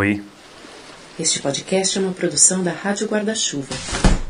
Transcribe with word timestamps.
Oi. 0.00 0.22
Este 1.18 1.42
podcast 1.42 1.98
é 1.98 2.00
uma 2.00 2.14
produção 2.14 2.62
da 2.62 2.72
Rádio 2.72 3.06
Guarda-Chuva. 3.06 3.74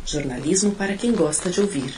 Jornalismo 0.05 0.73
para 0.73 0.95
quem 0.95 1.13
gosta 1.13 1.49
de 1.49 1.61
ouvir. 1.61 1.95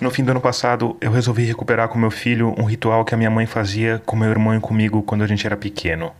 No 0.00 0.10
fim 0.10 0.24
do 0.24 0.30
ano 0.30 0.40
passado, 0.40 0.96
eu 0.98 1.12
resolvi 1.12 1.44
recuperar 1.44 1.90
com 1.90 1.98
meu 1.98 2.10
filho 2.10 2.54
um 2.56 2.64
ritual 2.64 3.04
que 3.04 3.14
a 3.14 3.18
minha 3.18 3.28
mãe 3.28 3.44
fazia 3.44 4.00
com 4.06 4.16
meu 4.16 4.30
irmão 4.30 4.56
e 4.56 4.60
comigo 4.60 5.02
quando 5.02 5.24
a 5.24 5.26
gente 5.26 5.44
era 5.44 5.58
pequeno: 5.58 6.10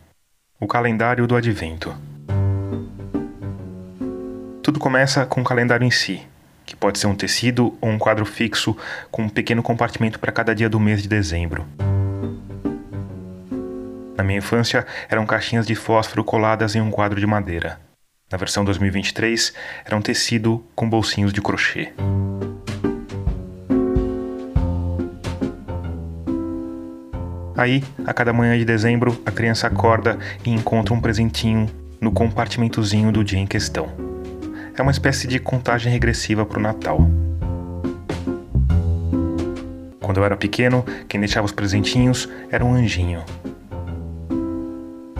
o 0.59 0.67
calendário 0.67 1.25
do 1.25 1.35
advento. 1.35 1.91
Tudo 4.61 4.79
começa 4.79 5.25
com 5.25 5.41
o 5.41 5.43
calendário 5.43 5.83
em 5.83 5.89
si, 5.89 6.21
que 6.63 6.75
pode 6.75 6.99
ser 6.99 7.07
um 7.07 7.15
tecido 7.15 7.75
ou 7.81 7.89
um 7.89 7.97
quadro 7.97 8.23
fixo 8.27 8.77
com 9.09 9.23
um 9.23 9.29
pequeno 9.29 9.63
compartimento 9.63 10.19
para 10.19 10.31
cada 10.31 10.53
dia 10.53 10.69
do 10.69 10.79
mês 10.79 11.01
de 11.01 11.07
dezembro. 11.07 11.65
Na 14.21 14.27
minha 14.27 14.37
infância, 14.37 14.85
eram 15.09 15.25
caixinhas 15.25 15.65
de 15.65 15.73
fósforo 15.73 16.23
coladas 16.23 16.75
em 16.75 16.79
um 16.79 16.91
quadro 16.91 17.19
de 17.19 17.25
madeira. 17.25 17.79
Na 18.31 18.37
versão 18.37 18.63
2023, 18.63 19.51
era 19.83 19.97
um 19.97 20.01
tecido 20.01 20.63
com 20.75 20.87
bolsinhos 20.87 21.33
de 21.33 21.41
crochê. 21.41 21.91
Aí, 27.57 27.83
a 28.05 28.13
cada 28.13 28.31
manhã 28.31 28.55
de 28.55 28.63
dezembro, 28.63 29.19
a 29.25 29.31
criança 29.31 29.65
acorda 29.65 30.19
e 30.45 30.51
encontra 30.51 30.93
um 30.93 31.01
presentinho 31.01 31.67
no 31.99 32.11
compartimentozinho 32.11 33.11
do 33.11 33.23
dia 33.23 33.39
em 33.39 33.47
questão. 33.47 33.89
É 34.77 34.83
uma 34.83 34.91
espécie 34.91 35.25
de 35.25 35.39
contagem 35.39 35.91
regressiva 35.91 36.45
para 36.45 36.59
o 36.59 36.61
Natal. 36.61 37.09
Quando 39.99 40.17
eu 40.17 40.23
era 40.23 40.37
pequeno, 40.37 40.85
quem 41.09 41.19
deixava 41.19 41.47
os 41.47 41.51
presentinhos 41.51 42.29
era 42.51 42.63
um 42.63 42.75
anjinho. 42.75 43.25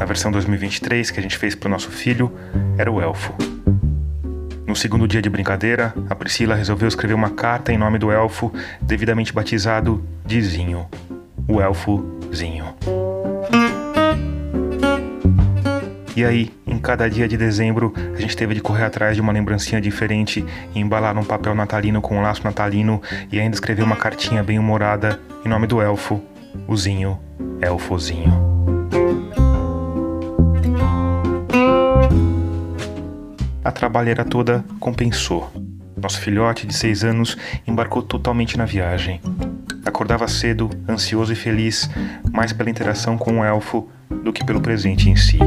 Na 0.02 0.06
versão 0.06 0.32
2023 0.32 1.12
que 1.12 1.20
a 1.20 1.22
gente 1.22 1.38
fez 1.38 1.54
para 1.54 1.68
o 1.68 1.70
nosso 1.70 1.92
filho, 1.92 2.36
era 2.76 2.92
o 2.92 3.00
elfo. 3.00 3.36
No 4.66 4.76
segundo 4.76 5.08
dia 5.08 5.22
de 5.22 5.30
brincadeira, 5.30 5.94
a 6.10 6.16
Priscila 6.16 6.56
resolveu 6.56 6.88
escrever 6.88 7.14
uma 7.14 7.30
carta 7.30 7.72
em 7.72 7.78
nome 7.78 8.00
do 8.00 8.12
elfo, 8.12 8.52
devidamente 8.82 9.32
batizado 9.32 10.04
de 10.26 10.42
Zinho, 10.42 10.88
o 11.48 11.62
elfozinho. 11.62 12.66
E 16.16 16.26
aí, 16.26 16.52
em 16.66 16.80
cada 16.80 17.08
dia 17.08 17.28
de 17.28 17.38
dezembro, 17.38 17.94
a 18.16 18.20
gente 18.20 18.36
teve 18.36 18.56
de 18.56 18.60
correr 18.60 18.86
atrás 18.86 19.14
de 19.16 19.22
uma 19.22 19.32
lembrancinha 19.32 19.80
diferente 19.80 20.44
e 20.74 20.80
embalar 20.80 21.14
num 21.14 21.24
papel 21.24 21.54
natalino 21.54 22.02
com 22.02 22.18
um 22.18 22.24
laço 22.24 22.44
natalino 22.44 23.00
e 23.32 23.40
ainda 23.40 23.54
escrever 23.54 23.84
uma 23.84 23.96
cartinha 23.96 24.42
bem 24.42 24.58
humorada 24.58 25.20
em 25.46 25.48
nome 25.48 25.68
do 25.68 25.80
elfo, 25.80 26.20
o 26.68 26.76
Zinho, 26.76 27.20
elfozinho. 27.62 28.61
A 33.64 33.72
trabalheira 33.72 34.26
toda 34.26 34.66
compensou. 34.80 35.52
Nosso 35.96 36.20
filhote 36.20 36.66
de 36.66 36.74
seis 36.74 37.04
anos 37.04 37.38
embarcou 37.68 38.02
totalmente 38.02 38.58
na 38.58 38.66
viagem. 38.66 39.22
Acordava 39.86 40.28
cedo, 40.28 40.68
ansioso 40.90 41.32
e 41.32 41.36
feliz, 41.36 41.88
mais 42.32 42.52
pela 42.52 42.72
interação 42.72 43.20
com 43.20 43.40
o 43.40 43.44
elfo 43.44 43.88
do 44.24 44.34
que 44.34 44.44
pelo 44.44 44.62
presente 44.62 45.12
em 45.12 45.16
si. 45.16 45.38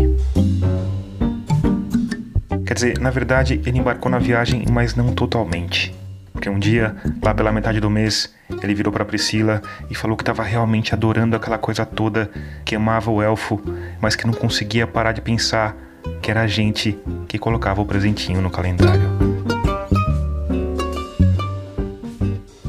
Quer 2.64 2.74
dizer, 2.74 3.00
na 3.00 3.10
verdade, 3.10 3.60
ele 3.66 3.78
embarcou 3.78 4.10
na 4.10 4.20
viagem, 4.20 4.64
mas 4.70 4.94
não 4.94 5.12
totalmente. 5.12 5.92
Porque 6.32 6.48
um 6.48 6.58
dia, 6.58 6.94
lá 7.20 7.34
pela 7.34 7.50
metade 7.50 7.80
do 7.80 7.90
mês, 7.90 8.32
ele 8.62 8.74
virou 8.74 8.92
para 8.92 9.04
Priscila 9.04 9.60
e 9.90 9.94
falou 9.94 10.16
que 10.16 10.22
estava 10.22 10.44
realmente 10.44 10.94
adorando 10.94 11.34
aquela 11.34 11.58
coisa 11.58 11.84
toda, 11.84 12.30
que 12.64 12.76
amava 12.76 13.10
o 13.10 13.20
elfo, 13.20 13.60
mas 14.00 14.14
que 14.14 14.26
não 14.26 14.34
conseguia 14.34 14.86
parar 14.86 15.12
de 15.12 15.20
pensar 15.20 15.76
que 16.20 16.30
era 16.30 16.42
a 16.42 16.46
gente 16.46 16.98
que 17.28 17.38
colocava 17.38 17.80
o 17.82 17.86
presentinho 17.86 18.40
no 18.40 18.50
calendário. 18.50 19.08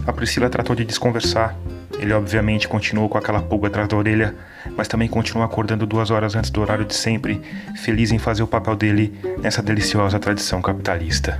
A 0.05 0.13
Priscila 0.13 0.49
tratou 0.49 0.75
de 0.75 0.85
desconversar. 0.85 1.55
Ele 1.97 2.13
obviamente 2.13 2.67
continuou 2.67 3.07
com 3.07 3.17
aquela 3.17 3.41
pulga 3.41 3.67
atrás 3.67 3.87
da 3.87 3.95
orelha, 3.95 4.35
mas 4.75 4.87
também 4.87 5.07
continuou 5.07 5.45
acordando 5.45 5.85
duas 5.85 6.11
horas 6.11 6.35
antes 6.35 6.51
do 6.51 6.61
horário 6.61 6.85
de 6.85 6.93
sempre, 6.93 7.41
feliz 7.77 8.11
em 8.11 8.19
fazer 8.19 8.43
o 8.43 8.47
papel 8.47 8.75
dele 8.75 9.17
nessa 9.41 9.61
deliciosa 9.61 10.19
tradição 10.19 10.61
capitalista. 10.61 11.39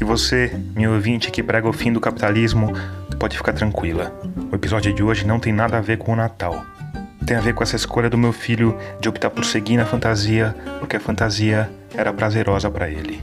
E 0.00 0.04
você, 0.04 0.56
meu 0.74 0.92
ouvinte 0.92 1.30
que 1.30 1.42
prega 1.42 1.68
o 1.68 1.72
fim 1.72 1.92
do 1.92 2.00
capitalismo, 2.00 2.72
pode 3.18 3.36
ficar 3.36 3.52
tranquila. 3.52 4.12
O 4.56 4.58
episódio 4.58 4.90
de 4.90 5.02
hoje 5.02 5.26
não 5.26 5.38
tem 5.38 5.52
nada 5.52 5.76
a 5.76 5.82
ver 5.82 5.98
com 5.98 6.14
o 6.14 6.16
Natal. 6.16 6.64
Tem 7.26 7.36
a 7.36 7.42
ver 7.42 7.52
com 7.52 7.62
essa 7.62 7.76
escolha 7.76 8.08
do 8.08 8.16
meu 8.16 8.32
filho 8.32 8.74
de 8.98 9.06
optar 9.06 9.28
por 9.28 9.44
seguir 9.44 9.76
na 9.76 9.84
fantasia, 9.84 10.56
porque 10.80 10.96
a 10.96 11.00
fantasia 11.00 11.70
era 11.94 12.10
prazerosa 12.10 12.70
para 12.70 12.88
ele. 12.88 13.22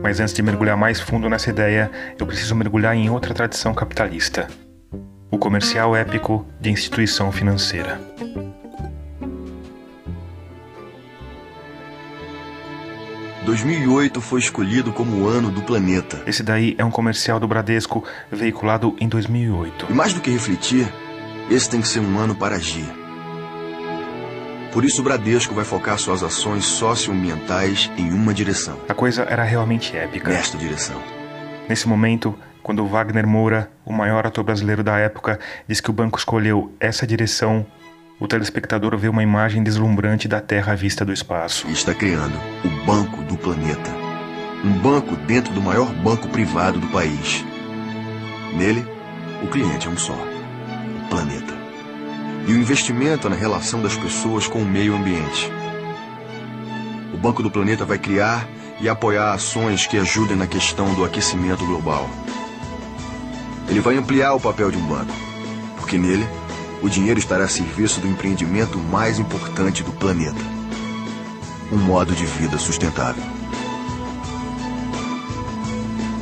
Mas 0.00 0.20
antes 0.20 0.32
de 0.32 0.40
mergulhar 0.42 0.76
mais 0.76 1.00
fundo 1.00 1.28
nessa 1.28 1.50
ideia, 1.50 1.90
eu 2.16 2.24
preciso 2.24 2.54
mergulhar 2.54 2.94
em 2.94 3.10
outra 3.10 3.34
tradição 3.34 3.74
capitalista: 3.74 4.46
o 5.28 5.38
comercial 5.38 5.96
épico 5.96 6.46
de 6.60 6.70
instituição 6.70 7.32
financeira. 7.32 8.00
2008 13.54 14.20
foi 14.20 14.40
escolhido 14.40 14.92
como 14.92 15.22
o 15.22 15.28
ano 15.28 15.48
do 15.48 15.62
planeta. 15.62 16.20
Esse 16.26 16.42
daí 16.42 16.74
é 16.76 16.84
um 16.84 16.90
comercial 16.90 17.38
do 17.38 17.46
Bradesco 17.46 18.02
veiculado 18.28 18.96
em 18.98 19.08
2008. 19.08 19.86
E 19.90 19.92
mais 19.92 20.12
do 20.12 20.20
que 20.20 20.28
refletir, 20.28 20.92
esse 21.48 21.70
tem 21.70 21.80
que 21.80 21.86
ser 21.86 22.00
um 22.00 22.18
ano 22.18 22.34
para 22.34 22.56
agir. 22.56 22.84
Por 24.72 24.84
isso 24.84 25.00
o 25.00 25.04
Bradesco 25.04 25.54
vai 25.54 25.64
focar 25.64 25.96
suas 25.98 26.24
ações 26.24 26.64
socioambientais 26.64 27.88
em 27.96 28.12
uma 28.12 28.34
direção. 28.34 28.76
A 28.88 28.94
coisa 28.94 29.22
era 29.22 29.44
realmente 29.44 29.96
épica. 29.96 30.32
Nesta 30.32 30.58
direção. 30.58 31.00
Nesse 31.68 31.86
momento, 31.86 32.36
quando 32.60 32.84
Wagner 32.84 33.24
Moura, 33.24 33.70
o 33.84 33.92
maior 33.92 34.26
ator 34.26 34.42
brasileiro 34.42 34.82
da 34.82 34.98
época, 34.98 35.38
diz 35.68 35.80
que 35.80 35.90
o 35.90 35.92
banco 35.92 36.18
escolheu 36.18 36.74
essa 36.80 37.06
direção, 37.06 37.64
o 38.18 38.28
telespectador 38.28 38.96
vê 38.96 39.08
uma 39.08 39.22
imagem 39.22 39.62
deslumbrante 39.62 40.28
da 40.28 40.40
Terra 40.40 40.72
à 40.72 40.76
vista 40.76 41.04
do 41.04 41.12
espaço. 41.12 41.68
Está 41.68 41.92
criando 41.92 42.38
o 42.64 42.86
Banco 42.86 43.22
do 43.22 43.36
Planeta. 43.36 43.90
Um 44.64 44.78
banco 44.78 45.16
dentro 45.16 45.52
do 45.52 45.60
maior 45.60 45.92
banco 45.92 46.28
privado 46.28 46.78
do 46.78 46.86
país. 46.86 47.44
Nele, 48.54 48.86
o 49.42 49.48
cliente 49.48 49.86
é 49.86 49.90
um 49.90 49.96
só: 49.96 50.14
o 50.14 51.08
planeta. 51.10 51.52
E 52.46 52.52
o 52.52 52.56
investimento 52.56 53.26
é 53.26 53.30
na 53.30 53.36
relação 53.36 53.82
das 53.82 53.96
pessoas 53.96 54.46
com 54.46 54.60
o 54.60 54.64
meio 54.64 54.94
ambiente. 54.94 55.50
O 57.12 57.16
Banco 57.16 57.42
do 57.42 57.50
Planeta 57.50 57.84
vai 57.84 57.98
criar 57.98 58.48
e 58.80 58.88
apoiar 58.88 59.32
ações 59.32 59.86
que 59.86 59.98
ajudem 59.98 60.36
na 60.36 60.46
questão 60.46 60.94
do 60.94 61.04
aquecimento 61.04 61.64
global. 61.66 62.08
Ele 63.68 63.80
vai 63.80 63.96
ampliar 63.96 64.34
o 64.34 64.40
papel 64.40 64.70
de 64.70 64.78
um 64.78 64.86
banco, 64.86 65.12
porque 65.78 65.98
nele 65.98 66.26
o 66.84 66.90
dinheiro 66.90 67.18
estará 67.18 67.44
a 67.44 67.48
serviço 67.48 67.98
do 67.98 68.06
empreendimento 68.06 68.76
mais 68.78 69.18
importante 69.18 69.82
do 69.82 69.90
planeta: 69.90 70.36
um 71.72 71.78
modo 71.78 72.14
de 72.14 72.26
vida 72.26 72.58
sustentável. 72.58 73.24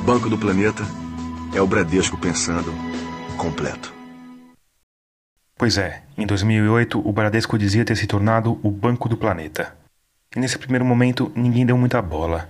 Banco 0.07 0.31
do 0.31 0.39
Planeta 0.39 0.85
é 1.53 1.61
o 1.61 1.67
Bradesco 1.67 2.17
pensando 2.17 2.73
completo. 3.37 3.93
Pois 5.59 5.79
é, 5.79 6.03
em 6.17 6.27
2008 6.27 7.09
o 7.09 7.13
Bradesco 7.13 7.59
dizia 7.59 7.85
ter 7.85 7.97
se 7.97 8.07
tornado 8.07 8.61
o 8.63 8.71
Banco 8.71 9.09
do 9.09 9.17
Planeta. 9.17 9.77
E 10.35 10.39
nesse 10.39 10.59
primeiro 10.59 10.85
momento 10.85 11.33
ninguém 11.35 11.67
deu 11.67 11.77
muita 11.77 12.01
bola. 12.01 12.49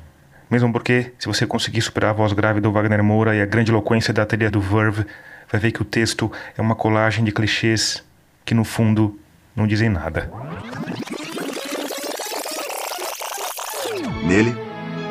Mesmo 0.50 0.71
porque, 0.71 1.15
se 1.19 1.27
você 1.27 1.47
conseguir 1.47 1.81
superar 1.81 2.11
a 2.11 2.15
voz 2.15 2.34
grave 2.34 2.61
do 2.61 2.71
Wagner 2.71 3.03
Moura 3.03 3.34
e 3.34 3.41
a 3.41 3.47
grande 3.47 3.71
eloquência 3.71 4.12
da 4.12 4.27
trilha 4.27 4.50
do 4.50 4.61
Verve, 4.61 5.06
vai 5.52 5.60
ver 5.60 5.70
que 5.70 5.82
o 5.82 5.84
texto 5.84 6.32
é 6.56 6.62
uma 6.62 6.75
colagem 6.75 7.22
de 7.22 7.31
clichês 7.31 8.02
que 8.44 8.54
no 8.54 8.64
fundo 8.64 9.20
não 9.54 9.66
dizem 9.66 9.90
nada. 9.90 10.31
Nele, 14.25 14.56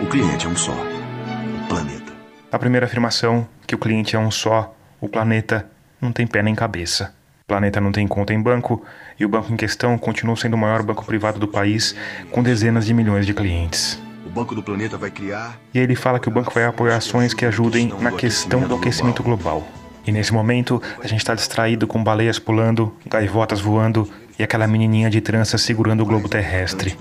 o 0.02 0.08
cliente 0.08 0.48
é 0.48 0.50
um 0.50 0.56
só: 0.56 0.72
o 0.74 1.68
planeta. 1.70 2.12
A 2.52 2.58
primeira 2.58 2.88
afirmação, 2.88 3.48
que 3.68 3.76
o 3.76 3.78
cliente 3.78 4.16
é 4.16 4.20
um 4.20 4.32
só, 4.32 4.76
o 5.00 5.08
planeta, 5.08 5.70
não 6.02 6.12
tem 6.12 6.26
pé 6.26 6.42
nem 6.42 6.56
cabeça. 6.56 7.14
O 7.44 7.48
planeta 7.48 7.80
não 7.80 7.92
tem 7.92 8.08
conta 8.08 8.34
em 8.34 8.42
banco 8.42 8.84
e 9.20 9.26
o 9.26 9.30
banco 9.30 9.54
em 9.54 9.58
questão 9.58 9.98
continua 9.98 10.36
sendo 10.36 10.56
o 10.56 10.58
maior 10.58 10.82
banco 10.82 11.06
privado 11.06 11.38
do 11.38 11.48
país, 11.48 11.96
com 12.32 12.42
dezenas 12.42 12.86
de 12.86 12.94
milhões 12.94 13.26
de 13.26 13.34
clientes. 13.34 14.02
O 14.26 14.30
Banco 14.30 14.56
do 14.56 14.64
Planeta 14.64 14.98
vai 14.98 15.12
criar. 15.12 15.60
E 15.74 15.80
aí 15.80 15.84
ele 15.84 15.96
fala 15.96 16.18
que 16.18 16.30
o 16.30 16.32
banco 16.32 16.54
vai 16.54 16.64
apoiar 16.64 16.96
ações 16.96 17.34
que 17.34 17.46
ajudem 17.46 17.94
na 18.00 18.12
questão 18.12 18.62
do 18.62 18.76
aquecimento 18.76 19.22
global. 19.22 19.68
E 20.06 20.12
nesse 20.12 20.34
momento, 20.34 20.82
a 21.04 21.08
gente 21.08 21.20
está 21.20 21.36
distraído 21.36 21.86
com 21.86 22.04
baleias 22.04 22.40
pulando, 22.40 22.96
gaivotas 23.06 23.60
voando 23.62 24.10
e 24.38 24.44
aquela 24.44 24.68
menininha 24.68 25.10
de 25.10 25.22
trança 25.22 25.58
segurando 25.58 26.02
o 26.02 26.06
globo 26.06 26.28
terrestre. 26.28 26.98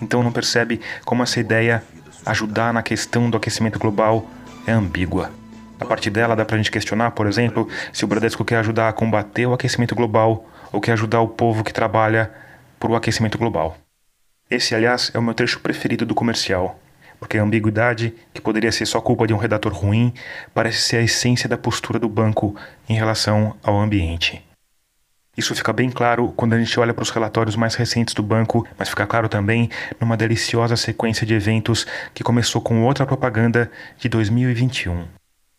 Então 0.00 0.22
não 0.22 0.32
percebe 0.32 0.80
como 1.04 1.22
essa 1.22 1.38
ideia, 1.38 1.82
ajudar 2.26 2.72
na 2.72 2.82
questão 2.82 3.30
do 3.30 3.36
aquecimento 3.36 3.78
global, 3.78 4.28
é 4.66 4.72
ambígua. 4.72 5.30
A 5.78 5.84
partir 5.84 6.10
dela 6.10 6.36
dá 6.36 6.44
pra 6.44 6.56
gente 6.56 6.70
questionar, 6.70 7.10
por 7.12 7.26
exemplo, 7.26 7.68
se 7.92 8.04
o 8.04 8.08
Bradesco 8.08 8.44
quer 8.44 8.56
ajudar 8.58 8.88
a 8.88 8.92
combater 8.92 9.46
o 9.46 9.52
aquecimento 9.52 9.94
global 9.94 10.46
ou 10.72 10.80
quer 10.80 10.92
ajudar 10.92 11.20
o 11.20 11.28
povo 11.28 11.64
que 11.64 11.72
trabalha 11.72 12.30
por 12.78 12.90
o 12.90 12.96
aquecimento 12.96 13.38
global. 13.38 13.76
Esse, 14.50 14.74
aliás, 14.74 15.10
é 15.14 15.18
o 15.18 15.22
meu 15.22 15.34
trecho 15.34 15.60
preferido 15.60 16.04
do 16.04 16.14
comercial, 16.14 16.78
porque 17.22 17.38
a 17.38 17.42
ambiguidade, 17.44 18.12
que 18.34 18.40
poderia 18.40 18.72
ser 18.72 18.84
só 18.84 19.00
culpa 19.00 19.28
de 19.28 19.32
um 19.32 19.36
redator 19.36 19.72
ruim, 19.72 20.12
parece 20.52 20.80
ser 20.80 20.96
a 20.96 21.02
essência 21.02 21.48
da 21.48 21.56
postura 21.56 21.96
do 21.96 22.08
banco 22.08 22.56
em 22.88 22.94
relação 22.94 23.56
ao 23.62 23.78
ambiente. 23.78 24.44
Isso 25.36 25.54
fica 25.54 25.72
bem 25.72 25.88
claro 25.88 26.32
quando 26.36 26.54
a 26.54 26.58
gente 26.58 26.80
olha 26.80 26.92
para 26.92 27.04
os 27.04 27.10
relatórios 27.10 27.54
mais 27.54 27.76
recentes 27.76 28.12
do 28.12 28.24
banco, 28.24 28.66
mas 28.76 28.88
fica 28.88 29.06
claro 29.06 29.28
também 29.28 29.70
numa 30.00 30.16
deliciosa 30.16 30.74
sequência 30.74 31.24
de 31.24 31.32
eventos 31.32 31.86
que 32.12 32.24
começou 32.24 32.60
com 32.60 32.82
outra 32.82 33.06
propaganda 33.06 33.70
de 33.98 34.08
2021. 34.08 35.06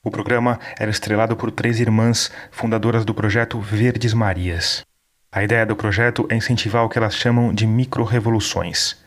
O 0.04 0.12
programa 0.12 0.60
era 0.78 0.92
estrelado 0.92 1.34
por 1.38 1.50
três 1.50 1.80
irmãs 1.80 2.30
fundadoras 2.52 3.06
do 3.06 3.14
projeto 3.14 3.58
Verdes 3.62 4.14
Marias. 4.14 4.84
A 5.32 5.42
ideia 5.42 5.66
do 5.66 5.78
projeto 5.78 6.28
é 6.30 6.36
incentivar 6.36 6.84
o 6.84 6.90
que 6.90 6.98
elas 6.98 7.16
chamam 7.16 7.54
de 7.54 7.66
micro-revoluções. 7.66 9.02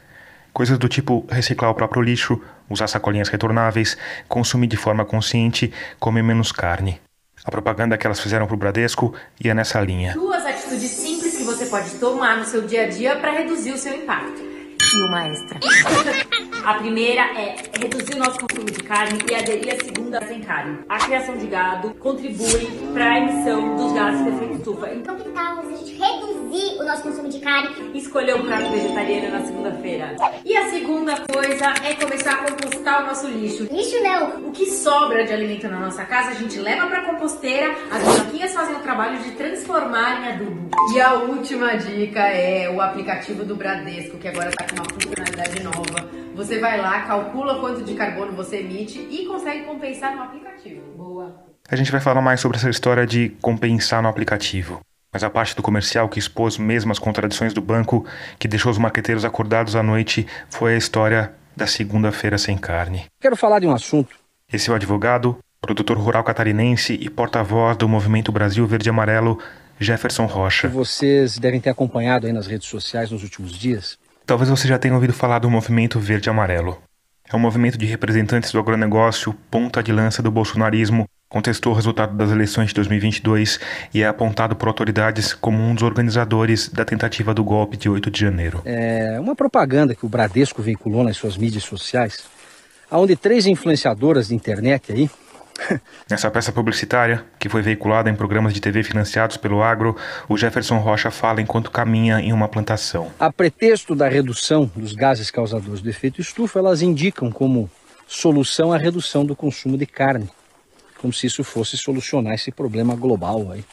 Coisas 0.57 0.79
do 0.79 0.89
tipo 0.89 1.27
reciclar 1.29 1.71
o 1.71 1.75
próprio 1.75 2.01
lixo, 2.01 2.41
usar 2.71 2.87
sacolinhas 2.87 3.29
retornáveis, 3.29 3.95
consumir 4.27 4.67
de 4.67 4.77
forma 4.79 5.05
consciente, 5.05 5.71
comer 6.01 6.23
menos 6.23 6.51
carne. 6.51 6.99
A 7.45 7.51
propaganda 7.51 7.99
que 7.99 8.07
elas 8.07 8.21
fizeram 8.21 8.47
para 8.47 8.55
o 8.55 8.57
Bradesco 8.57 9.15
ia 9.39 9.53
nessa 9.53 9.79
linha. 9.83 10.15
Duas 10.15 10.47
atitudes 10.47 10.93
simples 10.93 11.37
que 11.37 11.45
você 11.45 11.67
pode 11.67 11.91
tomar 11.97 12.39
no 12.39 12.45
seu 12.47 12.63
dia 12.63 12.85
a 12.85 12.89
dia 12.89 13.17
para 13.17 13.33
reduzir 13.33 13.73
o 13.73 13.77
seu 13.77 13.95
impacto. 13.95 14.46
Extra. 14.97 15.61
A 16.65 16.75
primeira 16.75 17.23
é 17.39 17.57
reduzir 17.79 18.15
o 18.15 18.19
nosso 18.19 18.41
consumo 18.41 18.67
de 18.67 18.83
carne 18.83 19.19
e 19.31 19.35
aderir 19.35 19.75
à 19.75 19.85
segunda 19.85 20.27
sem 20.27 20.41
carne. 20.41 20.79
A 20.89 20.99
criação 20.99 21.37
de 21.37 21.47
gado 21.47 21.95
contribui 21.95 22.67
para 22.93 23.13
a 23.13 23.19
emissão 23.19 23.77
dos 23.77 23.93
gases 23.93 24.25
de 24.25 24.31
efeito 24.31 24.55
estufa. 24.55 24.91
Então, 24.95 25.17
que 25.17 25.29
tal 25.31 25.61
a 25.61 25.63
gente 25.63 25.95
reduzir 25.95 26.81
o 26.81 26.85
nosso 26.85 27.03
consumo 27.03 27.29
de 27.29 27.39
carne? 27.41 27.69
Escolher 27.95 28.37
um 28.37 28.47
prato 28.47 28.71
vegetariano 28.71 29.39
na 29.39 29.45
segunda-feira. 29.45 30.17
E 30.45 30.57
a 30.57 30.71
segunda 30.71 31.15
coisa 31.21 31.75
é 31.85 31.95
começar 31.95 32.33
a 32.33 32.51
compostar 32.51 33.05
o 33.05 33.07
nosso 33.07 33.29
lixo. 33.29 33.69
Lixo 33.71 34.03
não. 34.03 34.49
O 34.49 34.51
que 34.51 34.67
sobra 34.67 35.25
de 35.25 35.33
alimento 35.33 35.69
na 35.69 35.79
nossa 35.79 36.05
casa, 36.05 36.31
a 36.31 36.35
gente 36.35 36.59
leva 36.59 36.87
para 36.87 37.03
composteira. 37.03 37.75
As 37.91 38.03
minhoquinhas 38.03 38.53
fazem 38.53 38.75
o 38.75 38.81
trabalho 38.81 39.19
de 39.19 39.31
transformar 39.33 40.23
em 40.23 40.33
adubo. 40.33 40.71
E 40.95 41.01
a 41.01 41.15
última 41.15 41.77
dica 41.77 42.21
é 42.21 42.69
o 42.71 42.81
aplicativo 42.81 43.45
do 43.45 43.55
Bradesco, 43.55 44.19
que 44.19 44.29
agora 44.29 44.49
está 44.49 44.65
com 44.65 44.77
uma 44.77 44.86
funcionalidade 44.89 45.63
nova. 45.63 46.09
Você 46.35 46.59
vai 46.59 46.81
lá, 46.81 47.03
calcula 47.03 47.61
quanto 47.61 47.83
de 47.83 47.95
carbono 47.95 48.33
você 48.33 48.59
emite 48.59 48.99
e 48.99 49.27
consegue 49.27 49.65
compensar 49.65 50.15
no 50.15 50.23
aplicativo. 50.23 50.83
Boa. 50.97 51.35
A 51.69 51.75
gente 51.75 51.91
vai 51.91 52.01
falar 52.01 52.21
mais 52.21 52.41
sobre 52.41 52.59
essa 52.59 52.71
história 52.71 53.07
de 53.07 53.31
compensar 53.41 54.03
no 54.03 54.09
aplicativo. 54.09 54.81
Mas 55.13 55.25
a 55.25 55.31
parte 55.31 55.57
do 55.57 55.63
comercial 55.63 56.09
que 56.09 56.19
expôs 56.19 56.59
mesmo 56.59 56.93
as 56.93 56.99
contradições 56.99 57.55
do 57.55 57.61
banco, 57.61 58.05
que 58.39 58.47
deixou 58.47 58.71
os 58.71 58.79
marqueteiros 58.79 59.25
acordados 59.25 59.75
à 59.75 59.83
noite, 59.83 60.27
foi 60.51 60.75
a 60.75 60.77
história 60.77 61.33
da 61.57 61.67
segunda-feira 61.67 62.37
sem 62.37 62.57
carne. 62.59 63.07
Quero 63.19 63.35
falar 63.35 63.61
de 63.61 63.67
um 63.67 63.73
assunto. 63.73 64.15
Esse 64.53 64.69
é 64.69 64.73
o 64.73 64.77
advogado, 64.77 65.39
produtor 65.61 65.97
rural 65.97 66.23
catarinense 66.23 66.93
e 67.01 67.09
porta-voz 67.09 67.77
do 67.77 67.89
Movimento 67.89 68.31
Brasil 68.31 68.67
Verde 68.67 68.89
e 68.89 68.91
Amarelo, 68.91 69.39
Jefferson 69.81 70.27
Rocha. 70.27 70.69
Vocês 70.69 71.39
devem 71.39 71.61
ter 71.61 71.71
acompanhado 71.71 72.27
aí 72.27 72.33
nas 72.33 72.47
redes 72.47 72.69
sociais 72.69 73.11
nos 73.11 73.23
últimos 73.23 73.53
dias 73.53 73.99
Talvez 74.27 74.51
você 74.51 74.67
já 74.67 74.77
tenha 74.77 74.93
ouvido 74.93 75.13
falar 75.13 75.39
do 75.39 75.49
movimento 75.49 76.01
verde 76.01 76.29
amarelo. 76.29 76.83
É 77.33 77.37
um 77.37 77.39
movimento 77.39 77.79
de 77.79 77.87
representantes 77.87 78.51
do 78.51 78.59
agronegócio, 78.59 79.33
ponta 79.49 79.81
de 79.81 79.93
lança 79.93 80.21
do 80.21 80.33
bolsonarismo, 80.33 81.09
contestou 81.29 81.73
o 81.73 81.77
resultado 81.77 82.17
das 82.17 82.33
eleições 82.33 82.71
de 82.71 82.75
2022 82.75 83.61
e 83.95 84.03
é 84.03 84.09
apontado 84.09 84.57
por 84.57 84.67
autoridades 84.67 85.33
como 85.33 85.63
um 85.63 85.75
dos 85.75 85.85
organizadores 85.85 86.69
da 86.69 86.85
tentativa 86.85 87.33
do 87.33 87.45
golpe 87.45 87.77
de 87.77 87.89
8 87.89 88.11
de 88.11 88.21
janeiro. 88.21 88.63
É 88.65 89.17
uma 89.21 89.37
propaganda 89.37 89.95
que 89.95 90.05
o 90.05 90.09
Bradesco 90.09 90.61
veiculou 90.61 91.05
nas 91.05 91.17
suas 91.17 91.37
mídias 91.37 91.63
sociais, 91.63 92.25
onde 92.91 93.15
três 93.15 93.47
influenciadoras 93.47 94.27
de 94.27 94.35
internet 94.35 94.91
aí 94.91 95.09
Nessa 96.09 96.31
peça 96.31 96.53
publicitária, 96.53 97.25
que 97.39 97.49
foi 97.49 97.63
veiculada 97.63 98.11
em 98.11 98.15
programas 98.15 98.53
de 98.53 98.61
TV 98.61 98.83
financiados 98.83 99.37
pelo 99.37 99.63
agro, 99.63 99.97
o 100.29 100.37
Jefferson 100.37 100.79
Rocha 100.79 101.11
fala 101.11 101.41
enquanto 101.41 101.71
caminha 101.71 102.21
em 102.21 102.33
uma 102.33 102.49
plantação. 102.49 103.11
A 103.19 103.33
pretexto 103.33 103.95
da 103.95 104.09
redução 104.09 104.71
dos 104.75 104.93
gases 104.93 105.31
causadores 105.31 105.81
do 105.81 105.89
efeito 105.89 106.21
estufa, 106.21 106.59
elas 106.59 106.83
indicam 106.83 107.31
como 107.31 107.71
solução 108.07 108.73
a 108.73 108.79
redução 108.79 109.25
do 109.25 109.35
consumo 109.35 109.77
de 109.77 109.87
carne, 109.87 110.29
como 110.99 111.13
se 111.13 111.27
isso 111.27 111.43
fosse 111.43 111.77
solucionar 111.77 112.35
esse 112.35 112.51
problema 112.51 112.95
global 112.95 113.51
aí, 113.53 113.65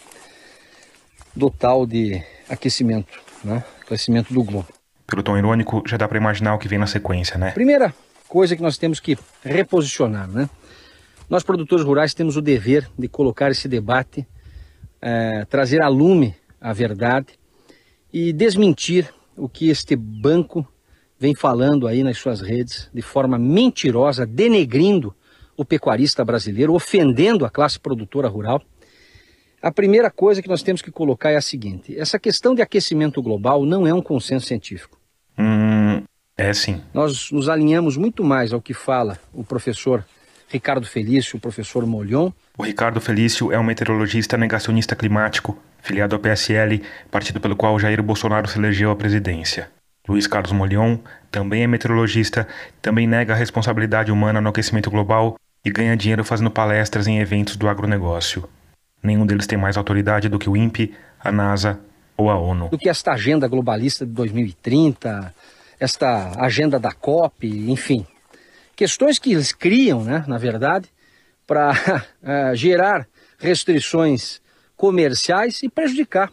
do 1.36 1.50
tal 1.50 1.86
de 1.86 2.22
aquecimento, 2.50 3.20
né? 3.44 3.64
aquecimento 3.82 4.34
do 4.34 4.44
globo. 4.44 4.68
Pelo 5.06 5.22
tom 5.22 5.38
irônico, 5.38 5.84
já 5.86 5.98
dá 5.98 6.08
para 6.08 6.18
imaginar 6.18 6.56
o 6.56 6.58
que 6.58 6.68
vem 6.68 6.80
na 6.80 6.88
sequência, 6.88 7.38
né? 7.38 7.52
Primeira 7.52 7.94
coisa 8.28 8.56
que 8.56 8.62
nós 8.62 8.78
temos 8.78 9.00
que 9.00 9.18
reposicionar, 9.44 10.28
né? 10.28 10.50
Nós, 11.30 11.44
produtores 11.44 11.86
rurais, 11.86 12.14
temos 12.14 12.38
o 12.38 12.42
dever 12.42 12.90
de 12.98 13.08
colocar 13.08 13.52
esse 13.52 13.68
debate, 13.68 14.28
é, 15.02 15.46
trazer 15.46 15.82
a 15.82 15.88
lume 15.88 16.36
a 16.60 16.74
verdade 16.74 17.40
e 18.12 18.32
desmentir 18.32 19.14
o 19.36 19.50
que 19.50 19.70
este 19.70 19.96
banco 19.96 20.68
vem 21.20 21.34
falando 21.36 21.88
aí 21.88 22.04
nas 22.04 22.18
suas 22.18 22.42
redes 22.42 22.90
de 22.94 23.02
forma 23.02 23.38
mentirosa, 23.38 24.26
denegrindo 24.26 25.16
o 25.56 25.64
pecuarista 25.64 26.24
brasileiro, 26.24 26.74
ofendendo 26.74 27.46
a 27.46 27.50
classe 27.50 27.80
produtora 27.80 28.28
rural. 28.28 28.62
A 29.62 29.72
primeira 29.72 30.12
coisa 30.12 30.42
que 30.42 30.50
nós 30.50 30.62
temos 30.62 30.82
que 30.82 30.92
colocar 30.92 31.32
é 31.32 31.38
a 31.38 31.42
seguinte: 31.42 31.98
essa 31.98 32.20
questão 32.20 32.54
de 32.54 32.62
aquecimento 32.62 33.22
global 33.22 33.66
não 33.66 33.88
é 33.88 33.94
um 33.94 34.02
consenso 34.02 34.48
científico. 34.48 35.00
Hum, 35.38 36.04
é 36.38 36.54
sim. 36.54 36.82
Nós 36.94 37.32
nos 37.32 37.48
alinhamos 37.48 37.96
muito 37.96 38.24
mais 38.24 38.52
ao 38.52 38.62
que 38.62 38.74
fala 38.74 39.18
o 39.34 39.44
professor 39.44 40.06
Ricardo 40.54 40.86
Felício, 40.86 41.40
professor 41.40 41.84
Molhon. 41.84 42.32
O 42.56 42.62
Ricardo 42.62 43.02
Felício 43.02 43.52
é 43.52 43.58
um 43.58 43.64
meteorologista 43.64 44.38
negacionista 44.38 44.96
climático, 44.96 45.58
filiado 45.82 46.16
ao 46.16 46.22
PSL, 46.22 46.80
partido 47.10 47.42
pelo 47.42 47.56
qual 47.56 47.80
Jair 47.80 48.04
Bolsonaro 48.04 48.48
se 48.48 48.60
elegeu 48.60 48.92
à 48.92 48.96
presidência. 48.96 49.72
Luiz 50.08 50.28
Carlos 50.28 50.52
Molhon 50.52 51.00
também 51.32 51.64
é 51.64 51.68
meteorologista, 51.68 52.48
também 52.84 53.08
nega 53.08 53.34
a 53.34 53.36
responsabilidade 53.36 54.12
humana 54.12 54.40
no 54.40 54.50
aquecimento 54.50 54.92
global 54.92 55.40
e 55.66 55.72
ganha 55.72 55.98
dinheiro 55.98 56.24
fazendo 56.24 56.52
palestras 56.52 57.08
em 57.08 57.18
eventos 57.18 57.56
do 57.56 57.68
agronegócio. 57.68 58.48
Nenhum 59.02 59.26
deles 59.26 59.48
tem 59.48 59.58
mais 59.58 59.76
autoridade 59.76 60.30
do 60.30 60.38
que 60.38 60.50
o 60.50 60.56
INPE, 60.56 60.94
a 61.20 61.32
NASA 61.32 61.80
ou 62.16 62.30
a 62.30 62.38
ONU. 62.38 62.70
Do 62.70 62.78
que 62.78 62.90
esta 62.90 63.14
agenda 63.14 63.48
globalista 63.48 64.06
de 64.06 64.12
2030, 64.12 65.34
esta 65.80 66.40
agenda 66.40 66.80
da 66.80 66.92
COP, 66.92 67.48
enfim. 67.72 68.06
Questões 68.76 69.20
que 69.20 69.34
eles 69.34 69.52
criam, 69.52 70.04
né, 70.04 70.24
na 70.28 70.38
verdade, 70.38 70.90
para 71.46 71.72
uh, 71.72 72.56
gerar 72.56 73.08
restrições 73.38 74.42
comerciais 74.76 75.62
e 75.64 75.70
prejudicar 75.70 76.32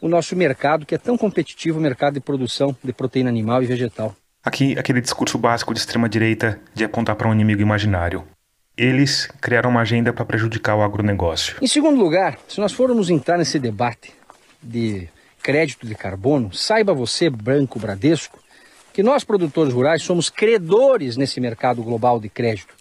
o 0.00 0.08
nosso 0.08 0.36
mercado, 0.36 0.86
que 0.86 0.94
é 0.94 0.98
tão 0.98 1.16
competitivo, 1.16 1.78
o 1.78 1.82
mercado 1.82 2.14
de 2.14 2.20
produção 2.20 2.76
de 2.82 2.92
proteína 2.92 3.28
animal 3.28 3.62
e 3.62 3.66
vegetal. 3.66 4.14
Aqui, 4.44 4.78
aquele 4.78 5.00
discurso 5.00 5.36
básico 5.36 5.74
de 5.74 5.80
extrema-direita 5.80 6.60
de 6.74 6.84
apontar 6.84 7.16
para 7.16 7.28
um 7.28 7.32
inimigo 7.32 7.60
imaginário. 7.60 8.24
Eles 8.76 9.28
criaram 9.40 9.70
uma 9.70 9.80
agenda 9.80 10.12
para 10.12 10.24
prejudicar 10.24 10.76
o 10.76 10.82
agronegócio. 10.82 11.56
Em 11.60 11.66
segundo 11.66 11.98
lugar, 11.98 12.38
se 12.46 12.60
nós 12.60 12.72
formos 12.72 13.10
entrar 13.10 13.36
nesse 13.36 13.58
debate 13.58 14.12
de 14.62 15.08
crédito 15.42 15.86
de 15.86 15.94
carbono, 15.94 16.52
saiba 16.52 16.94
você, 16.94 17.28
Branco 17.28 17.78
Bradesco, 17.78 18.38
que 18.92 19.02
nós, 19.02 19.24
produtores 19.24 19.72
rurais, 19.72 20.02
somos 20.02 20.28
credores 20.28 21.16
nesse 21.16 21.40
mercado 21.40 21.82
global 21.82 22.20
de 22.20 22.28
crédito 22.28 22.74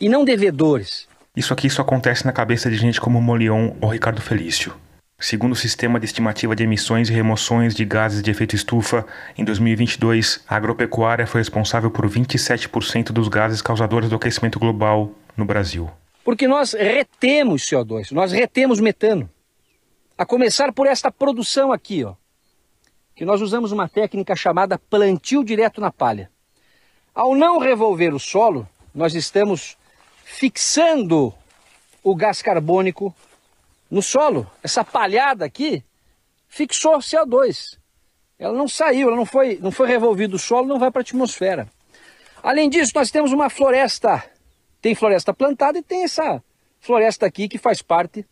e 0.00 0.08
não 0.08 0.24
devedores. 0.24 1.08
Isso 1.36 1.52
aqui 1.52 1.68
só 1.68 1.82
acontece 1.82 2.24
na 2.24 2.32
cabeça 2.32 2.70
de 2.70 2.76
gente 2.76 3.00
como 3.00 3.20
Molion 3.20 3.72
ou 3.80 3.88
Ricardo 3.88 4.20
Felício. 4.20 4.74
Segundo 5.18 5.52
o 5.52 5.56
Sistema 5.56 5.98
de 5.98 6.06
Estimativa 6.06 6.54
de 6.54 6.64
Emissões 6.64 7.08
e 7.08 7.12
Remoções 7.12 7.74
de 7.74 7.84
Gases 7.84 8.22
de 8.22 8.30
Efeito 8.30 8.54
Estufa, 8.54 9.06
em 9.38 9.44
2022, 9.44 10.44
a 10.46 10.56
agropecuária 10.56 11.26
foi 11.26 11.40
responsável 11.40 11.90
por 11.90 12.08
27% 12.08 13.06
dos 13.06 13.28
gases 13.28 13.62
causadores 13.62 14.08
do 14.08 14.16
aquecimento 14.16 14.58
global 14.58 15.12
no 15.36 15.44
Brasil. 15.44 15.90
Porque 16.24 16.46
nós 16.46 16.72
retemos 16.72 17.62
CO2, 17.62 18.12
nós 18.12 18.32
retemos 18.32 18.80
metano. 18.80 19.30
A 20.16 20.24
começar 20.26 20.72
por 20.72 20.86
esta 20.86 21.10
produção 21.10 21.72
aqui, 21.72 22.04
ó 22.04 22.14
que 23.14 23.24
nós 23.24 23.40
usamos 23.40 23.72
uma 23.72 23.88
técnica 23.88 24.34
chamada 24.34 24.78
plantio 24.78 25.44
direto 25.44 25.80
na 25.80 25.92
palha. 25.92 26.30
Ao 27.14 27.34
não 27.34 27.58
revolver 27.58 28.12
o 28.12 28.18
solo, 28.18 28.68
nós 28.94 29.14
estamos 29.14 29.76
fixando 30.24 31.32
o 32.02 32.14
gás 32.14 32.42
carbônico 32.42 33.14
no 33.90 34.02
solo. 34.02 34.50
Essa 34.62 34.84
palhada 34.84 35.44
aqui 35.44 35.84
fixou 36.48 36.98
CO2. 36.98 37.78
Ela 38.38 38.56
não 38.56 38.66
saiu, 38.66 39.08
ela 39.08 39.16
não 39.16 39.26
foi, 39.26 39.58
não 39.62 39.70
foi 39.70 39.86
revolvido 39.86 40.36
o 40.36 40.38
solo, 40.38 40.66
não 40.66 40.78
vai 40.78 40.90
para 40.90 41.00
a 41.00 41.02
atmosfera. 41.02 41.68
Além 42.42 42.68
disso, 42.68 42.92
nós 42.94 43.10
temos 43.10 43.32
uma 43.32 43.48
floresta. 43.48 44.22
Tem 44.82 44.94
floresta 44.94 45.32
plantada 45.32 45.78
e 45.78 45.82
tem 45.82 46.04
essa 46.04 46.42
floresta 46.80 47.24
aqui 47.24 47.48
que 47.48 47.58
faz 47.58 47.80
parte 47.80 48.26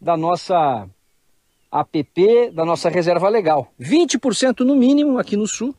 da 0.00 0.16
nossa 0.16 0.88
APP, 1.70 2.50
da 2.52 2.64
nossa 2.64 2.88
reserva 2.88 3.28
legal. 3.28 3.72
20% 3.80 4.60
no 4.60 4.74
mínimo 4.74 5.18
aqui 5.18 5.36
no 5.36 5.46
sul, 5.46 5.74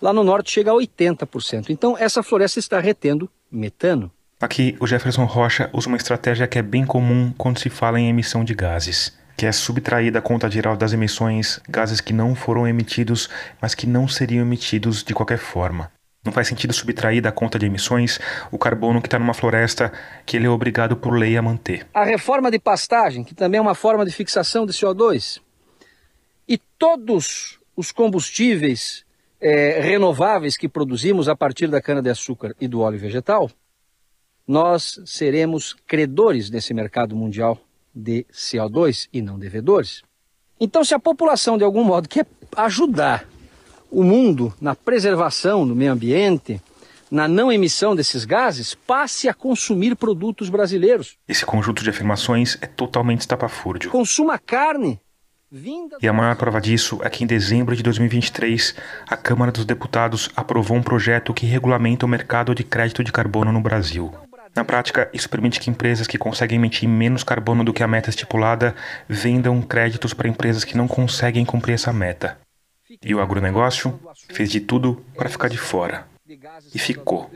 lá 0.00 0.12
no 0.12 0.24
norte 0.24 0.50
chega 0.50 0.70
a 0.70 0.74
80%. 0.74 1.70
Então 1.70 1.96
essa 1.98 2.22
floresta 2.22 2.58
está 2.58 2.80
retendo 2.80 3.30
metano. 3.50 4.10
Aqui, 4.40 4.76
o 4.78 4.86
Jefferson 4.86 5.24
Rocha 5.24 5.68
usa 5.72 5.88
uma 5.88 5.96
estratégia 5.96 6.46
que 6.46 6.58
é 6.58 6.62
bem 6.62 6.86
comum 6.86 7.32
quando 7.36 7.58
se 7.58 7.68
fala 7.68 7.98
em 7.98 8.08
emissão 8.08 8.44
de 8.44 8.54
gases, 8.54 9.12
que 9.36 9.44
é 9.44 9.50
subtrair 9.50 10.12
da 10.12 10.20
conta 10.20 10.48
geral 10.48 10.76
das 10.76 10.92
emissões 10.92 11.60
gases 11.68 12.00
que 12.00 12.12
não 12.12 12.36
foram 12.36 12.66
emitidos, 12.66 13.28
mas 13.60 13.74
que 13.74 13.86
não 13.86 14.06
seriam 14.06 14.42
emitidos 14.42 15.02
de 15.02 15.12
qualquer 15.12 15.38
forma. 15.38 15.90
Não 16.28 16.32
faz 16.32 16.46
sentido 16.46 16.74
subtrair 16.74 17.22
da 17.22 17.32
conta 17.32 17.58
de 17.58 17.64
emissões 17.64 18.20
o 18.52 18.58
carbono 18.58 19.00
que 19.00 19.06
está 19.06 19.18
numa 19.18 19.32
floresta 19.32 19.90
que 20.26 20.36
ele 20.36 20.44
é 20.44 20.50
obrigado 20.50 20.94
por 20.94 21.14
lei 21.14 21.38
a 21.38 21.40
manter. 21.40 21.86
A 21.94 22.04
reforma 22.04 22.50
de 22.50 22.58
pastagem, 22.58 23.24
que 23.24 23.34
também 23.34 23.56
é 23.56 23.62
uma 23.62 23.74
forma 23.74 24.04
de 24.04 24.12
fixação 24.12 24.66
de 24.66 24.72
CO2, 24.74 25.40
e 26.46 26.58
todos 26.78 27.58
os 27.74 27.90
combustíveis 27.90 29.06
é, 29.40 29.80
renováveis 29.80 30.58
que 30.58 30.68
produzimos 30.68 31.30
a 31.30 31.34
partir 31.34 31.68
da 31.68 31.80
cana-de-açúcar 31.80 32.54
e 32.60 32.68
do 32.68 32.80
óleo 32.80 32.98
vegetal, 32.98 33.50
nós 34.46 35.00
seremos 35.06 35.74
credores 35.86 36.50
nesse 36.50 36.74
mercado 36.74 37.16
mundial 37.16 37.58
de 37.94 38.26
CO2 38.30 39.08
e 39.10 39.22
não 39.22 39.38
devedores. 39.38 40.02
Então, 40.60 40.84
se 40.84 40.92
a 40.92 40.98
população 40.98 41.56
de 41.56 41.64
algum 41.64 41.84
modo 41.84 42.06
quer 42.06 42.26
ajudar 42.54 43.26
o 43.90 44.02
mundo 44.02 44.52
na 44.60 44.74
preservação 44.74 45.66
do 45.66 45.74
meio 45.74 45.92
ambiente, 45.92 46.60
na 47.10 47.26
não 47.26 47.50
emissão 47.50 47.96
desses 47.96 48.24
gases, 48.24 48.74
passe 48.74 49.28
a 49.28 49.34
consumir 49.34 49.96
produtos 49.96 50.48
brasileiros. 50.48 51.16
Esse 51.26 51.44
conjunto 51.44 51.82
de 51.82 51.90
afirmações 51.90 52.58
é 52.60 52.66
totalmente 52.66 53.20
estapafúrdio. 53.20 53.90
Consuma 53.90 54.38
carne. 54.38 55.00
Vinda... 55.50 55.96
E 56.02 56.06
a 56.06 56.12
maior 56.12 56.36
prova 56.36 56.60
disso 56.60 57.00
é 57.02 57.08
que 57.08 57.24
em 57.24 57.26
dezembro 57.26 57.74
de 57.74 57.82
2023, 57.82 58.74
a 59.08 59.16
Câmara 59.16 59.50
dos 59.50 59.64
Deputados 59.64 60.28
aprovou 60.36 60.76
um 60.76 60.82
projeto 60.82 61.32
que 61.32 61.46
regulamenta 61.46 62.04
o 62.04 62.08
mercado 62.08 62.54
de 62.54 62.62
crédito 62.62 63.02
de 63.02 63.10
carbono 63.10 63.50
no 63.50 63.60
Brasil. 63.60 64.12
Na 64.54 64.64
prática, 64.64 65.08
isso 65.12 65.28
permite 65.30 65.60
que 65.60 65.70
empresas 65.70 66.06
que 66.06 66.18
conseguem 66.18 66.58
emitir 66.58 66.88
menos 66.88 67.22
carbono 67.22 67.64
do 67.64 67.72
que 67.72 67.82
a 67.82 67.88
meta 67.88 68.10
estipulada 68.10 68.74
vendam 69.08 69.62
créditos 69.62 70.12
para 70.12 70.28
empresas 70.28 70.64
que 70.64 70.76
não 70.76 70.88
conseguem 70.88 71.44
cumprir 71.44 71.74
essa 71.74 71.92
meta. 71.92 72.36
E 73.02 73.14
o 73.14 73.20
agronegócio 73.20 73.98
fez 74.30 74.50
de 74.50 74.60
tudo 74.60 75.04
para 75.14 75.28
ficar 75.28 75.48
de 75.48 75.58
fora. 75.58 76.06
E 76.74 76.78
ficou. 76.78 77.30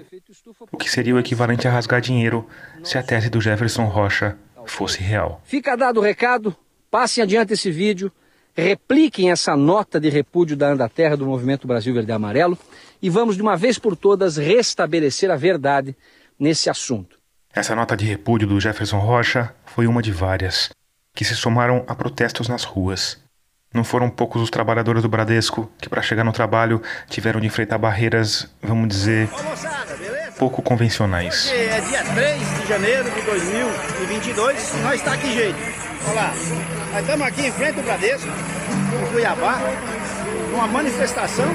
O 0.70 0.76
que 0.76 0.90
seria 0.90 1.14
o 1.14 1.18
equivalente 1.18 1.66
a 1.66 1.70
rasgar 1.70 2.00
dinheiro 2.00 2.48
se 2.82 2.98
a 2.98 3.02
tese 3.02 3.30
do 3.30 3.40
Jefferson 3.40 3.84
Rocha 3.84 4.36
fosse 4.66 5.00
real. 5.00 5.40
Fica 5.44 5.76
dado 5.76 5.98
o 5.98 6.02
recado, 6.02 6.54
passem 6.90 7.22
adiante 7.22 7.54
esse 7.54 7.70
vídeo, 7.70 8.12
repliquem 8.54 9.30
essa 9.30 9.56
nota 9.56 9.98
de 9.98 10.08
repúdio 10.08 10.56
da 10.56 10.68
Andaterra 10.68 11.16
do 11.16 11.26
Movimento 11.26 11.66
Brasil 11.66 11.94
Verde 11.94 12.10
e 12.10 12.14
Amarelo 12.14 12.58
e 13.00 13.08
vamos 13.08 13.36
de 13.36 13.42
uma 13.42 13.56
vez 13.56 13.78
por 13.78 13.96
todas 13.96 14.36
restabelecer 14.36 15.30
a 15.30 15.36
verdade 15.36 15.96
nesse 16.38 16.68
assunto. 16.68 17.18
Essa 17.54 17.74
nota 17.74 17.96
de 17.96 18.04
repúdio 18.04 18.48
do 18.48 18.60
Jefferson 18.60 18.98
Rocha 18.98 19.54
foi 19.66 19.86
uma 19.86 20.02
de 20.02 20.10
várias, 20.10 20.70
que 21.14 21.24
se 21.24 21.36
somaram 21.36 21.84
a 21.86 21.94
protestos 21.94 22.48
nas 22.48 22.64
ruas. 22.64 23.21
Não 23.72 23.82
foram 23.82 24.10
poucos 24.10 24.42
os 24.42 24.50
trabalhadores 24.50 25.02
do 25.02 25.08
Bradesco 25.08 25.70
que, 25.80 25.88
para 25.88 26.02
chegar 26.02 26.24
no 26.24 26.32
trabalho, 26.32 26.82
tiveram 27.08 27.40
de 27.40 27.46
enfrentar 27.46 27.78
barreiras, 27.78 28.46
vamos 28.62 28.88
dizer, 28.88 29.30
pouco 30.38 30.60
convencionais. 30.60 31.50
É 31.50 31.80
dia 31.80 32.04
3 32.04 32.60
de 32.60 32.68
janeiro 32.68 33.10
de 33.10 33.22
2022 33.22 34.74
nós 34.82 34.94
está 34.94 35.14
aqui, 35.14 35.32
gente. 35.32 35.58
Olha 36.06 36.14
lá, 36.14 36.34
nós 36.92 37.00
estamos 37.00 37.26
aqui 37.26 37.46
em 37.46 37.52
frente 37.52 37.78
ao 37.78 37.84
Bradesco, 37.84 38.28
em 38.28 39.12
Cuiabá, 39.12 39.58
numa 40.50 40.66
manifestação. 40.66 41.46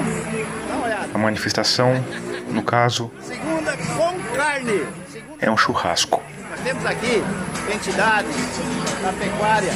Dá 0.68 0.74
uma 0.74 0.86
olhada. 0.86 1.08
A 1.14 1.18
manifestação, 1.18 2.04
no 2.48 2.62
caso, 2.62 3.12
Segunda 3.20 3.76
com 3.76 4.36
carne. 4.36 4.86
Segunda... 5.12 5.36
é 5.38 5.50
um 5.50 5.56
churrasco. 5.56 6.20
Nós 6.50 6.60
temos 6.60 6.84
aqui 6.84 7.22
entidades 7.72 8.34
da 9.02 9.12
pecuária 9.12 9.72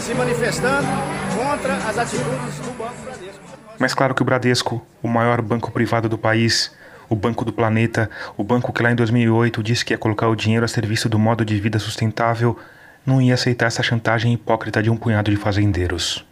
se 0.00 0.14
manifestando 0.14 0.88
contra 1.36 1.76
as 1.76 1.98
atitudes 1.98 2.58
do 2.60 2.78
Banco 2.78 2.94
Bradesco. 3.04 3.40
Mas 3.78 3.94
claro 3.94 4.14
que 4.14 4.22
o 4.22 4.24
Bradesco, 4.24 4.86
o 5.02 5.08
maior 5.08 5.42
banco 5.42 5.70
privado 5.70 6.08
do 6.08 6.16
país, 6.16 6.74
o 7.08 7.14
banco 7.14 7.44
do 7.44 7.52
planeta, 7.52 8.08
o 8.36 8.44
banco 8.44 8.72
que 8.72 8.82
lá 8.82 8.92
em 8.92 8.94
2008 8.94 9.62
disse 9.62 9.84
que 9.84 9.92
ia 9.92 9.98
colocar 9.98 10.28
o 10.28 10.36
dinheiro 10.36 10.64
a 10.64 10.68
serviço 10.68 11.08
do 11.08 11.18
modo 11.18 11.44
de 11.44 11.58
vida 11.60 11.78
sustentável, 11.78 12.58
não 13.04 13.20
ia 13.20 13.34
aceitar 13.34 13.66
essa 13.66 13.82
chantagem 13.82 14.32
hipócrita 14.32 14.82
de 14.82 14.90
um 14.90 14.96
punhado 14.96 15.30
de 15.30 15.36
fazendeiros. 15.36 16.24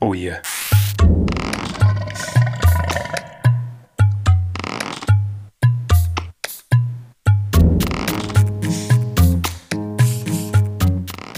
Ou 0.00 0.14
ia? 0.14 0.42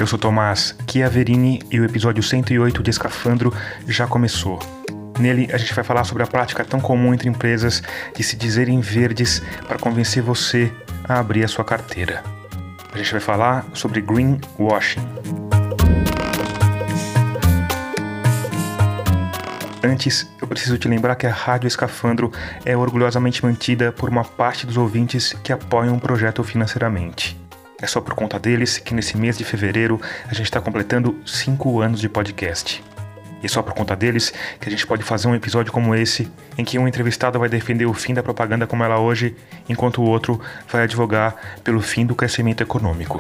Eu 0.01 0.07
sou 0.07 0.19
Tomás 0.19 0.75
Chiaverini 0.91 1.61
e 1.71 1.79
o 1.79 1.85
episódio 1.85 2.23
108 2.23 2.83
de 2.83 2.89
Escafandro 2.89 3.53
já 3.87 4.07
começou. 4.07 4.59
Nele, 5.19 5.51
a 5.53 5.59
gente 5.59 5.75
vai 5.75 5.85
falar 5.85 6.05
sobre 6.05 6.23
a 6.23 6.27
prática 6.27 6.65
tão 6.65 6.81
comum 6.81 7.13
entre 7.13 7.29
empresas 7.29 7.83
de 8.17 8.23
se 8.23 8.35
dizerem 8.35 8.81
verdes 8.81 9.43
para 9.69 9.79
convencer 9.79 10.23
você 10.23 10.73
a 11.05 11.19
abrir 11.19 11.45
a 11.45 11.49
sua 11.49 11.67
carteira. 11.67 12.25
A 12.91 12.97
gente 12.97 13.13
vai 13.13 13.21
falar 13.21 13.67
sobre 13.75 14.01
greenwashing. 14.01 15.07
Antes, 19.85 20.27
eu 20.41 20.49
preciso 20.49 20.79
te 20.79 20.89
lembrar 20.89 21.15
que 21.15 21.27
a 21.27 21.33
Rádio 21.33 21.69
Escafandro 21.69 22.33
é 22.65 22.75
orgulhosamente 22.75 23.45
mantida 23.45 23.93
por 23.93 24.09
uma 24.09 24.25
parte 24.25 24.65
dos 24.65 24.79
ouvintes 24.79 25.35
que 25.45 25.53
apoiam 25.53 25.95
o 25.95 26.01
projeto 26.01 26.43
financeiramente. 26.43 27.40
É 27.83 27.87
só 27.87 28.01
por 28.01 28.15
conta 28.15 28.39
deles 28.39 28.79
que 28.79 28.95
nesse 28.95 29.17
mês 29.17 29.39
de 29.39 29.45
fevereiro 29.45 30.01
a 30.27 30.35
gente 30.35 30.45
está 30.45 30.61
completando 30.61 31.19
5 31.25 31.81
anos 31.81 32.01
de 32.01 32.09
podcast. 32.09 32.85
E 33.43 33.47
é 33.47 33.49
só 33.49 33.63
por 33.63 33.73
conta 33.73 33.97
deles 33.97 34.35
que 34.61 34.69
a 34.69 34.71
gente 34.71 34.87
pode 34.87 35.03
fazer 35.03 35.27
um 35.29 35.35
episódio 35.35 35.73
como 35.73 35.95
esse, 35.95 36.31
em 36.59 36.65
que 36.65 36.79
um 36.79 36.87
entrevistado 36.87 37.39
vai 37.39 37.49
defender 37.49 37.87
o 37.87 37.95
fim 37.95 38.13
da 38.13 38.23
propaganda 38.23 38.67
como 38.67 38.85
ela 38.85 38.99
hoje, 38.99 39.35
enquanto 39.67 40.03
o 40.03 40.05
outro 40.05 40.39
vai 40.69 40.83
advogar 40.83 41.35
pelo 41.65 41.81
fim 41.81 42.05
do 42.05 42.15
crescimento 42.15 42.63
econômico. 42.63 43.19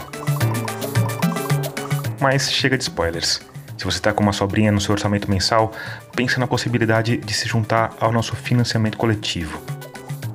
Mas 2.21 2.52
chega 2.52 2.76
de 2.76 2.83
spoilers. 2.83 3.40
Se 3.79 3.85
você 3.87 3.97
está 3.97 4.12
com 4.12 4.23
uma 4.23 4.35
sobrinha 4.35 4.71
no 4.71 4.79
seu 4.79 4.93
orçamento 4.93 5.31
mensal, 5.31 5.73
pense 6.14 6.38
na 6.38 6.47
possibilidade 6.47 7.17
de 7.17 7.33
se 7.33 7.49
juntar 7.49 7.95
ao 7.99 8.12
nosso 8.12 8.37
financiamento 8.37 8.99
coletivo. 8.99 9.79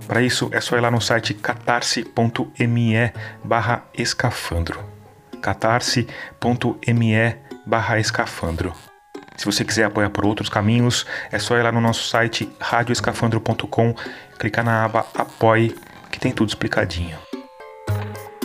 Para 0.07 0.21
isso 0.21 0.49
é 0.51 0.61
só 0.61 0.77
ir 0.77 0.81
lá 0.81 0.91
no 0.91 1.01
site 1.01 1.33
catarse.me 1.33 3.13
barra 3.43 3.83
escafandro. 3.93 4.83
catarse.me 5.41 7.35
barra 7.65 7.99
escafandro. 7.99 8.73
Se 9.35 9.45
você 9.45 9.65
quiser 9.65 9.85
apoiar 9.85 10.09
por 10.09 10.25
outros 10.25 10.47
caminhos, 10.47 11.05
é 11.31 11.39
só 11.39 11.57
ir 11.57 11.63
lá 11.63 11.71
no 11.71 11.81
nosso 11.81 12.07
site 12.07 12.49
radioescafandro.com, 12.59 13.95
clicar 14.39 14.63
na 14.63 14.85
aba 14.85 15.05
Apoie, 15.13 15.75
que 16.09 16.19
tem 16.19 16.31
tudo 16.31 16.49
explicadinho. 16.49 17.17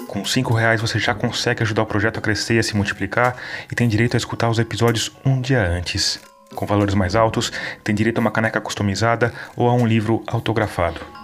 Com 0.09 0.25
cinco 0.25 0.53
reais 0.55 0.81
você 0.81 0.99
já 0.99 1.15
consegue 1.15 1.63
ajudar 1.63 1.83
o 1.83 1.87
projeto 1.87 2.19
a 2.19 2.21
crescer 2.21 2.55
e 2.55 2.59
a 2.59 2.63
se 2.63 2.75
multiplicar 2.75 3.37
e 3.71 3.75
tem 3.75 3.87
direito 3.87 4.17
a 4.17 4.19
escutar 4.19 4.51
os 4.51 4.59
episódios 4.59 5.13
um 5.25 5.41
dia 5.41 5.65
antes. 5.65 6.21
Com 6.57 6.67
valores 6.67 6.95
mais 6.97 7.15
altos, 7.15 7.53
tem 7.85 7.95
direito 7.95 8.19
a 8.19 8.21
uma 8.21 8.33
caneca 8.33 8.61
customizada 8.61 9.33
ou 9.55 9.69
a 9.69 9.73
um 9.73 9.87
livro 9.87 10.25
autografado. 10.27 11.20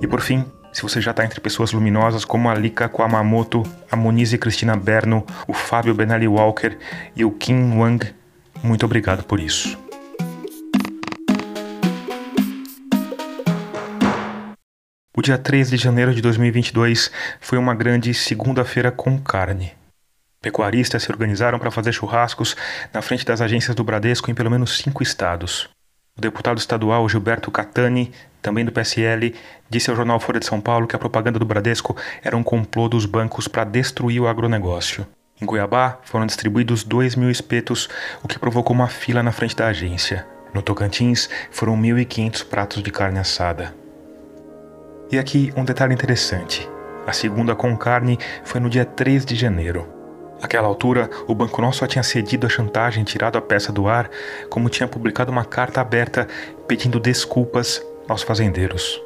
E 0.00 0.06
por 0.06 0.20
fim, 0.20 0.44
se 0.72 0.82
você 0.82 1.00
já 1.00 1.10
está 1.10 1.24
entre 1.24 1.40
pessoas 1.40 1.72
luminosas 1.72 2.24
como 2.24 2.48
a 2.48 2.54
Lika 2.54 2.88
Kwamamoto, 2.88 3.62
a 3.90 3.96
Monize 3.96 4.38
Cristina 4.38 4.76
Berno, 4.76 5.26
o 5.46 5.52
Fábio 5.52 5.94
Benali 5.94 6.26
Walker 6.26 6.78
e 7.14 7.24
o 7.24 7.30
Kim 7.30 7.76
Wang, 7.76 8.14
muito 8.62 8.86
obrigado 8.86 9.22
por 9.24 9.38
isso. 9.38 9.78
O 15.14 15.20
dia 15.20 15.36
13 15.36 15.76
de 15.76 15.76
janeiro 15.76 16.14
de 16.14 16.22
2022 16.22 17.10
foi 17.38 17.58
uma 17.58 17.74
grande 17.74 18.14
segunda-feira 18.14 18.90
com 18.90 19.18
carne. 19.18 19.72
Pecuaristas 20.40 21.02
se 21.04 21.12
organizaram 21.12 21.58
para 21.58 21.70
fazer 21.70 21.92
churrascos 21.92 22.56
na 22.92 23.02
frente 23.02 23.24
das 23.24 23.40
agências 23.40 23.76
do 23.76 23.84
Bradesco 23.84 24.30
em 24.30 24.34
pelo 24.34 24.50
menos 24.50 24.78
cinco 24.78 25.02
estados. 25.02 25.68
O 26.18 26.20
deputado 26.20 26.58
estadual 26.58 27.08
Gilberto 27.08 27.50
Catani, 27.50 28.12
também 28.42 28.66
do 28.66 28.72
PSL, 28.72 29.34
disse 29.70 29.88
ao 29.88 29.96
jornal 29.96 30.20
Folha 30.20 30.38
de 30.38 30.44
São 30.44 30.60
Paulo 30.60 30.86
que 30.86 30.94
a 30.94 30.98
propaganda 30.98 31.38
do 31.38 31.46
Bradesco 31.46 31.96
era 32.22 32.36
um 32.36 32.42
complô 32.42 32.86
dos 32.86 33.06
bancos 33.06 33.48
para 33.48 33.64
destruir 33.64 34.20
o 34.20 34.28
agronegócio. 34.28 35.06
Em 35.40 35.46
Cuiabá, 35.46 35.98
foram 36.02 36.26
distribuídos 36.26 36.84
2 36.84 37.16
mil 37.16 37.30
espetos, 37.30 37.88
o 38.22 38.28
que 38.28 38.38
provocou 38.38 38.76
uma 38.76 38.88
fila 38.88 39.22
na 39.22 39.32
frente 39.32 39.56
da 39.56 39.68
agência. 39.68 40.26
No 40.52 40.60
Tocantins, 40.60 41.30
foram 41.50 41.74
1.500 41.80 42.46
pratos 42.46 42.82
de 42.82 42.90
carne 42.90 43.18
assada. 43.18 43.74
E 45.10 45.18
aqui 45.18 45.50
um 45.56 45.64
detalhe 45.64 45.94
interessante. 45.94 46.68
A 47.06 47.12
segunda 47.14 47.54
com 47.54 47.74
carne 47.74 48.18
foi 48.44 48.60
no 48.60 48.68
dia 48.68 48.84
3 48.84 49.24
de 49.24 49.34
janeiro. 49.34 50.01
Naquela 50.42 50.66
altura, 50.66 51.08
o 51.28 51.34
banco 51.36 51.62
não 51.62 51.72
só 51.72 51.86
tinha 51.86 52.02
cedido 52.02 52.48
a 52.48 52.50
chantagem, 52.50 53.04
tirado 53.04 53.38
a 53.38 53.40
peça 53.40 53.70
do 53.70 53.86
ar, 53.86 54.10
como 54.50 54.68
tinha 54.68 54.88
publicado 54.88 55.30
uma 55.30 55.44
carta 55.44 55.80
aberta 55.80 56.26
pedindo 56.66 56.98
desculpas 56.98 57.80
aos 58.08 58.22
fazendeiros. 58.22 59.00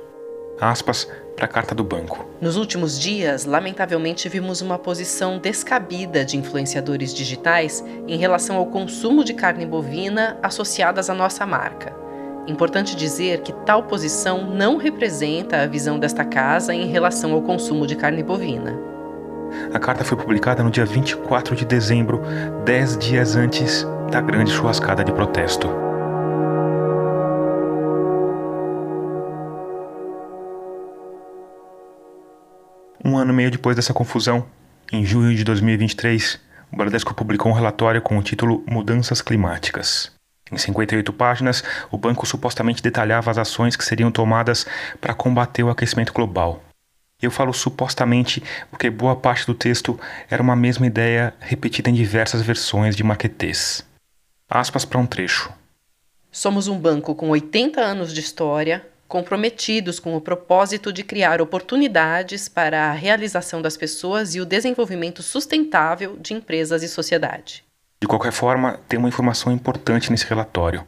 Aspas 0.59 1.07
para 1.37 1.45
a 1.45 1.49
carta 1.49 1.75
do 1.75 1.85
banco. 1.85 2.25
Nos 2.41 2.57
últimos 2.57 2.99
dias, 2.99 3.45
lamentavelmente, 3.45 4.27
vimos 4.31 4.63
uma 4.63 4.79
posição 4.79 5.39
descabida 5.39 6.25
de 6.25 6.39
influenciadores 6.39 7.13
digitais 7.13 7.85
em 8.09 8.17
relação 8.17 8.57
ao 8.57 8.65
consumo 8.65 9.23
de 9.23 9.35
carne 9.35 9.67
bovina 9.67 10.39
associadas 10.43 11.11
à 11.11 11.15
nossa 11.15 11.45
marca. 11.45 11.95
Importante 12.49 12.97
dizer 12.97 13.43
que 13.43 13.53
tal 13.67 13.83
posição 13.83 14.49
não 14.49 14.79
representa 14.79 15.59
a 15.59 15.67
visão 15.67 15.99
desta 15.99 16.25
casa 16.25 16.73
em 16.73 16.87
relação 16.87 17.33
ao 17.33 17.43
consumo 17.43 17.87
de 17.87 17.95
carne 17.95 18.23
bovina. 18.23 18.96
A 19.73 19.79
carta 19.79 20.05
foi 20.05 20.17
publicada 20.17 20.63
no 20.63 20.71
dia 20.71 20.85
24 20.85 21.55
de 21.55 21.65
dezembro, 21.65 22.23
dez 22.65 22.97
dias 22.97 23.37
antes 23.37 23.87
da 24.11 24.21
grande 24.21 24.51
churrascada 24.51 25.05
de 25.05 25.13
protesto. 25.13 25.69
Um 33.05 33.17
ano 33.17 33.33
e 33.33 33.37
meio 33.37 33.51
depois 33.51 33.77
dessa 33.77 33.95
confusão, 33.95 34.45
em 34.93 35.05
junho 35.05 35.35
de 35.35 35.45
2023, 35.45 36.41
o 36.73 36.77
Bradesco 36.77 37.15
publicou 37.15 37.51
um 37.51 37.55
relatório 37.55 38.03
com 38.03 38.19
o 38.19 38.23
título 38.23 38.65
Mudanças 38.69 39.23
Climáticas. 39.23 40.13
Em 40.51 40.57
58 40.57 41.13
páginas, 41.13 41.63
o 41.91 41.99
banco 41.99 42.27
supostamente 42.27 42.83
detalhava 42.83 43.31
as 43.31 43.39
ações 43.39 43.77
que 43.77 43.85
seriam 43.85 44.11
tomadas 44.11 44.67
para 45.01 45.15
combater 45.15 45.63
o 45.63 45.71
aquecimento 45.71 46.13
global. 46.13 46.63
Eu 47.21 47.31
falo 47.31 47.53
supostamente 47.53 48.43
porque 48.71 48.91
boa 48.91 49.17
parte 49.17 49.47
do 49.47 49.55
texto 49.55 49.99
era 50.29 50.43
uma 50.43 50.55
mesma 50.55 50.87
ideia 50.87 51.35
repetida 51.41 51.89
em 51.89 51.95
diversas 51.95 52.43
versões 52.43 52.95
de 52.95 53.03
maquetês. 53.03 53.87
Aspas 54.49 54.85
para 54.85 54.99
um 54.99 55.07
trecho. 55.07 55.53
Somos 56.31 56.69
um 56.69 56.79
banco 56.79 57.15
com 57.15 57.31
80 57.31 57.81
anos 57.81 58.13
de 58.13 58.21
história, 58.21 58.87
comprometidos 59.09 59.99
com 59.99 60.15
o 60.15 60.21
propósito 60.21 60.93
de 60.93 61.03
criar 61.03 61.41
oportunidades 61.41 62.49
para 62.49 62.91
a 62.91 62.93
realização 62.93 63.63
das 63.63 63.77
pessoas 63.77 64.35
e 64.35 64.41
o 64.41 64.45
desenvolvimento 64.45 65.23
sustentável 65.23 66.17
de 66.19 66.35
empresas 66.35 66.83
e 66.83 66.89
sociedade. 66.89 67.65
De 67.99 68.07
qualquer 68.07 68.33
forma, 68.33 68.79
tem 68.87 68.99
uma 68.99 69.09
informação 69.09 69.51
importante 69.51 70.11
nesse 70.11 70.27
relatório. 70.27 70.87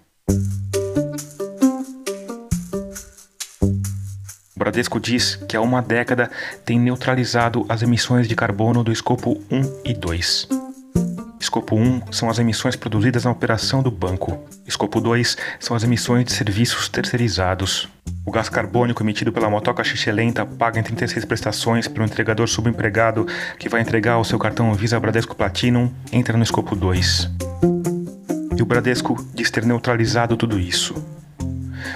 O 4.59 4.65
Bradesco 4.69 4.99
diz 4.99 5.37
que 5.37 5.57
há 5.57 5.61
uma 5.61 5.81
década 5.81 6.29
tem 6.65 6.81
neutralizado 6.81 7.65
as 7.69 7.81
emissões 7.81 8.27
de 8.27 8.35
carbono 8.35 8.83
do 8.83 8.91
escopo 8.91 9.41
1 9.49 9.83
e 9.85 9.95
2. 9.95 10.49
Escopo 11.39 11.77
1 11.77 12.11
são 12.11 12.29
as 12.29 12.41
emissões 12.41 12.75
produzidas 12.75 13.23
na 13.23 13.31
operação 13.31 13.85
do 13.85 13.91
banco. 13.93 14.37
Escopo 14.67 15.01
2 15.01 15.37
são 15.61 15.77
as 15.77 15.85
emissões 15.85 16.25
de 16.25 16.33
serviços 16.33 16.89
terceirizados. 16.89 17.89
O 18.27 18.33
gás 18.33 18.49
carbônico 18.49 19.01
emitido 19.01 19.33
pela 19.33 19.49
motoca 19.49 19.85
xixelenta 19.85 20.45
paga 20.45 20.81
em 20.81 20.83
36 20.83 21.25
prestações 21.25 21.87
pelo 21.87 22.05
entregador 22.05 22.49
subempregado 22.49 23.29
que 23.61 23.69
vai 23.69 23.81
entregar 23.81 24.19
o 24.19 24.25
seu 24.25 24.41
cartão 24.41 24.75
Visa 24.75 24.99
Bradesco 24.99 25.37
Platinum 25.37 25.89
entra 26.11 26.37
no 26.37 26.43
escopo 26.43 26.75
2. 26.75 27.31
E 28.57 28.61
o 28.61 28.67
Bradesco 28.67 29.25
diz 29.33 29.53
ter 29.53 29.65
neutralizado 29.65 30.37
tudo 30.37 30.59
isso. 30.59 31.18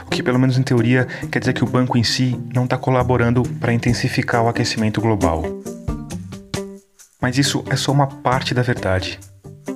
O 0.07 0.11
que, 0.11 0.23
pelo 0.23 0.39
menos 0.39 0.59
em 0.59 0.63
teoria, 0.63 1.07
quer 1.31 1.39
dizer 1.39 1.53
que 1.53 1.65
o 1.65 1.67
banco 1.67 1.97
em 1.97 2.05
si 2.05 2.39
não 2.55 2.65
está 2.65 2.77
colaborando 2.77 3.43
para 3.61 3.73
intensificar 3.73 4.43
o 4.43 4.49
aquecimento 4.49 5.01
global. 5.01 5.45
Mas 7.21 7.39
isso 7.39 7.65
é 7.71 7.77
só 7.77 7.93
uma 7.93 8.07
parte 8.07 8.53
da 8.53 8.63
verdade 8.63 9.19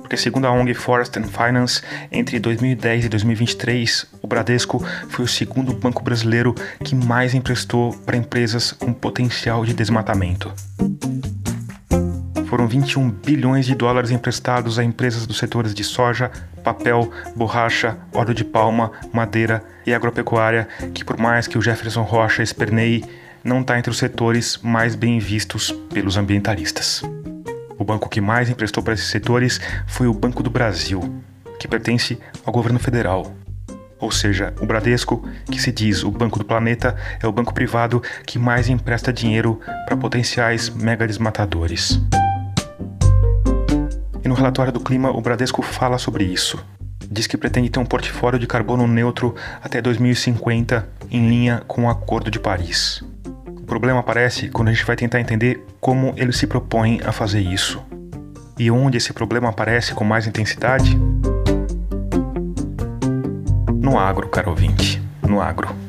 porque 0.07 0.15
segundo 0.15 0.47
a 0.47 0.51
ONG 0.51 0.73
Forest 0.73 1.19
and 1.19 1.25
Finance, 1.25 1.81
entre 2.09 2.39
2010 2.39 3.05
e 3.05 3.09
2023, 3.09 4.05
o 4.21 4.27
Bradesco 4.27 4.81
foi 5.09 5.25
o 5.25 5.27
segundo 5.27 5.73
banco 5.73 6.01
brasileiro 6.01 6.55
que 6.81 6.95
mais 6.95 7.33
emprestou 7.33 7.91
para 8.05 8.15
empresas 8.15 8.71
com 8.71 8.93
potencial 8.93 9.65
de 9.65 9.73
desmatamento. 9.73 10.49
Foram 12.47 12.65
21 12.65 13.09
bilhões 13.11 13.65
de 13.65 13.75
dólares 13.75 14.09
emprestados 14.09 14.79
a 14.79 14.83
empresas 14.83 15.27
dos 15.27 15.37
setores 15.37 15.73
de 15.73 15.83
soja, 15.83 16.31
papel, 16.63 17.11
borracha, 17.35 17.97
óleo 18.13 18.33
de 18.33 18.45
palma, 18.45 18.91
madeira 19.11 19.61
e 19.85 19.93
agropecuária, 19.93 20.65
que 20.93 21.03
por 21.03 21.17
mais 21.17 21.45
que 21.45 21.57
o 21.57 21.61
Jefferson 21.61 22.03
Rocha 22.03 22.41
esperneie, 22.41 23.03
não 23.43 23.61
está 23.61 23.77
entre 23.77 23.91
os 23.91 23.97
setores 23.97 24.59
mais 24.63 24.95
bem 24.95 25.19
vistos 25.19 25.71
pelos 25.93 26.15
ambientalistas. 26.15 27.03
O 27.77 27.83
banco 27.83 28.09
que 28.09 28.21
mais 28.21 28.49
emprestou 28.49 28.81
para 28.81 28.93
esses 28.93 29.07
setores 29.07 29.59
foi 29.85 30.07
o 30.07 30.13
Banco 30.13 30.41
do 30.41 30.49
Brasil, 30.49 31.01
que 31.59 31.67
pertence 31.67 32.17
ao 32.45 32.53
governo 32.53 32.79
federal. 32.79 33.35
Ou 33.99 34.11
seja, 34.11 34.53
o 34.61 34.65
Bradesco, 34.65 35.27
que 35.51 35.61
se 35.61 35.71
diz 35.71 36.03
o 36.03 36.11
Banco 36.11 36.39
do 36.39 36.45
Planeta, 36.45 36.95
é 37.21 37.27
o 37.27 37.31
banco 37.31 37.53
privado 37.53 38.01
que 38.25 38.37
mais 38.37 38.69
empresta 38.69 39.11
dinheiro 39.11 39.59
para 39.85 39.97
potenciais 39.97 40.69
mega 40.69 41.07
desmatadores. 41.07 41.99
Relatório 44.37 44.71
do 44.71 44.79
clima, 44.79 45.11
o 45.11 45.19
Bradesco 45.19 45.61
fala 45.61 45.97
sobre 45.97 46.23
isso. 46.23 46.63
Diz 47.09 47.27
que 47.27 47.37
pretende 47.37 47.69
ter 47.69 47.79
um 47.79 47.85
portfólio 47.85 48.39
de 48.39 48.47
carbono 48.47 48.87
neutro 48.87 49.35
até 49.63 49.81
2050, 49.81 50.87
em 51.11 51.27
linha 51.27 51.63
com 51.67 51.85
o 51.85 51.89
Acordo 51.89 52.31
de 52.31 52.39
Paris 52.39 53.03
problema 53.67 53.99
aparece 53.99 54.47
quando 54.47 54.69
a 54.69 54.73
gente 54.73 54.85
vai 54.85 54.95
tentar 54.95 55.19
entender 55.19 55.63
como 55.79 56.13
ele 56.15 56.31
se 56.31 56.47
propõe 56.47 57.01
a 57.05 57.11
fazer 57.11 57.41
isso. 57.41 57.83
E 58.57 58.71
onde 58.71 58.97
esse 58.97 59.13
problema 59.13 59.49
aparece 59.49 59.93
com 59.93 60.03
mais 60.03 60.25
intensidade? 60.25 60.97
No 63.75 63.99
agro, 63.99 64.29
caro 64.29 64.49
ouvinte, 64.49 65.01
no 65.21 65.39
agro. 65.41 65.86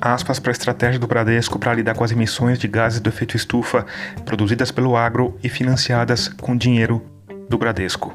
Aspas 0.00 0.38
para 0.38 0.50
a 0.50 0.52
estratégia 0.52 0.98
do 0.98 1.06
Bradesco 1.06 1.58
para 1.58 1.74
lidar 1.74 1.94
com 1.94 2.04
as 2.04 2.12
emissões 2.12 2.58
de 2.58 2.68
gases 2.68 3.00
do 3.00 3.08
efeito 3.08 3.36
estufa 3.36 3.84
produzidas 4.24 4.70
pelo 4.70 4.96
agro 4.96 5.36
e 5.42 5.48
financiadas 5.48 6.28
com 6.28 6.56
dinheiro 6.56 7.04
do 7.48 7.58
Bradesco. 7.58 8.14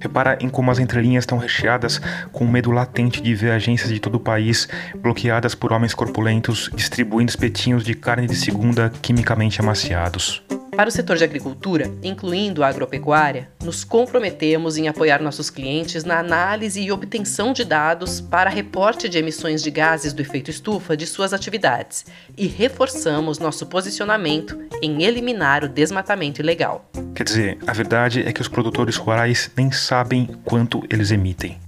Repara 0.00 0.38
em 0.40 0.48
como 0.48 0.70
as 0.70 0.78
entrelinhas 0.78 1.22
estão 1.22 1.38
recheadas 1.38 2.00
com 2.30 2.44
o 2.44 2.48
medo 2.48 2.70
latente 2.70 3.20
de 3.20 3.34
ver 3.34 3.50
agências 3.50 3.90
de 3.90 3.98
todo 3.98 4.14
o 4.14 4.20
país 4.20 4.68
bloqueadas 4.96 5.54
por 5.56 5.72
homens 5.72 5.92
corpulentos 5.92 6.70
distribuindo 6.74 7.30
espetinhos 7.30 7.84
de 7.84 7.94
carne 7.94 8.28
de 8.28 8.36
segunda 8.36 8.92
quimicamente 9.02 9.60
amaciados. 9.60 10.42
Para 10.76 10.88
o 10.88 10.92
setor 10.92 11.16
de 11.16 11.24
agricultura, 11.24 11.90
incluindo 12.02 12.62
a 12.62 12.68
agropecuária, 12.68 13.50
nos 13.64 13.84
comprometemos 13.84 14.76
em 14.76 14.88
apoiar 14.88 15.20
nossos 15.20 15.50
clientes 15.50 16.04
na 16.04 16.18
análise 16.18 16.80
e 16.80 16.92
obtenção 16.92 17.52
de 17.52 17.64
dados 17.64 18.20
para 18.20 18.50
reporte 18.50 19.08
de 19.08 19.18
emissões 19.18 19.62
de 19.62 19.70
gases 19.70 20.12
do 20.12 20.22
efeito 20.22 20.50
estufa 20.50 20.96
de 20.96 21.06
suas 21.06 21.32
atividades 21.32 22.06
e 22.36 22.46
reforçamos 22.46 23.38
nosso 23.38 23.66
posicionamento 23.66 24.58
em 24.82 25.02
eliminar 25.02 25.64
o 25.64 25.68
desmatamento 25.68 26.40
ilegal. 26.40 26.88
Quer 27.14 27.24
dizer, 27.24 27.58
a 27.66 27.72
verdade 27.72 28.22
é 28.26 28.32
que 28.32 28.40
os 28.40 28.48
produtores 28.48 28.96
rurais 28.96 29.50
nem 29.56 29.72
sabem 29.72 30.26
quanto 30.44 30.82
eles 30.90 31.10
emitem. 31.10 31.58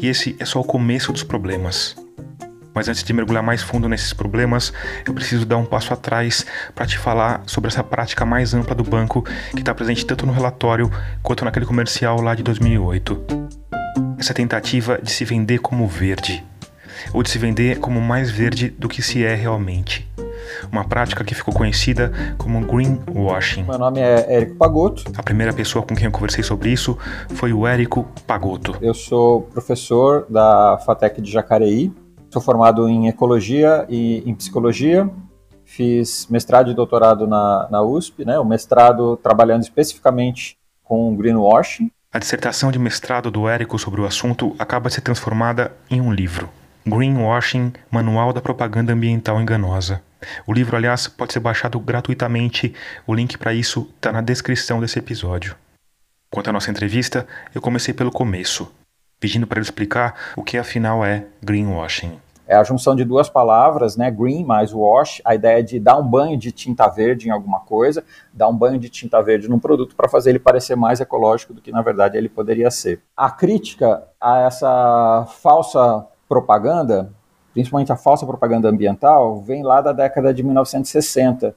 E 0.00 0.06
esse 0.06 0.36
é 0.38 0.44
só 0.44 0.60
o 0.60 0.64
começo 0.64 1.12
dos 1.12 1.22
problemas. 1.22 1.96
Mas 2.78 2.88
antes 2.88 3.02
de 3.02 3.12
mergulhar 3.12 3.42
mais 3.42 3.60
fundo 3.60 3.88
nesses 3.88 4.12
problemas, 4.12 4.72
eu 5.04 5.12
preciso 5.12 5.44
dar 5.44 5.56
um 5.56 5.64
passo 5.64 5.92
atrás 5.92 6.46
para 6.76 6.86
te 6.86 6.96
falar 6.96 7.42
sobre 7.44 7.66
essa 7.66 7.82
prática 7.82 8.24
mais 8.24 8.54
ampla 8.54 8.72
do 8.72 8.84
banco 8.84 9.24
que 9.50 9.58
está 9.58 9.74
presente 9.74 10.06
tanto 10.06 10.24
no 10.24 10.32
relatório 10.32 10.88
quanto 11.20 11.44
naquele 11.44 11.66
comercial 11.66 12.20
lá 12.20 12.36
de 12.36 12.44
2008. 12.44 13.20
Essa 14.16 14.32
tentativa 14.32 14.96
de 15.02 15.10
se 15.10 15.24
vender 15.24 15.58
como 15.58 15.88
verde, 15.88 16.46
ou 17.12 17.20
de 17.20 17.30
se 17.30 17.36
vender 17.36 17.80
como 17.80 18.00
mais 18.00 18.30
verde 18.30 18.68
do 18.68 18.88
que 18.88 19.02
se 19.02 19.24
é 19.24 19.34
realmente. 19.34 20.08
Uma 20.70 20.84
prática 20.84 21.24
que 21.24 21.34
ficou 21.34 21.52
conhecida 21.52 22.12
como 22.38 22.64
greenwashing. 22.64 23.64
Meu 23.64 23.76
nome 23.76 23.98
é 23.98 24.36
Érico 24.36 24.54
Pagotto. 24.54 25.02
A 25.16 25.22
primeira 25.24 25.52
pessoa 25.52 25.84
com 25.84 25.96
quem 25.96 26.04
eu 26.04 26.12
conversei 26.12 26.44
sobre 26.44 26.70
isso 26.70 26.96
foi 27.30 27.52
o 27.52 27.66
Érico 27.66 28.06
Pagotto. 28.24 28.76
Eu 28.80 28.94
sou 28.94 29.42
professor 29.42 30.26
da 30.30 30.78
FATEC 30.86 31.20
de 31.20 31.28
Jacareí, 31.28 31.92
Sou 32.30 32.42
formado 32.42 32.88
em 32.88 33.08
ecologia 33.08 33.86
e 33.88 34.22
em 34.28 34.34
psicologia. 34.34 35.08
Fiz 35.64 36.26
mestrado 36.28 36.70
e 36.70 36.74
doutorado 36.74 37.26
na, 37.26 37.68
na 37.70 37.82
USP, 37.82 38.24
né? 38.24 38.38
O 38.38 38.44
mestrado 38.44 39.16
trabalhando 39.16 39.62
especificamente 39.62 40.58
com 40.84 41.14
greenwashing. 41.16 41.90
A 42.12 42.18
dissertação 42.18 42.70
de 42.70 42.78
mestrado 42.78 43.30
do 43.30 43.48
Érico 43.48 43.78
sobre 43.78 44.00
o 44.00 44.06
assunto 44.06 44.54
acaba 44.58 44.88
de 44.88 44.94
ser 44.94 45.02
transformada 45.02 45.72
em 45.90 46.00
um 46.00 46.12
livro. 46.12 46.48
Greenwashing, 46.86 47.72
Manual 47.90 48.32
da 48.32 48.40
Propaganda 48.40 48.92
Ambiental 48.92 49.40
Enganosa. 49.40 50.02
O 50.46 50.52
livro, 50.52 50.76
aliás, 50.76 51.06
pode 51.06 51.32
ser 51.32 51.40
baixado 51.40 51.78
gratuitamente. 51.78 52.74
O 53.06 53.14
link 53.14 53.36
para 53.36 53.54
isso 53.54 53.88
está 53.96 54.10
na 54.10 54.20
descrição 54.20 54.80
desse 54.80 54.98
episódio. 54.98 55.54
Quanto 56.30 56.48
à 56.48 56.52
nossa 56.52 56.70
entrevista, 56.70 57.26
eu 57.54 57.60
comecei 57.60 57.94
pelo 57.94 58.10
começo, 58.10 58.70
pedindo 59.20 59.46
para 59.46 59.58
ele 59.58 59.64
explicar 59.64 60.14
o 60.36 60.42
que 60.42 60.56
afinal 60.58 61.04
é 61.04 61.26
greenwashing. 61.42 62.18
É 62.46 62.56
a 62.56 62.64
junção 62.64 62.96
de 62.96 63.04
duas 63.04 63.28
palavras, 63.28 63.94
né? 63.94 64.10
Green 64.10 64.42
mais 64.42 64.72
wash, 64.72 65.20
a 65.22 65.34
ideia 65.34 65.62
de 65.62 65.78
dar 65.78 65.98
um 65.98 66.02
banho 66.02 66.34
de 66.34 66.50
tinta 66.50 66.88
verde 66.88 67.28
em 67.28 67.30
alguma 67.30 67.60
coisa, 67.60 68.02
dar 68.32 68.48
um 68.48 68.56
banho 68.56 68.78
de 68.78 68.88
tinta 68.88 69.20
verde 69.20 69.50
num 69.50 69.58
produto 69.58 69.94
para 69.94 70.08
fazer 70.08 70.30
ele 70.30 70.38
parecer 70.38 70.74
mais 70.74 70.98
ecológico 70.98 71.52
do 71.52 71.60
que 71.60 71.70
na 71.70 71.82
verdade 71.82 72.16
ele 72.16 72.28
poderia 72.28 72.70
ser. 72.70 73.02
A 73.14 73.30
crítica 73.30 74.02
a 74.18 74.40
essa 74.40 75.26
falsa 75.42 76.06
propaganda, 76.26 77.12
principalmente 77.52 77.92
a 77.92 77.96
falsa 77.96 78.24
propaganda 78.24 78.70
ambiental, 78.70 79.42
vem 79.42 79.62
lá 79.62 79.82
da 79.82 79.92
década 79.92 80.32
de 80.32 80.42
1960, 80.42 81.54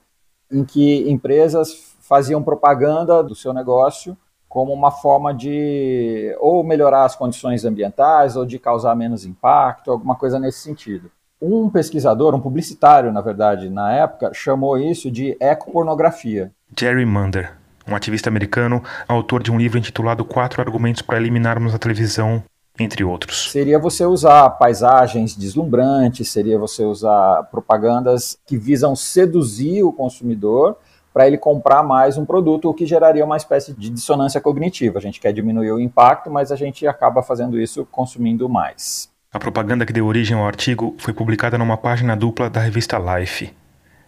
em 0.52 0.66
que 0.66 1.10
empresas 1.10 1.96
faziam 2.02 2.44
propaganda 2.44 3.24
do 3.24 3.34
seu 3.34 3.54
negócio 3.54 4.18
como 4.52 4.74
uma 4.74 4.92
forma 4.92 5.34
de 5.34 6.36
ou 6.38 6.62
melhorar 6.62 7.06
as 7.06 7.16
condições 7.16 7.64
ambientais 7.64 8.36
ou 8.36 8.46
de 8.46 8.60
causar 8.60 8.94
menos 8.98 9.26
impacto, 9.26 9.90
alguma 9.90 10.14
coisa 10.14 10.38
nesse 10.38 10.60
sentido. 10.60 11.10
Um 11.42 11.70
pesquisador, 11.70 12.36
um 12.36 12.40
publicitário, 12.42 13.14
na 13.14 13.22
verdade, 13.22 13.70
na 13.70 13.94
época, 13.94 14.32
chamou 14.34 14.78
isso 14.78 15.10
de 15.10 15.38
ecopornografia. 15.40 16.52
Jerry 16.78 17.06
Munder, 17.06 17.54
um 17.88 17.96
ativista 17.96 18.28
americano, 18.28 18.84
autor 19.08 19.42
de 19.42 19.50
um 19.50 19.58
livro 19.58 19.80
intitulado 19.80 20.26
Quatro 20.26 20.62
Argumentos 20.62 21.02
para 21.02 21.18
Eliminarmos 21.18 21.74
a 21.74 21.80
Televisão, 21.80 22.44
entre 22.78 23.06
outros. 23.06 23.52
Seria 23.52 23.80
você 23.80 24.06
usar 24.06 24.50
paisagens 24.50 25.34
deslumbrantes, 25.34 26.30
seria 26.30 26.60
você 26.60 26.84
usar 26.84 27.44
propagandas 27.44 28.38
que 28.46 28.58
visam 28.58 28.98
seduzir 28.98 29.82
o 29.84 29.94
consumidor 29.94 30.76
para 31.14 31.28
ele 31.28 31.38
comprar 31.38 31.84
mais 31.84 32.18
um 32.18 32.26
produto, 32.26 32.70
o 32.70 32.74
que 32.74 32.86
geraria 32.86 33.26
uma 33.26 33.38
espécie 33.38 33.74
de 33.74 33.90
dissonância 33.90 34.40
cognitiva. 34.40 35.00
A 35.00 35.02
gente 35.02 35.20
quer 35.20 35.34
diminuir 35.34 35.72
o 35.72 35.80
impacto, 35.80 36.30
mas 36.30 36.52
a 36.52 36.56
gente 36.56 36.88
acaba 36.88 37.22
fazendo 37.22 37.60
isso 37.60 37.86
consumindo 37.92 38.48
mais. 38.48 39.10
A 39.34 39.40
propaganda 39.40 39.86
que 39.86 39.94
deu 39.94 40.06
origem 40.06 40.38
ao 40.38 40.46
artigo 40.46 40.96
foi 40.98 41.14
publicada 41.14 41.58
numa 41.58 41.78
página 41.78 42.16
dupla 42.16 42.50
da 42.50 42.60
revista 42.60 42.98
Life. 42.98 43.54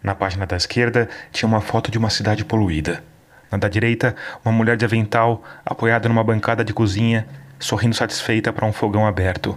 Na 0.02 0.14
página 0.14 0.44
da 0.44 0.56
esquerda 0.56 1.08
tinha 1.32 1.48
uma 1.48 1.62
foto 1.62 1.90
de 1.90 1.96
uma 1.96 2.10
cidade 2.10 2.44
poluída. 2.44 3.02
Na 3.50 3.56
da 3.56 3.68
direita, 3.68 4.14
uma 4.44 4.52
mulher 4.52 4.76
de 4.76 4.84
avental 4.84 5.42
apoiada 5.64 6.08
numa 6.08 6.22
bancada 6.24 6.64
de 6.64 6.74
cozinha, 6.74 7.26
sorrindo 7.58 7.94
satisfeita 7.94 8.52
para 8.52 8.66
um 8.66 8.72
fogão 8.72 9.06
aberto. 9.06 9.56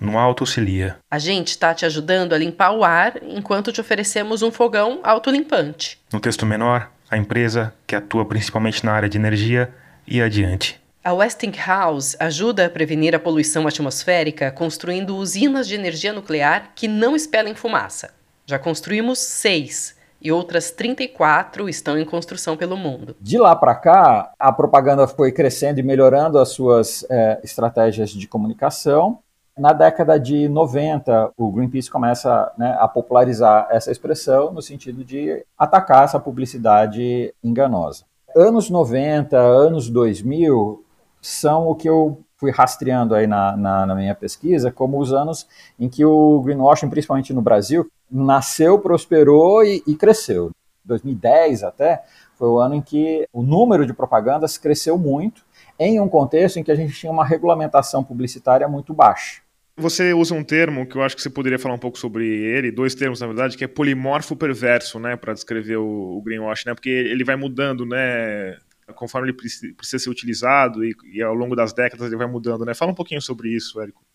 No 0.00 0.18
alto 0.18 0.46
se 0.46 0.60
lia: 0.60 0.96
A 1.10 1.18
gente 1.18 1.48
está 1.48 1.74
te 1.74 1.84
ajudando 1.84 2.32
a 2.32 2.38
limpar 2.38 2.72
o 2.72 2.84
ar 2.84 3.14
enquanto 3.22 3.72
te 3.72 3.80
oferecemos 3.80 4.42
um 4.42 4.50
fogão 4.50 5.00
autolimpante. 5.02 6.00
No 6.12 6.20
texto 6.20 6.46
menor, 6.46 6.90
a 7.10 7.16
empresa, 7.16 7.74
que 7.86 7.96
atua 7.96 8.24
principalmente 8.24 8.84
na 8.84 8.92
área 8.92 9.08
de 9.08 9.18
energia, 9.18 9.74
ia 10.06 10.24
adiante. 10.24 10.80
A 11.02 11.12
Westinghouse 11.12 12.16
ajuda 12.20 12.66
a 12.66 12.70
prevenir 12.70 13.14
a 13.14 13.18
poluição 13.18 13.66
atmosférica 13.66 14.50
construindo 14.50 15.16
usinas 15.16 15.66
de 15.66 15.74
energia 15.74 16.12
nuclear 16.12 16.72
que 16.74 16.86
não 16.86 17.16
expelem 17.16 17.54
fumaça. 17.54 18.10
Já 18.44 18.58
construímos 18.58 19.18
seis 19.18 19.96
e 20.20 20.32
outras 20.32 20.70
34 20.70 21.68
estão 21.68 21.96
em 21.96 22.04
construção 22.04 22.56
pelo 22.56 22.76
mundo. 22.76 23.16
De 23.20 23.38
lá 23.38 23.54
para 23.54 23.74
cá, 23.74 24.32
a 24.38 24.52
propaganda 24.52 25.06
foi 25.06 25.32
crescendo 25.32 25.78
e 25.78 25.82
melhorando 25.82 26.38
as 26.38 26.50
suas 26.50 27.06
é, 27.08 27.40
estratégias 27.42 28.10
de 28.10 28.26
comunicação 28.26 29.20
na 29.58 29.72
década 29.72 30.18
de 30.18 30.48
90, 30.48 31.32
o 31.36 31.50
Greenpeace 31.50 31.90
começa 31.90 32.52
né, 32.56 32.76
a 32.78 32.86
popularizar 32.86 33.66
essa 33.70 33.90
expressão 33.90 34.52
no 34.52 34.62
sentido 34.62 35.04
de 35.04 35.44
atacar 35.58 36.04
essa 36.04 36.20
publicidade 36.20 37.34
enganosa. 37.42 38.04
Anos 38.36 38.70
90, 38.70 39.36
anos 39.36 39.90
2000 39.90 40.84
são 41.20 41.66
o 41.66 41.74
que 41.74 41.88
eu 41.88 42.20
fui 42.36 42.52
rastreando 42.52 43.14
aí 43.14 43.26
na, 43.26 43.56
na, 43.56 43.86
na, 43.86 43.94
minha 43.94 44.14
pesquisa 44.14 44.70
como 44.70 45.00
os 45.00 45.12
anos 45.12 45.46
em 45.78 45.88
que 45.88 46.04
o 46.04 46.40
greenwashing, 46.40 46.88
principalmente 46.88 47.32
no 47.32 47.42
Brasil, 47.42 47.90
nasceu, 48.08 48.78
prosperou 48.78 49.64
e, 49.64 49.82
e 49.86 49.96
cresceu. 49.96 50.50
2010 50.84 51.64
até 51.64 52.04
foi 52.36 52.48
o 52.48 52.58
ano 52.58 52.76
em 52.76 52.80
que 52.80 53.26
o 53.32 53.42
número 53.42 53.84
de 53.84 53.92
propagandas 53.92 54.56
cresceu 54.56 54.96
muito 54.96 55.44
em 55.78 56.00
um 56.00 56.08
contexto 56.08 56.58
em 56.58 56.62
que 56.62 56.70
a 56.70 56.74
gente 56.74 56.94
tinha 56.94 57.12
uma 57.12 57.24
regulamentação 57.24 58.04
publicitária 58.04 58.68
muito 58.68 58.94
baixa. 58.94 59.42
Você 59.78 60.12
usa 60.12 60.34
um 60.34 60.42
termo 60.42 60.84
que 60.86 60.96
eu 60.96 61.02
acho 61.02 61.14
que 61.14 61.22
você 61.22 61.30
poderia 61.30 61.58
falar 61.58 61.74
um 61.74 61.78
pouco 61.78 61.96
sobre 61.96 62.26
ele, 62.26 62.72
dois 62.72 62.96
termos 62.96 63.20
na 63.20 63.28
verdade, 63.28 63.56
que 63.56 63.62
é 63.62 63.68
polimorfo 63.68 64.34
perverso, 64.34 64.98
né, 64.98 65.16
para 65.16 65.32
descrever 65.32 65.76
o, 65.76 66.18
o 66.18 66.22
greenwash, 66.22 66.64
né, 66.66 66.74
porque 66.74 66.88
ele 66.88 67.22
vai 67.22 67.36
mudando, 67.36 67.86
né, 67.86 68.58
conforme 68.96 69.28
ele 69.28 69.36
precisa 69.74 70.02
ser 70.02 70.10
utilizado 70.10 70.84
e, 70.84 70.96
e, 71.12 71.22
ao 71.22 71.34
longo 71.34 71.54
das 71.54 71.72
décadas 71.72 72.08
ele 72.08 72.16
vai 72.16 72.26
mudando, 72.26 72.64
né. 72.64 72.74
Fala 72.74 72.90
um 72.90 72.94
pouquinho 72.94 73.22
sobre 73.22 73.50
isso, 73.54 73.80
Érico 73.80 74.07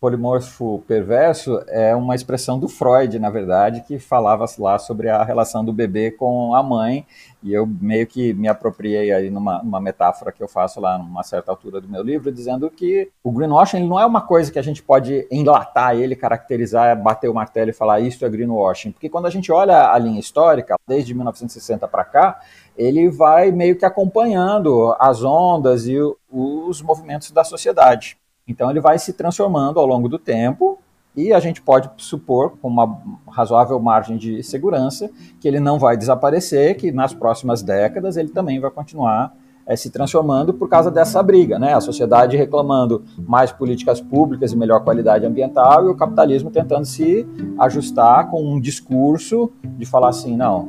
polimorfo 0.00 0.82
perverso 0.86 1.60
é 1.66 1.94
uma 1.94 2.14
expressão 2.14 2.58
do 2.58 2.68
Freud, 2.68 3.18
na 3.18 3.30
verdade, 3.30 3.82
que 3.82 3.98
falava 3.98 4.44
lá 4.58 4.78
sobre 4.78 5.08
a 5.08 5.24
relação 5.24 5.64
do 5.64 5.72
bebê 5.72 6.12
com 6.12 6.54
a 6.54 6.62
mãe, 6.62 7.04
e 7.42 7.52
eu 7.52 7.66
meio 7.66 8.06
que 8.06 8.32
me 8.32 8.48
apropriei 8.48 9.12
aí 9.12 9.28
numa, 9.28 9.62
numa 9.62 9.80
metáfora 9.80 10.30
que 10.30 10.42
eu 10.42 10.48
faço 10.48 10.80
lá 10.80 10.98
numa 10.98 11.22
certa 11.24 11.50
altura 11.50 11.80
do 11.80 11.88
meu 11.88 12.02
livro, 12.02 12.30
dizendo 12.30 12.70
que 12.70 13.10
o 13.24 13.32
greenwashing 13.32 13.86
não 13.86 13.98
é 13.98 14.06
uma 14.06 14.20
coisa 14.20 14.52
que 14.52 14.58
a 14.58 14.62
gente 14.62 14.82
pode 14.82 15.26
enlatar 15.30 15.96
ele, 15.96 16.14
caracterizar, 16.14 17.00
bater 17.00 17.28
o 17.28 17.34
martelo 17.34 17.70
e 17.70 17.74
falar 17.74 18.00
isso 18.00 18.24
é 18.24 18.28
greenwashing, 18.28 18.92
porque 18.92 19.08
quando 19.08 19.26
a 19.26 19.30
gente 19.30 19.50
olha 19.50 19.90
a 19.90 19.98
linha 19.98 20.20
histórica, 20.20 20.76
desde 20.86 21.12
1960 21.12 21.88
para 21.88 22.04
cá, 22.04 22.40
ele 22.76 23.10
vai 23.10 23.50
meio 23.50 23.74
que 23.74 23.84
acompanhando 23.84 24.94
as 25.00 25.24
ondas 25.24 25.88
e 25.88 25.96
os 26.30 26.80
movimentos 26.82 27.32
da 27.32 27.42
sociedade. 27.42 28.16
Então 28.48 28.70
ele 28.70 28.80
vai 28.80 28.98
se 28.98 29.12
transformando 29.12 29.78
ao 29.78 29.86
longo 29.86 30.08
do 30.08 30.18
tempo 30.18 30.78
e 31.14 31.32
a 31.32 31.40
gente 31.40 31.60
pode 31.60 31.90
supor, 31.98 32.56
com 32.62 32.68
uma 32.68 33.00
razoável 33.28 33.78
margem 33.80 34.16
de 34.16 34.42
segurança, 34.42 35.10
que 35.40 35.48
ele 35.48 35.60
não 35.60 35.78
vai 35.78 35.96
desaparecer, 35.96 36.76
que 36.76 36.92
nas 36.92 37.12
próximas 37.12 37.62
décadas 37.62 38.16
ele 38.16 38.28
também 38.28 38.60
vai 38.60 38.70
continuar 38.70 39.34
é, 39.66 39.76
se 39.76 39.90
transformando 39.90 40.54
por 40.54 40.68
causa 40.68 40.90
dessa 40.90 41.22
briga, 41.22 41.58
né? 41.58 41.74
A 41.74 41.80
sociedade 41.80 42.36
reclamando 42.36 43.04
mais 43.18 43.52
políticas 43.52 44.00
públicas 44.00 44.52
e 44.52 44.56
melhor 44.56 44.82
qualidade 44.82 45.26
ambiental 45.26 45.84
e 45.84 45.90
o 45.90 45.94
capitalismo 45.94 46.50
tentando 46.50 46.86
se 46.86 47.26
ajustar 47.58 48.30
com 48.30 48.42
um 48.42 48.58
discurso 48.58 49.52
de 49.62 49.84
falar 49.84 50.08
assim, 50.08 50.36
não, 50.36 50.68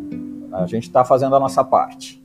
a 0.51 0.65
gente 0.65 0.83
está 0.83 1.05
fazendo 1.05 1.35
a 1.35 1.39
nossa 1.39 1.63
parte. 1.63 2.18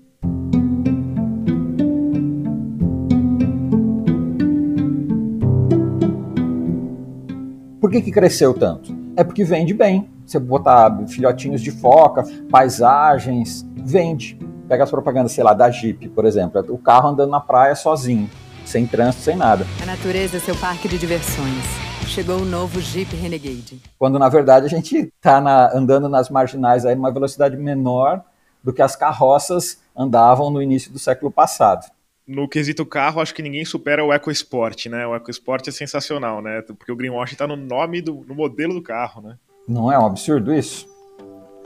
Por 7.84 7.90
que, 7.90 8.00
que 8.00 8.10
cresceu 8.10 8.54
tanto? 8.54 8.96
É 9.14 9.22
porque 9.22 9.44
vende 9.44 9.74
bem. 9.74 10.08
Você 10.24 10.38
botar 10.38 11.06
filhotinhos 11.06 11.60
de 11.60 11.70
foca, 11.70 12.24
paisagens, 12.50 13.62
vende. 13.76 14.38
Pega 14.66 14.84
as 14.84 14.90
propagandas, 14.90 15.32
sei 15.32 15.44
lá, 15.44 15.52
da 15.52 15.70
Jeep, 15.70 16.08
por 16.08 16.24
exemplo. 16.24 16.64
O 16.70 16.78
carro 16.78 17.10
andando 17.10 17.28
na 17.28 17.40
praia 17.40 17.74
sozinho, 17.74 18.30
sem 18.64 18.86
trânsito, 18.86 19.22
sem 19.22 19.36
nada. 19.36 19.66
A 19.82 19.84
natureza 19.84 20.38
é 20.38 20.40
seu 20.40 20.56
parque 20.56 20.88
de 20.88 20.96
diversões. 20.96 21.62
Chegou 22.06 22.38
o 22.38 22.44
novo 22.46 22.80
Jeep 22.80 23.14
Renegade. 23.14 23.78
Quando 23.98 24.18
na 24.18 24.30
verdade 24.30 24.64
a 24.64 24.70
gente 24.70 25.12
está 25.14 25.38
na, 25.38 25.70
andando 25.76 26.08
nas 26.08 26.30
marginais 26.30 26.86
aí 26.86 26.94
numa 26.94 27.12
velocidade 27.12 27.54
menor 27.54 28.24
do 28.62 28.72
que 28.72 28.80
as 28.80 28.96
carroças 28.96 29.78
andavam 29.94 30.50
no 30.50 30.62
início 30.62 30.90
do 30.90 30.98
século 30.98 31.30
passado 31.30 31.84
no 32.26 32.48
quesito 32.48 32.86
carro, 32.86 33.20
acho 33.20 33.34
que 33.34 33.42
ninguém 33.42 33.64
supera 33.64 34.04
o 34.04 34.12
EcoSport, 34.12 34.86
né? 34.86 35.06
O 35.06 35.14
EcoSport 35.14 35.66
é 35.68 35.70
sensacional, 35.70 36.40
né? 36.40 36.62
Porque 36.62 36.90
o 36.90 36.96
greenwashing 36.96 37.34
está 37.34 37.46
no 37.46 37.56
nome 37.56 38.00
do 38.00 38.24
no 38.26 38.34
modelo 38.34 38.74
do 38.74 38.82
carro, 38.82 39.20
né? 39.20 39.36
Não 39.68 39.90
é 39.90 39.98
um 39.98 40.06
absurdo 40.06 40.52
isso? 40.54 40.86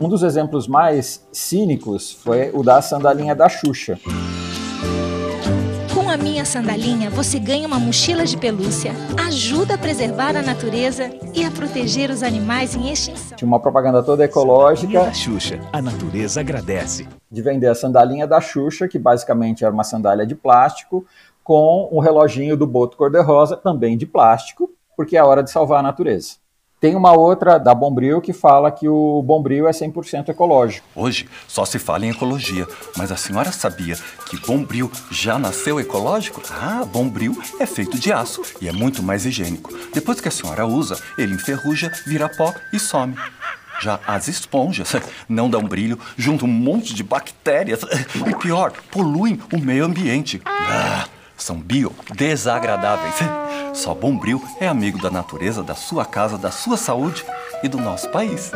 Um 0.01 0.09
dos 0.09 0.23
exemplos 0.23 0.68
mais 0.68 1.27
cínicos 1.33 2.12
foi 2.12 2.51
o 2.53 2.62
da 2.62 2.81
sandalinha 2.81 3.35
da 3.35 3.49
Xuxa. 3.49 3.99
Com 6.09 6.12
a 6.12 6.16
minha 6.16 6.42
sandalinha, 6.42 7.11
você 7.11 7.38
ganha 7.38 7.66
uma 7.66 7.79
mochila 7.79 8.25
de 8.25 8.35
pelúcia, 8.35 8.92
ajuda 9.27 9.75
a 9.75 9.79
preservar 9.79 10.35
a 10.37 10.40
natureza 10.40 11.11
e 11.35 11.44
a 11.44 11.51
proteger 11.51 12.09
os 12.09 12.23
animais 12.23 12.75
em 12.75 12.90
extinção. 12.90 13.37
Tinha 13.37 13.47
uma 13.47 13.61
propaganda 13.61 14.03
toda 14.03 14.25
ecológica. 14.25 15.05
Da 15.05 15.12
Xuxa, 15.12 15.61
a 15.71 15.83
natureza 15.83 16.40
agradece. 16.40 17.07
De 17.31 17.42
vender 17.42 17.66
a 17.66 17.75
sandalinha 17.75 18.27
da 18.27 18.40
Xuxa, 18.40 18.88
que 18.88 18.99
basicamente 18.99 19.66
era 19.66 19.75
uma 19.75 19.85
sandália 19.85 20.27
de 20.27 20.35
plástico, 20.35 21.05
com 21.44 21.90
um 21.92 21.99
reloginho 21.99 22.57
do 22.57 22.66
Boto 22.66 22.97
Cor-de-Rosa, 22.97 23.59
também 23.59 23.94
de 23.99 24.07
plástico, 24.07 24.71
porque 24.97 25.14
é 25.14 25.23
hora 25.23 25.42
de 25.42 25.51
salvar 25.51 25.81
a 25.81 25.83
natureza. 25.83 26.37
Tem 26.81 26.95
uma 26.95 27.12
outra 27.12 27.59
da 27.59 27.75
Bombril 27.75 28.21
que 28.21 28.33
fala 28.33 28.71
que 28.71 28.88
o 28.88 29.21
Bombril 29.21 29.67
é 29.67 29.73
100% 29.73 30.29
ecológico. 30.29 30.87
Hoje 30.95 31.29
só 31.49 31.64
se 31.64 31.77
fala 31.77 32.07
em 32.07 32.11
ecologia, 32.11 32.69
mas 32.97 33.11
a 33.11 33.17
senhora 33.17 33.51
sabia 33.51 33.97
que 34.27 34.37
Bombril 34.47 34.88
já 35.11 35.41
nasceu 35.41 35.81
ecológico? 35.81 36.41
Ah, 36.53 36.85
Bombril 36.85 37.37
é 37.59 37.67
feito 37.67 37.99
de 37.99 38.12
aço 38.12 38.43
e 38.61 38.69
é 38.69 38.73
muito 38.73 39.03
mais 39.03 39.27
higiênico. 39.27 39.77
Depois 39.93 40.21
que 40.21 40.29
a 40.29 40.31
senhora 40.31 40.67
usa, 40.67 40.97
ele 41.19 41.35
enferruja, 41.35 41.91
vira 42.07 42.29
pó 42.29 42.55
e 42.73 42.79
some. 42.79 43.17
Já 43.81 43.99
as 44.07 44.29
esponjas 44.29 44.95
não 45.29 45.51
dão 45.51 45.62
brilho, 45.62 45.99
juntam 46.17 46.49
um 46.49 46.53
monte 46.53 46.95
de 46.95 47.03
bactérias 47.03 47.81
e 48.25 48.37
pior, 48.37 48.73
poluem 48.93 49.41
o 49.53 49.59
meio 49.59 49.85
ambiente. 49.85 50.41
Ah, 50.47 51.09
são 51.38 51.61
biodesagradáveis. 51.61 53.14
Só 53.74 53.94
Bombril 53.94 54.42
é 54.61 54.66
amigo 54.66 55.01
da 55.01 55.11
natureza, 55.11 55.62
da 55.62 55.74
sua 55.74 56.05
casa, 56.05 56.37
da 56.37 56.51
sua 56.51 56.77
saúde 56.77 57.24
e 57.62 57.68
do 57.68 57.79
nosso 57.79 58.11
país. 58.11 58.51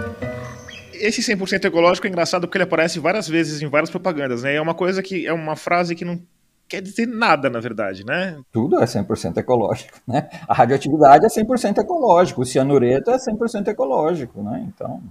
Esse 0.95 1.21
100% 1.21 1.65
ecológico 1.65 2.07
é 2.07 2.11
engraçado 2.11 2.47
porque 2.47 2.59
ele 2.59 2.65
aparece 2.65 3.01
várias 3.01 3.27
vezes 3.29 3.61
em 3.63 3.69
várias 3.69 3.91
propagandas, 3.91 4.43
né? 4.43 4.55
É 4.55 4.61
uma 4.61 4.75
coisa 4.75 5.03
que 5.03 5.27
é 5.27 5.33
uma 5.33 5.57
frase 5.57 5.95
que 5.95 6.05
não 6.05 6.21
quer 6.69 6.81
dizer 6.81 7.07
nada, 7.07 7.51
na 7.51 7.61
verdade, 7.61 8.05
né? 8.07 8.39
Tudo 8.51 8.81
é 8.81 8.85
100% 8.85 9.37
ecológico, 9.37 10.01
né? 10.09 10.29
A 10.49 10.55
radioatividade 10.55 11.27
é 11.27 11.29
100% 11.29 11.79
ecológico, 11.79 12.41
o 12.41 12.47
cianureto 12.47 13.11
é 13.11 13.17
100% 13.17 13.69
ecológico, 13.69 14.43
né? 14.43 14.67
Então, 14.69 15.03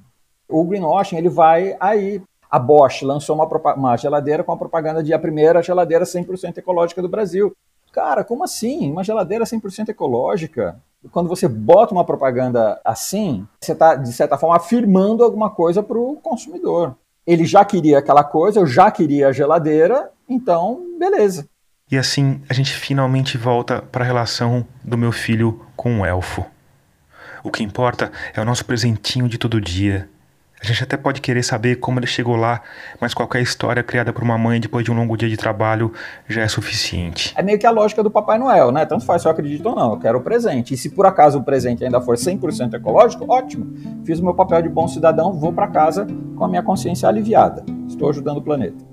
o 0.50 0.66
greenwashing, 0.66 1.18
ele 1.18 1.30
vai 1.30 1.76
aí. 1.80 2.22
A 2.52 2.60
Bosch 2.60 3.04
lançou 3.04 3.34
uma, 3.34 3.48
uma 3.76 3.96
geladeira 3.96 4.44
com 4.44 4.52
a 4.52 4.58
propaganda 4.58 5.02
de 5.02 5.14
a 5.14 5.20
primeira 5.20 5.64
geladeira 5.64 6.04
100% 6.04 6.58
ecológica 6.58 7.02
do 7.02 7.08
Brasil. 7.08 7.56
Cara, 7.94 8.26
como 8.26 8.44
assim? 8.44 8.92
Uma 8.92 9.06
geladeira 9.06 9.46
100% 9.46 9.88
ecológica? 9.88 10.78
Quando 11.12 11.30
você 11.30 11.48
bota 11.48 11.94
uma 11.94 12.04
propaganda 12.04 12.80
assim, 12.84 13.48
você 13.60 13.72
está, 13.72 13.96
de 13.96 14.12
certa 14.12 14.38
forma, 14.38 14.58
afirmando 14.58 15.24
alguma 15.24 15.50
coisa 15.50 15.82
para 15.82 15.98
o 15.98 16.18
consumidor. 16.18 16.96
Ele 17.26 17.46
já 17.46 17.64
queria 17.64 18.00
aquela 18.00 18.24
coisa, 18.24 18.60
eu 18.60 18.68
já 18.68 18.92
queria 18.92 19.30
a 19.30 19.32
geladeira, 19.32 20.12
então, 20.28 20.82
beleza. 21.00 21.48
E 21.90 21.98
assim, 21.98 22.42
a 22.50 22.54
gente 22.54 22.74
finalmente 22.74 23.38
volta 23.38 23.82
para 23.82 24.04
a 24.04 24.08
relação 24.08 24.66
do 24.84 24.98
meu 24.98 25.12
filho 25.12 25.66
com 25.76 26.02
o 26.02 26.06
elfo. 26.06 26.46
O 27.44 27.50
que 27.50 27.64
importa 27.64 28.12
é 28.34 28.42
o 28.42 28.46
nosso 28.46 28.66
presentinho 28.66 29.28
de 29.28 29.38
todo 29.38 29.60
dia, 29.60 30.08
a 30.62 30.68
gente 30.68 30.84
até 30.84 30.96
pode 30.96 31.22
querer 31.22 31.42
saber 31.42 31.78
como 31.78 31.98
ele 31.98 32.06
chegou 32.06 32.36
lá, 32.36 32.62
mas 33.00 33.16
qualquer 33.16 33.42
história 33.42 33.82
criada 33.82 34.14
por 34.14 34.22
uma 34.22 34.38
mãe 34.38 34.60
depois 34.60 34.86
de 34.86 34.92
um 34.92 34.96
longo 34.96 35.18
dia 35.18 35.28
de 35.28 35.36
trabalho 35.36 35.92
já 36.28 36.44
é 36.44 36.48
suficiente. 36.48 37.34
É 37.36 37.42
meio 37.42 37.58
que 37.58 37.66
a 37.66 37.72
lógica 37.72 38.04
do 38.04 38.12
Papai 38.12 38.38
Noel, 38.38 38.72
né? 38.72 38.86
Tanto 38.86 39.04
faz 39.04 39.24
se 39.24 39.28
eu 39.28 39.32
acredito 39.32 39.68
ou 39.68 39.76
não, 39.76 39.94
eu 39.94 40.00
quero 40.00 40.20
o 40.20 40.22
presente. 40.22 40.76
E 40.76 40.78
se 40.78 40.92
por 40.92 41.08
acaso 41.08 41.40
o 41.40 41.44
presente 41.44 41.84
ainda 41.84 42.00
for 42.00 42.16
100% 42.16 42.76
ecológico, 42.76 43.26
ótimo. 43.28 43.74
Fiz 44.06 44.20
o 44.20 44.24
meu 44.24 44.36
papel 44.36 44.62
de 44.62 44.70
bom 44.70 44.88
cidadão, 44.88 45.34
vou 45.34 45.52
para 45.52 45.68
casa 45.68 46.06
com 46.36 46.46
a 46.46 46.48
minha 46.48 46.62
consciência 46.62 47.10
aliviada. 47.10 47.66
Estou 47.88 48.12
ajudando 48.12 48.38
o 48.38 48.42
planeta. 48.44 48.86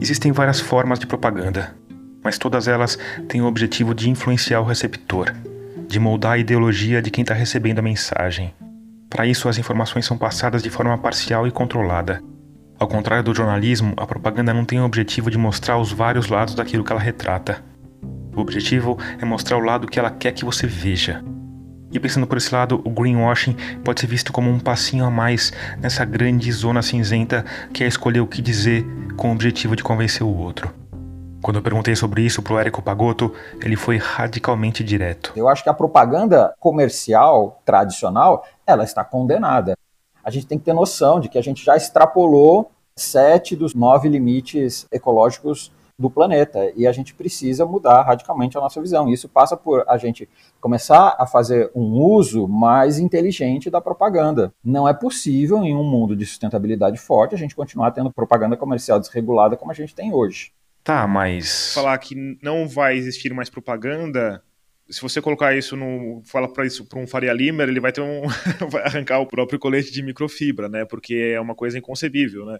Existem 0.00 0.30
várias 0.30 0.60
formas 0.60 1.00
de 1.00 1.06
propaganda 1.06 1.74
mas 2.22 2.38
todas 2.38 2.68
elas 2.68 2.98
têm 3.28 3.40
o 3.40 3.46
objetivo 3.46 3.94
de 3.94 4.10
influenciar 4.10 4.60
o 4.60 4.64
receptor, 4.64 5.32
de 5.88 5.98
moldar 5.98 6.32
a 6.32 6.38
ideologia 6.38 7.02
de 7.02 7.10
quem 7.10 7.22
está 7.22 7.34
recebendo 7.34 7.78
a 7.78 7.82
mensagem. 7.82 8.54
Para 9.08 9.26
isso, 9.26 9.48
as 9.48 9.58
informações 9.58 10.06
são 10.06 10.16
passadas 10.16 10.62
de 10.62 10.70
forma 10.70 10.96
parcial 10.96 11.46
e 11.46 11.50
controlada. 11.50 12.22
Ao 12.78 12.86
contrário 12.86 13.24
do 13.24 13.34
jornalismo, 13.34 13.92
a 13.96 14.06
propaganda 14.06 14.54
não 14.54 14.64
tem 14.64 14.80
o 14.80 14.84
objetivo 14.84 15.30
de 15.30 15.36
mostrar 15.36 15.78
os 15.78 15.92
vários 15.92 16.28
lados 16.28 16.54
daquilo 16.54 16.84
que 16.84 16.92
ela 16.92 17.00
retrata. 17.00 17.62
O 18.34 18.40
objetivo 18.40 18.96
é 19.20 19.24
mostrar 19.24 19.58
o 19.58 19.64
lado 19.64 19.86
que 19.86 19.98
ela 19.98 20.10
quer 20.10 20.32
que 20.32 20.44
você 20.44 20.66
veja. 20.66 21.22
E 21.92 21.98
pensando 21.98 22.26
por 22.26 22.38
esse 22.38 22.54
lado, 22.54 22.80
o 22.84 22.90
greenwashing 22.90 23.56
pode 23.84 24.00
ser 24.00 24.06
visto 24.06 24.32
como 24.32 24.48
um 24.48 24.60
passinho 24.60 25.04
a 25.04 25.10
mais 25.10 25.52
nessa 25.80 26.04
grande 26.04 26.50
zona 26.52 26.82
cinzenta 26.82 27.44
que 27.72 27.82
é 27.82 27.86
escolher 27.88 28.20
o 28.20 28.26
que 28.26 28.40
dizer 28.40 28.86
com 29.16 29.30
o 29.30 29.32
objetivo 29.32 29.74
de 29.74 29.82
convencer 29.82 30.22
o 30.22 30.34
outro. 30.34 30.72
Quando 31.42 31.56
eu 31.56 31.62
perguntei 31.62 31.96
sobre 31.96 32.22
isso 32.22 32.42
para 32.42 32.54
o 32.54 32.58
Érico 32.58 32.82
Pagotto, 32.82 33.32
ele 33.62 33.74
foi 33.74 33.96
radicalmente 33.96 34.84
direto. 34.84 35.32
Eu 35.34 35.48
acho 35.48 35.62
que 35.62 35.70
a 35.70 35.74
propaganda 35.74 36.54
comercial 36.60 37.60
tradicional, 37.64 38.46
ela 38.66 38.84
está 38.84 39.02
condenada. 39.02 39.74
A 40.22 40.30
gente 40.30 40.46
tem 40.46 40.58
que 40.58 40.64
ter 40.64 40.74
noção 40.74 41.18
de 41.18 41.30
que 41.30 41.38
a 41.38 41.42
gente 41.42 41.64
já 41.64 41.76
extrapolou 41.76 42.70
sete 42.94 43.56
dos 43.56 43.74
nove 43.74 44.08
limites 44.08 44.86
ecológicos 44.92 45.72
do 45.98 46.10
planeta 46.10 46.72
e 46.76 46.86
a 46.86 46.92
gente 46.92 47.14
precisa 47.14 47.64
mudar 47.64 48.02
radicalmente 48.02 48.56
a 48.56 48.60
nossa 48.60 48.80
visão. 48.80 49.08
Isso 49.08 49.28
passa 49.28 49.56
por 49.56 49.84
a 49.86 49.96
gente 49.96 50.28
começar 50.60 51.14
a 51.18 51.26
fazer 51.26 51.70
um 51.74 52.02
uso 52.02 52.46
mais 52.48 52.98
inteligente 52.98 53.70
da 53.70 53.80
propaganda. 53.80 54.52
Não 54.64 54.88
é 54.88 54.94
possível 54.94 55.62
em 55.62 55.74
um 55.74 55.84
mundo 55.84 56.14
de 56.14 56.24
sustentabilidade 56.24 56.98
forte 56.98 57.34
a 57.34 57.38
gente 57.38 57.56
continuar 57.56 57.90
tendo 57.92 58.12
propaganda 58.12 58.56
comercial 58.56 58.98
desregulada 58.98 59.56
como 59.56 59.70
a 59.70 59.74
gente 59.74 59.94
tem 59.94 60.12
hoje. 60.12 60.52
Tá, 60.82 61.06
mas. 61.06 61.74
Falar 61.74 61.96
que 61.98 62.38
não 62.42 62.66
vai 62.66 62.96
existir 62.96 63.32
mais 63.34 63.50
propaganda. 63.50 64.42
Se 64.88 65.00
você 65.00 65.20
colocar 65.20 65.56
isso 65.56 65.76
no. 65.76 66.22
Fala 66.24 66.52
para 66.52 66.66
isso 66.66 66.84
para 66.84 66.98
um 66.98 67.06
Faria 67.06 67.32
Limer, 67.32 67.68
ele 67.68 67.80
vai 67.80 67.92
ter 67.92 68.00
um. 68.00 68.22
vai 68.68 68.82
arrancar 68.84 69.20
o 69.20 69.26
próprio 69.26 69.58
colete 69.58 69.92
de 69.92 70.02
microfibra, 70.02 70.68
né? 70.68 70.84
Porque 70.84 71.32
é 71.34 71.40
uma 71.40 71.54
coisa 71.54 71.78
inconcebível, 71.78 72.46
né? 72.46 72.58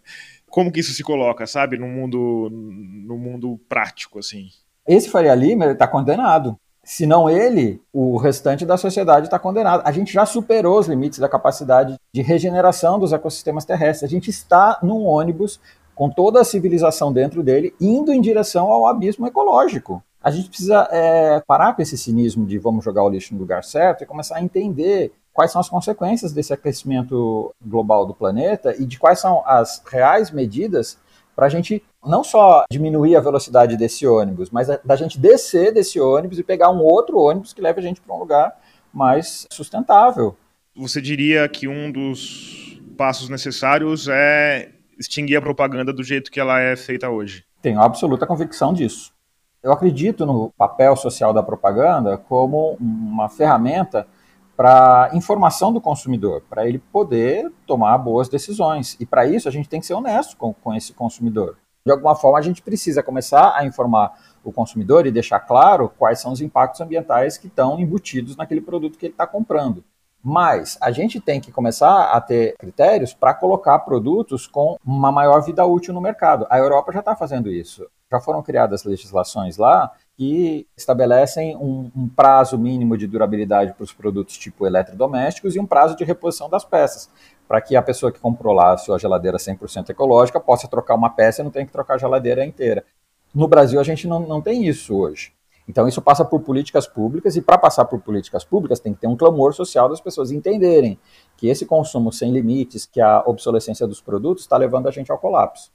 Como 0.48 0.70
que 0.70 0.80
isso 0.80 0.92
se 0.92 1.02
coloca, 1.02 1.46
sabe? 1.46 1.78
No 1.78 1.88
mundo, 1.88 2.48
no 2.50 3.18
mundo 3.18 3.58
prático, 3.68 4.18
assim. 4.18 4.48
Esse 4.86 5.10
Faria 5.10 5.34
Limer 5.34 5.70
está 5.70 5.86
condenado. 5.86 6.58
Se 6.82 7.06
não 7.06 7.28
ele, 7.28 7.80
o 7.92 8.16
restante 8.16 8.64
da 8.64 8.76
sociedade 8.76 9.26
está 9.26 9.38
condenado. 9.38 9.82
A 9.84 9.92
gente 9.92 10.12
já 10.12 10.24
superou 10.24 10.78
os 10.78 10.88
limites 10.88 11.18
da 11.18 11.28
capacidade 11.28 11.94
de 12.12 12.22
regeneração 12.22 12.98
dos 12.98 13.12
ecossistemas 13.12 13.64
terrestres. 13.64 14.10
A 14.10 14.12
gente 14.12 14.30
está 14.30 14.78
num 14.82 15.04
ônibus 15.04 15.60
com 16.00 16.08
toda 16.08 16.40
a 16.40 16.44
civilização 16.44 17.12
dentro 17.12 17.42
dele, 17.42 17.74
indo 17.78 18.10
em 18.10 18.22
direção 18.22 18.72
ao 18.72 18.86
abismo 18.86 19.26
ecológico. 19.26 20.02
A 20.22 20.30
gente 20.30 20.48
precisa 20.48 20.88
é, 20.90 21.42
parar 21.46 21.74
com 21.74 21.82
esse 21.82 21.98
cinismo 21.98 22.46
de 22.46 22.56
vamos 22.56 22.82
jogar 22.82 23.04
o 23.04 23.08
lixo 23.10 23.34
no 23.34 23.40
lugar 23.40 23.62
certo 23.62 24.02
e 24.02 24.06
começar 24.06 24.36
a 24.36 24.42
entender 24.42 25.12
quais 25.30 25.52
são 25.52 25.60
as 25.60 25.68
consequências 25.68 26.32
desse 26.32 26.54
aquecimento 26.54 27.54
global 27.62 28.06
do 28.06 28.14
planeta 28.14 28.74
e 28.78 28.86
de 28.86 28.98
quais 28.98 29.20
são 29.20 29.42
as 29.44 29.82
reais 29.92 30.30
medidas 30.30 30.96
para 31.36 31.44
a 31.44 31.50
gente 31.50 31.84
não 32.02 32.24
só 32.24 32.64
diminuir 32.70 33.14
a 33.14 33.20
velocidade 33.20 33.76
desse 33.76 34.06
ônibus, 34.06 34.48
mas 34.48 34.68
da 34.82 34.96
gente 34.96 35.20
descer 35.20 35.70
desse 35.70 36.00
ônibus 36.00 36.38
e 36.38 36.42
pegar 36.42 36.70
um 36.70 36.80
outro 36.80 37.18
ônibus 37.18 37.52
que 37.52 37.60
leve 37.60 37.78
a 37.78 37.82
gente 37.82 38.00
para 38.00 38.16
um 38.16 38.20
lugar 38.20 38.58
mais 38.90 39.46
sustentável. 39.52 40.34
Você 40.74 40.98
diria 40.98 41.46
que 41.46 41.68
um 41.68 41.92
dos 41.92 42.80
passos 42.96 43.28
necessários 43.28 44.08
é 44.08 44.79
extinguir 45.00 45.36
a 45.36 45.42
propaganda 45.42 45.92
do 45.92 46.04
jeito 46.04 46.30
que 46.30 46.38
ela 46.38 46.60
é 46.60 46.76
feita 46.76 47.08
hoje. 47.08 47.44
Tenho 47.62 47.80
absoluta 47.80 48.26
convicção 48.26 48.74
disso. 48.74 49.12
Eu 49.62 49.72
acredito 49.72 50.26
no 50.26 50.50
papel 50.56 50.94
social 50.94 51.32
da 51.32 51.42
propaganda 51.42 52.18
como 52.18 52.76
uma 52.78 53.28
ferramenta 53.28 54.06
para 54.56 55.10
informação 55.14 55.72
do 55.72 55.80
consumidor, 55.80 56.42
para 56.48 56.68
ele 56.68 56.78
poder 56.78 57.50
tomar 57.66 57.96
boas 57.96 58.28
decisões. 58.28 58.96
E 59.00 59.06
para 59.06 59.26
isso 59.26 59.48
a 59.48 59.50
gente 59.50 59.68
tem 59.68 59.80
que 59.80 59.86
ser 59.86 59.94
honesto 59.94 60.36
com, 60.36 60.52
com 60.52 60.74
esse 60.74 60.92
consumidor. 60.92 61.56
De 61.84 61.90
alguma 61.90 62.14
forma 62.14 62.38
a 62.38 62.42
gente 62.42 62.60
precisa 62.60 63.02
começar 63.02 63.54
a 63.56 63.64
informar 63.64 64.12
o 64.44 64.52
consumidor 64.52 65.06
e 65.06 65.10
deixar 65.10 65.40
claro 65.40 65.90
quais 65.98 66.20
são 66.20 66.32
os 66.32 66.42
impactos 66.42 66.80
ambientais 66.80 67.38
que 67.38 67.46
estão 67.46 67.80
embutidos 67.80 68.36
naquele 68.36 68.60
produto 68.60 68.98
que 68.98 69.06
ele 69.06 69.14
está 69.14 69.26
comprando. 69.26 69.82
Mas 70.22 70.76
a 70.80 70.90
gente 70.90 71.18
tem 71.18 71.40
que 71.40 71.50
começar 71.50 72.12
a 72.12 72.20
ter 72.20 72.54
critérios 72.58 73.14
para 73.14 73.32
colocar 73.32 73.78
produtos 73.80 74.46
com 74.46 74.76
uma 74.84 75.10
maior 75.10 75.40
vida 75.40 75.64
útil 75.64 75.94
no 75.94 76.00
mercado. 76.00 76.46
A 76.50 76.58
Europa 76.58 76.92
já 76.92 77.00
está 77.00 77.16
fazendo 77.16 77.50
isso. 77.50 77.86
Já 78.10 78.20
foram 78.20 78.42
criadas 78.42 78.84
legislações 78.84 79.56
lá 79.56 79.92
que 80.16 80.66
estabelecem 80.76 81.56
um, 81.56 81.90
um 81.96 82.08
prazo 82.08 82.58
mínimo 82.58 82.98
de 82.98 83.06
durabilidade 83.06 83.72
para 83.72 83.84
os 83.84 83.92
produtos 83.92 84.36
tipo 84.36 84.66
eletrodomésticos 84.66 85.56
e 85.56 85.60
um 85.60 85.64
prazo 85.64 85.96
de 85.96 86.04
reposição 86.04 86.50
das 86.50 86.62
peças, 86.62 87.08
para 87.48 87.60
que 87.60 87.74
a 87.74 87.80
pessoa 87.80 88.12
que 88.12 88.20
comprou 88.20 88.52
lá 88.52 88.74
a 88.74 88.76
sua 88.76 88.98
geladeira 88.98 89.38
100% 89.38 89.88
ecológica 89.88 90.38
possa 90.38 90.68
trocar 90.68 90.94
uma 90.94 91.08
peça 91.08 91.40
e 91.40 91.44
não 91.44 91.50
tenha 91.50 91.64
que 91.64 91.72
trocar 91.72 91.94
a 91.94 91.98
geladeira 91.98 92.44
inteira. 92.44 92.84
No 93.34 93.48
Brasil, 93.48 93.80
a 93.80 93.84
gente 93.84 94.06
não, 94.06 94.20
não 94.20 94.42
tem 94.42 94.66
isso 94.66 94.94
hoje. 94.94 95.32
Então, 95.70 95.86
isso 95.86 96.02
passa 96.02 96.24
por 96.24 96.40
políticas 96.40 96.88
públicas, 96.88 97.36
e 97.36 97.40
para 97.40 97.56
passar 97.56 97.84
por 97.84 98.00
políticas 98.00 98.42
públicas, 98.42 98.80
tem 98.80 98.92
que 98.92 99.02
ter 99.02 99.06
um 99.06 99.16
clamor 99.16 99.54
social 99.54 99.88
das 99.88 100.00
pessoas 100.00 100.32
entenderem 100.32 100.98
que 101.36 101.46
esse 101.46 101.64
consumo 101.64 102.12
sem 102.12 102.32
limites, 102.32 102.84
que 102.84 103.00
a 103.00 103.22
obsolescência 103.24 103.86
dos 103.86 104.00
produtos, 104.00 104.42
está 104.42 104.56
levando 104.56 104.88
a 104.88 104.90
gente 104.90 105.12
ao 105.12 105.18
colapso. 105.18 105.70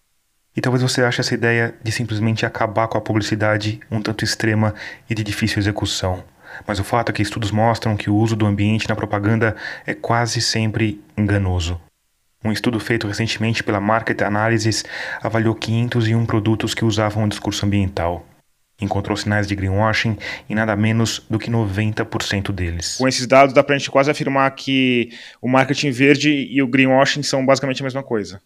E 0.53 0.59
talvez 0.59 0.83
você 0.83 1.01
ache 1.01 1.21
essa 1.21 1.33
ideia 1.33 1.73
de 1.81 1.93
simplesmente 1.93 2.45
acabar 2.45 2.89
com 2.89 2.97
a 2.97 3.01
publicidade 3.01 3.79
um 3.89 4.01
tanto 4.01 4.25
extrema 4.25 4.75
e 5.09 5.15
de 5.15 5.23
difícil 5.23 5.59
execução. 5.59 6.21
Mas 6.67 6.77
o 6.77 6.83
fato 6.83 7.11
é 7.11 7.13
que 7.13 7.21
estudos 7.21 7.51
mostram 7.51 7.95
que 7.95 8.09
o 8.09 8.17
uso 8.17 8.35
do 8.35 8.45
ambiente 8.45 8.89
na 8.89 8.97
propaganda 8.97 9.55
é 9.85 9.93
quase 9.93 10.41
sempre 10.41 11.01
enganoso. 11.17 11.79
Um 12.43 12.51
estudo 12.51 12.81
feito 12.81 13.07
recentemente 13.07 13.63
pela 13.63 13.79
Market 13.79 14.21
Analysis 14.23 14.83
avaliou 15.23 15.55
501 15.55 16.25
produtos 16.25 16.73
que 16.73 16.83
usavam 16.83 17.23
o 17.23 17.29
discurso 17.29 17.65
ambiental 17.65 18.25
encontrou 18.81 19.15
sinais 19.15 19.47
de 19.47 19.55
greenwashing 19.55 20.17
em 20.49 20.55
nada 20.55 20.75
menos 20.75 21.25
do 21.29 21.39
que 21.39 21.49
90% 21.49 22.51
deles. 22.51 22.97
Com 22.97 23.07
esses 23.07 23.25
dados, 23.25 23.53
dá 23.53 23.63
para 23.63 23.75
a 23.75 23.77
gente 23.77 23.89
quase 23.89 24.11
afirmar 24.11 24.49
que 24.51 25.09
o 25.41 25.47
marketing 25.47 25.91
verde 25.91 26.31
e 26.31 26.61
o 26.61 26.67
greenwashing 26.67 27.23
são 27.23 27.45
basicamente 27.45 27.81
a 27.81 27.85
mesma 27.85 28.03
coisa. 28.03 28.41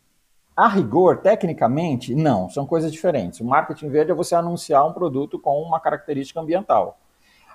A 0.55 0.67
rigor, 0.67 1.21
tecnicamente, 1.21 2.13
não, 2.13 2.49
são 2.49 2.65
coisas 2.65 2.91
diferentes. 2.91 3.39
O 3.39 3.45
marketing 3.45 3.89
verde 3.89 4.11
é 4.11 4.13
você 4.13 4.35
anunciar 4.35 4.85
um 4.85 4.91
produto 4.91 5.39
com 5.39 5.61
uma 5.61 5.79
característica 5.79 6.39
ambiental. 6.39 6.99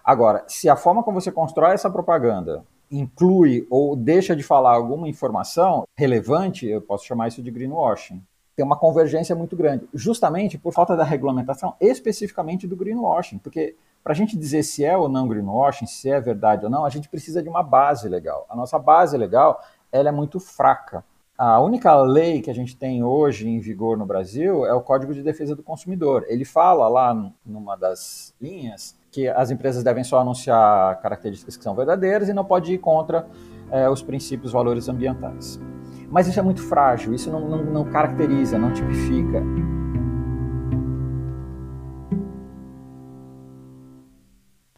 Agora, 0.03 0.45
se 0.47 0.69
a 0.69 0.77
forma 0.77 1.03
como 1.03 1.21
você 1.21 1.31
constrói 1.31 1.75
essa 1.75 1.91
propaganda 1.91 2.65
inclui 2.91 3.67
ou 3.71 3.97
deixa 3.97 4.35
de 4.35 4.43
falar 4.43 4.73
alguma 4.73 5.09
informação 5.09 5.85
relevante, 5.97 6.67
eu 6.67 6.81
posso 6.81 7.05
chamar 7.05 7.29
isso 7.29 7.43
de 7.43 7.51
greenwashing. 7.51 8.23
Tem 8.57 8.65
uma 8.65 8.79
convergência 8.79 9.35
muito 9.35 9.57
grande, 9.57 9.89
justamente 9.93 10.57
por 10.57 10.73
falta 10.73 10.97
da 10.97 11.03
regulamentação, 11.05 11.75
especificamente 11.81 12.67
do 12.67 12.77
greenwashing, 12.77 13.39
porque 13.39 13.77
para 14.03 14.13
a 14.13 14.17
gente 14.17 14.37
dizer 14.37 14.63
se 14.63 14.85
é 14.85 14.97
ou 14.97 15.09
não 15.09 15.27
greenwashing, 15.27 15.87
se 15.87 16.11
é 16.11 16.21
verdade 16.21 16.65
ou 16.65 16.71
não, 16.71 16.85
a 16.85 16.91
gente 16.91 17.09
precisa 17.09 17.43
de 17.43 17.49
uma 17.49 17.63
base 17.63 18.09
legal. 18.09 18.47
A 18.49 18.55
nossa 18.55 18.79
base 18.79 19.17
legal 19.17 19.61
ela 19.91 20.09
é 20.09 20.13
muito 20.13 20.39
fraca. 20.39 21.05
A 21.37 21.61
única 21.61 21.93
lei 22.01 22.41
que 22.41 22.51
a 22.51 22.55
gente 22.55 22.77
tem 22.77 23.03
hoje 23.03 23.49
em 23.49 23.59
vigor 23.59 23.97
no 23.99 24.07
Brasil 24.07 24.65
é 24.67 24.73
o 24.73 24.81
Código 24.81 25.13
de 25.13 25.21
Defesa 25.21 25.57
do 25.57 25.65
Consumidor. 25.65 26.25
Ele 26.29 26.45
fala 26.45 26.87
lá 26.87 27.33
numa 27.45 27.77
das 27.77 28.33
linhas 28.41 28.97
que 29.11 29.27
as 29.27 29.51
empresas 29.51 29.83
devem 29.83 30.05
só 30.05 30.21
anunciar 30.21 31.01
características 31.01 31.57
que 31.57 31.65
são 31.65 31.75
verdadeiras 31.75 32.29
e 32.29 32.33
não 32.33 32.45
pode 32.45 32.75
ir 32.75 32.79
contra 32.79 33.27
é, 33.71 33.89
os 33.89 34.01
princípios, 34.01 34.53
valores 34.53 34.89
ambientais. 34.89 35.59
Mas 36.11 36.27
isso 36.27 36.39
é 36.39 36.43
muito 36.43 36.63
frágil, 36.63 37.15
isso 37.15 37.31
não, 37.31 37.49
não, 37.49 37.65
não 37.65 37.85
caracteriza, 37.85 38.59
não 38.59 38.73
tipifica. 38.73 39.43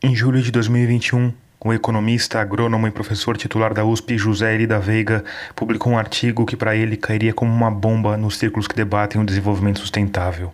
Em 0.02 0.14
julho 0.14 0.40
de 0.40 0.50
2021, 0.50 1.32
o 1.64 1.72
economista, 1.72 2.40
agrônomo 2.40 2.86
e 2.86 2.92
professor 2.92 3.36
titular 3.36 3.74
da 3.74 3.84
USP, 3.84 4.16
José 4.16 4.54
Eli 4.54 4.66
da 4.66 4.78
Veiga, 4.78 5.24
publicou 5.54 5.92
um 5.92 5.98
artigo 5.98 6.46
que 6.46 6.56
para 6.56 6.76
ele 6.76 6.96
cairia 6.96 7.34
como 7.34 7.52
uma 7.52 7.70
bomba 7.70 8.16
nos 8.16 8.36
círculos 8.36 8.68
que 8.68 8.76
debatem 8.76 9.20
o 9.20 9.24
desenvolvimento 9.24 9.80
sustentável. 9.80 10.52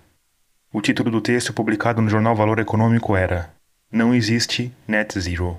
O 0.72 0.80
título 0.80 1.10
do 1.10 1.20
texto 1.20 1.52
publicado 1.52 2.00
no 2.00 2.08
jornal 2.08 2.34
Valor 2.34 2.58
Econômico 2.60 3.14
era 3.14 3.50
Não 3.92 4.14
existe 4.14 4.72
net 4.88 5.20
zero. 5.20 5.58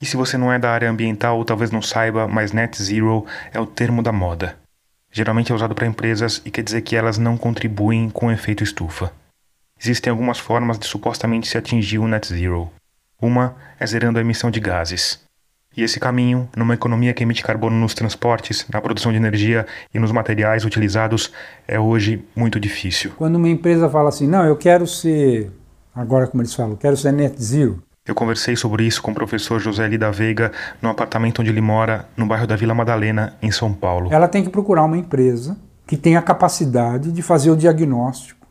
E 0.00 0.04
se 0.06 0.16
você 0.16 0.36
não 0.36 0.52
é 0.52 0.58
da 0.58 0.70
área 0.70 0.90
ambiental, 0.90 1.42
talvez 1.44 1.70
não 1.70 1.80
saiba, 1.80 2.28
mas 2.28 2.52
net 2.52 2.82
zero 2.82 3.24
é 3.52 3.58
o 3.58 3.66
termo 3.66 4.02
da 4.02 4.12
moda. 4.12 4.56
Geralmente 5.10 5.50
é 5.50 5.54
usado 5.54 5.74
para 5.74 5.86
empresas 5.86 6.42
e 6.44 6.50
quer 6.50 6.62
dizer 6.62 6.82
que 6.82 6.94
elas 6.94 7.16
não 7.16 7.36
contribuem 7.38 8.10
com 8.10 8.26
o 8.26 8.30
efeito 8.30 8.62
estufa. 8.62 9.10
Existem 9.80 10.10
algumas 10.10 10.38
formas 10.38 10.78
de 10.78 10.86
supostamente 10.86 11.48
se 11.48 11.56
atingir 11.56 11.98
o 11.98 12.06
net 12.06 12.28
zero. 12.28 12.70
Uma 13.20 13.56
é 13.80 13.86
zerando 13.86 14.18
a 14.18 14.22
emissão 14.22 14.50
de 14.50 14.60
gases. 14.60 15.24
E 15.74 15.82
esse 15.82 16.00
caminho, 16.00 16.48
numa 16.56 16.74
economia 16.74 17.12
que 17.12 17.22
emite 17.22 17.42
carbono 17.42 17.76
nos 17.76 17.92
transportes, 17.92 18.66
na 18.72 18.80
produção 18.80 19.12
de 19.12 19.18
energia 19.18 19.66
e 19.92 19.98
nos 19.98 20.10
materiais 20.10 20.64
utilizados, 20.64 21.30
é 21.68 21.78
hoje 21.78 22.24
muito 22.34 22.58
difícil. 22.58 23.12
Quando 23.16 23.36
uma 23.36 23.48
empresa 23.48 23.88
fala 23.88 24.08
assim, 24.08 24.26
não, 24.26 24.44
eu 24.44 24.56
quero 24.56 24.86
ser, 24.86 25.50
agora 25.94 26.26
como 26.26 26.42
eles 26.42 26.54
falam, 26.54 26.76
quero 26.76 26.96
ser 26.96 27.12
net 27.12 27.42
zero. 27.42 27.82
Eu 28.06 28.14
conversei 28.14 28.54
sobre 28.54 28.84
isso 28.84 29.02
com 29.02 29.10
o 29.10 29.14
professor 29.14 29.58
José 29.58 29.88
Lida 29.88 30.12
Veiga 30.12 30.52
no 30.80 30.88
apartamento 30.88 31.40
onde 31.42 31.50
ele 31.50 31.60
mora, 31.60 32.08
no 32.16 32.24
bairro 32.24 32.46
da 32.46 32.54
Vila 32.54 32.72
Madalena, 32.72 33.34
em 33.42 33.50
São 33.50 33.74
Paulo. 33.74 34.12
Ela 34.12 34.28
tem 34.28 34.44
que 34.44 34.48
procurar 34.48 34.84
uma 34.84 34.96
empresa 34.96 35.56
que 35.84 35.96
tenha 35.96 36.20
a 36.20 36.22
capacidade 36.22 37.10
de 37.10 37.20
fazer 37.20 37.50
o 37.50 37.56
diagnóstico 37.56 38.46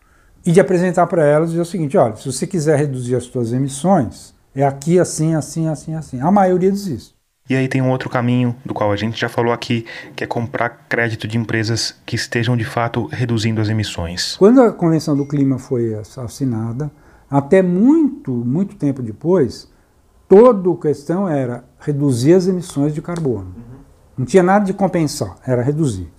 e 0.45 0.51
de 0.51 0.59
apresentar 0.59 1.07
para 1.07 1.25
ela 1.25 1.45
e 1.45 1.47
dizer 1.47 1.61
o 1.61 1.65
seguinte, 1.65 1.97
olha, 1.97 2.17
se 2.17 2.29
você 2.29 2.45
quiser 2.45 2.77
reduzir 2.77 3.15
as 3.15 3.23
suas 3.23 3.53
emissões, 3.53 4.33
é 4.53 4.65
aqui 4.65 4.99
assim, 4.99 5.35
assim, 5.35 5.69
assim, 5.69 5.95
assim. 5.95 6.19
A 6.19 6.29
maioria 6.29 6.69
desiste. 6.69 7.15
E 7.49 7.55
aí 7.55 7.69
tem 7.69 7.81
um 7.81 7.91
outro 7.91 8.09
caminho, 8.09 8.55
do 8.65 8.73
qual 8.73 8.91
a 8.91 8.95
gente 8.97 9.19
já 9.19 9.29
falou 9.29 9.53
aqui, 9.53 9.85
que 10.15 10.23
é 10.23 10.27
comprar 10.27 10.87
crédito 10.89 11.27
de 11.27 11.37
empresas 11.37 11.95
que 12.05 12.15
estejam 12.15 12.57
de 12.57 12.65
fato 12.65 13.05
reduzindo 13.05 13.61
as 13.61 13.69
emissões. 13.69 14.35
Quando 14.37 14.61
a 14.61 14.73
Convenção 14.73 15.15
do 15.15 15.25
Clima 15.25 15.57
foi 15.57 15.93
assinada, 15.93 16.91
até 17.29 17.61
muito, 17.61 18.31
muito 18.31 18.75
tempo 18.75 19.01
depois, 19.01 19.71
toda 20.27 20.71
a 20.71 20.75
questão 20.75 21.27
era 21.27 21.63
reduzir 21.79 22.33
as 22.33 22.47
emissões 22.47 22.93
de 22.93 23.01
carbono. 23.01 23.47
Uhum. 23.55 23.75
Não 24.17 24.25
tinha 24.25 24.43
nada 24.43 24.65
de 24.65 24.73
compensar, 24.73 25.35
era 25.45 25.61
reduzir. 25.61 26.11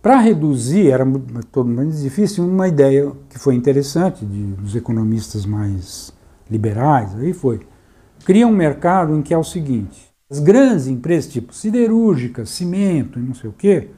Para 0.00 0.18
reduzir, 0.18 0.90
era 0.90 1.04
todo 1.50 1.68
mundo 1.68 1.92
difícil, 1.92 2.46
uma 2.46 2.68
ideia 2.68 3.10
que 3.28 3.38
foi 3.38 3.54
interessante 3.54 4.24
de, 4.24 4.52
dos 4.52 4.76
economistas 4.76 5.44
mais 5.44 6.12
liberais, 6.48 7.14
aí 7.16 7.32
foi. 7.32 7.60
Cria 8.24 8.46
um 8.46 8.52
mercado 8.52 9.16
em 9.16 9.22
que 9.22 9.34
é 9.34 9.38
o 9.38 9.42
seguinte: 9.42 10.08
as 10.30 10.38
grandes 10.38 10.86
empresas, 10.86 11.32
tipo 11.32 11.52
siderúrgicas, 11.52 12.50
cimento 12.50 13.18
e 13.18 13.22
não 13.22 13.34
sei 13.34 13.50
o 13.50 13.52
quê, 13.52 13.90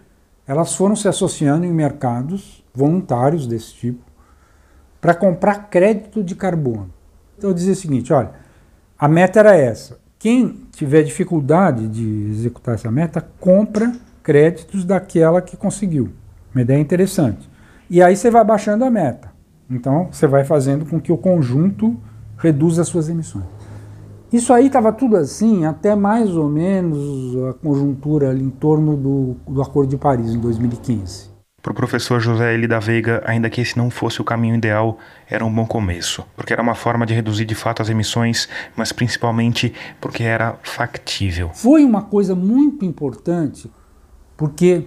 elas 0.47 0.75
foram 0.75 0.97
se 0.97 1.07
associando 1.07 1.67
em 1.67 1.73
mercados 1.73 2.65
voluntários 2.75 3.47
desse 3.47 3.75
tipo 3.75 4.10
para 5.01 5.15
comprar 5.15 5.69
crédito 5.71 6.23
de 6.23 6.35
carbono. 6.35 6.91
Então 7.37 7.51
eu 7.51 7.55
dizia 7.55 7.73
o 7.73 7.77
seguinte: 7.77 8.13
olha, 8.13 8.31
a 8.99 9.09
meta 9.09 9.41
era 9.41 9.57
essa. 9.57 9.99
Quem 10.19 10.67
tiver 10.73 11.03
dificuldade 11.03 11.89
de 11.89 12.31
executar 12.31 12.75
essa 12.75 12.91
meta, 12.91 13.27
compra 13.41 13.93
créditos 14.23 14.85
daquela 14.85 15.41
que 15.41 15.57
conseguiu. 15.57 16.11
Uma 16.55 16.61
ideia 16.61 16.79
interessante. 16.79 17.49
E 17.89 18.03
aí 18.03 18.15
você 18.15 18.31
vai 18.31 18.45
baixando 18.45 18.85
a 18.85 18.91
meta. 18.91 19.33
Então 19.71 20.09
você 20.11 20.27
vai 20.27 20.45
fazendo 20.45 20.85
com 20.85 21.01
que 21.01 21.11
o 21.11 21.17
conjunto 21.17 21.97
reduz 22.37 22.79
as 22.79 22.89
suas 22.89 23.09
emissões. 23.09 23.47
Isso 24.33 24.53
aí 24.53 24.67
estava 24.67 24.93
tudo 24.93 25.17
assim 25.17 25.65
até 25.65 25.97
mais 25.97 26.37
ou 26.37 26.49
menos 26.49 27.37
a 27.49 27.55
conjuntura 27.55 28.33
em 28.35 28.51
torno 28.51 28.97
do, 28.97 29.37
do 29.49 29.63
Acordo 29.63 29.91
de 29.91 29.97
Paris, 29.97 30.35
em 30.35 30.39
2015. 30.39 31.30
Para 31.63 31.73
o 31.73 31.75
professor 31.75 32.21
José 32.21 32.55
Eli 32.55 32.67
da 32.67 32.79
Veiga, 32.79 33.23
ainda 33.27 33.51
que 33.51 33.61
esse 33.61 33.77
não 33.77 33.91
fosse 33.91 34.21
o 34.21 34.25
caminho 34.25 34.57
ideal, 34.57 34.99
era 35.29 35.45
um 35.45 35.53
bom 35.53 35.67
começo, 35.67 36.25
porque 36.35 36.53
era 36.53 36.63
uma 36.63 36.75
forma 36.75 37.05
de 37.05 37.13
reduzir 37.13 37.45
de 37.45 37.55
fato 37.55 37.83
as 37.83 37.91
emissões, 37.91 38.49
mas 38.75 38.93
principalmente 38.93 39.75
porque 40.01 40.23
era 40.23 40.59
factível. 40.63 41.51
Foi 41.53 41.85
uma 41.85 42.03
coisa 42.03 42.35
muito 42.35 42.85
importante, 42.85 43.71
porque 44.39 44.87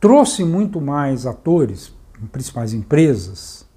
trouxe 0.00 0.44
muito 0.44 0.80
mais 0.80 1.26
atores, 1.26 1.92
principais 2.30 2.72
empresas, 2.72 3.68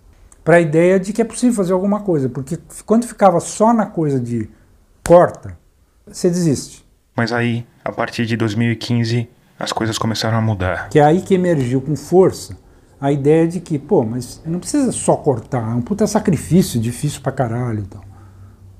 para 0.44 0.58
a 0.58 0.62
ideia 0.62 1.00
de 1.00 1.12
que 1.12 1.22
é 1.22 1.26
possível 1.26 1.56
fazer 1.56 1.74
alguma 1.74 2.02
coisa, 2.02 2.30
porque 2.30 2.60
quando 2.86 3.06
ficava 3.06 3.40
só 3.40 3.74
na 3.74 3.86
coisa 3.88 4.20
de 4.20 4.48
corta, 5.04 5.58
você 6.06 6.30
desiste. 6.30 6.86
Mas 7.16 7.34
aí, 7.34 7.66
a 7.84 7.92
partir 7.92 8.26
de 8.26 8.38
2015, 8.38 9.28
as 9.60 9.72
coisas 9.72 9.98
começaram 9.98 10.38
a 10.38 10.42
mudar. 10.42 10.90
Que 10.90 11.00
é 11.00 11.04
aí 11.04 11.22
que 11.22 11.34
emergiu 11.34 11.82
com 11.82 11.96
força 11.96 12.56
a 13.00 13.12
ideia 13.12 13.48
de 13.48 13.60
que, 13.60 13.78
pô, 13.78 14.04
mas 14.04 14.42
não 14.46 14.60
precisa 14.60 14.92
só 14.92 15.16
cortar, 15.16 15.72
é 15.72 15.76
um 15.76 15.82
puta 15.82 16.08
sacrifício 16.08 16.80
difícil 16.80 17.22
pra 17.22 17.32
caralho. 17.32 17.80
Então. 17.80 18.02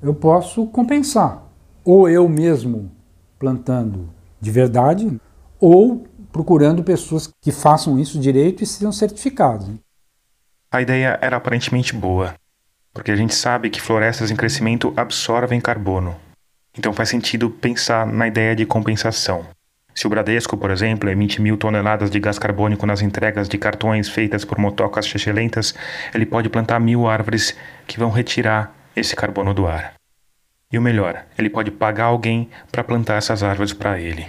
Eu 0.02 0.14
posso 0.14 0.66
compensar. 0.66 1.44
Ou 1.84 2.08
eu 2.08 2.28
mesmo 2.28 2.90
plantando 3.38 4.10
de 4.40 4.50
verdade, 4.50 5.20
ou 5.60 6.06
procurando 6.32 6.84
pessoas 6.84 7.32
que 7.40 7.50
façam 7.50 7.98
isso 7.98 8.18
direito 8.18 8.62
e 8.62 8.66
sejam 8.66 8.92
certificados. 8.92 9.68
A 10.70 10.82
ideia 10.82 11.18
era 11.22 11.36
aparentemente 11.36 11.94
boa, 11.94 12.34
porque 12.92 13.10
a 13.10 13.16
gente 13.16 13.34
sabe 13.34 13.70
que 13.70 13.80
florestas 13.80 14.30
em 14.30 14.36
crescimento 14.36 14.92
absorvem 14.96 15.60
carbono. 15.60 16.14
Então 16.76 16.92
faz 16.92 17.08
sentido 17.08 17.50
pensar 17.50 18.06
na 18.06 18.28
ideia 18.28 18.54
de 18.54 18.66
compensação. 18.66 19.46
Se 19.98 20.06
o 20.06 20.10
Bradesco, 20.10 20.56
por 20.56 20.70
exemplo, 20.70 21.10
emite 21.10 21.42
mil 21.42 21.56
toneladas 21.56 22.08
de 22.08 22.20
gás 22.20 22.38
carbônico 22.38 22.86
nas 22.86 23.02
entregas 23.02 23.48
de 23.48 23.58
cartões 23.58 24.08
feitas 24.08 24.44
por 24.44 24.56
motocas 24.56 25.04
chechelentas, 25.04 25.74
ele 26.14 26.24
pode 26.24 26.48
plantar 26.48 26.78
mil 26.78 27.08
árvores 27.08 27.58
que 27.84 27.98
vão 27.98 28.08
retirar 28.08 28.72
esse 28.94 29.16
carbono 29.16 29.52
do 29.52 29.66
ar. 29.66 29.94
E 30.72 30.78
o 30.78 30.80
melhor, 30.80 31.24
ele 31.36 31.50
pode 31.50 31.72
pagar 31.72 32.04
alguém 32.04 32.48
para 32.70 32.84
plantar 32.84 33.16
essas 33.16 33.42
árvores 33.42 33.72
para 33.72 33.98
ele. 33.98 34.24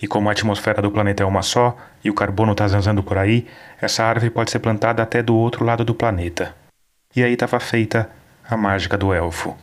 E 0.00 0.06
como 0.06 0.30
a 0.30 0.32
atmosfera 0.32 0.80
do 0.80 0.90
planeta 0.90 1.22
é 1.22 1.26
uma 1.26 1.42
só 1.42 1.76
e 2.02 2.08
o 2.08 2.14
carbono 2.14 2.52
está 2.52 2.66
zanzando 2.66 3.02
por 3.02 3.18
aí, 3.18 3.46
essa 3.82 4.04
árvore 4.04 4.30
pode 4.30 4.50
ser 4.50 4.60
plantada 4.60 5.02
até 5.02 5.22
do 5.22 5.36
outro 5.36 5.62
lado 5.62 5.84
do 5.84 5.94
planeta. 5.94 6.56
E 7.14 7.22
aí 7.22 7.34
estava 7.34 7.60
feita 7.60 8.10
a 8.48 8.56
mágica 8.56 8.96
do 8.96 9.12
elfo. 9.12 9.54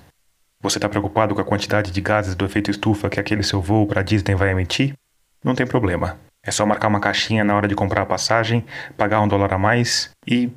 Você 0.61 0.77
está 0.77 0.87
preocupado 0.87 1.33
com 1.33 1.41
a 1.41 1.45
quantidade 1.45 1.89
de 1.89 2.01
gases 2.01 2.35
do 2.35 2.45
efeito 2.45 2.69
estufa 2.69 3.09
que 3.09 3.19
aquele 3.19 3.41
seu 3.41 3.59
voo 3.59 3.87
para 3.87 4.03
Disney 4.03 4.35
vai 4.35 4.51
emitir? 4.51 4.93
Não 5.43 5.55
tem 5.55 5.65
problema. 5.65 6.17
É 6.43 6.51
só 6.51 6.65
marcar 6.65 6.87
uma 6.87 6.99
caixinha 6.99 7.43
na 7.43 7.55
hora 7.55 7.67
de 7.67 7.75
comprar 7.75 8.01
a 8.01 8.05
passagem, 8.05 8.65
pagar 8.97 9.21
um 9.21 9.27
dólar 9.27 9.53
a 9.53 9.57
mais 9.57 10.09
e 10.25 10.49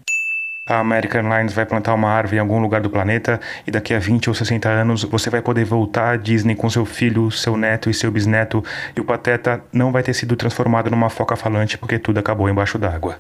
a 0.67 0.79
American 0.79 1.23
Airlines 1.23 1.53
vai 1.53 1.67
plantar 1.67 1.93
uma 1.93 2.09
árvore 2.09 2.37
em 2.37 2.41
algum 2.41 2.61
lugar 2.61 2.81
do 2.81 2.89
planeta 2.89 3.41
e 3.67 3.71
daqui 3.71 3.93
a 3.93 3.99
20 3.99 4.29
ou 4.29 4.35
60 4.35 4.69
anos 4.69 5.03
você 5.03 5.29
vai 5.29 5.43
poder 5.43 5.65
voltar 5.65 6.15
à 6.15 6.17
Disney 6.17 6.55
com 6.55 6.71
seu 6.71 6.87
filho, 6.87 7.31
seu 7.33 7.57
neto 7.57 7.91
e 7.91 7.95
seu 7.95 8.13
bisneto 8.13 8.65
e 8.97 9.01
o 9.01 9.05
Pateta 9.05 9.63
não 9.73 9.91
vai 9.91 10.05
ter 10.05 10.15
sido 10.15 10.37
transformado 10.37 10.89
numa 10.89 11.11
foca 11.11 11.35
falante 11.35 11.77
porque 11.77 11.99
tudo 11.99 12.19
acabou 12.19 12.49
embaixo 12.49 12.79
d'água. 12.79 13.17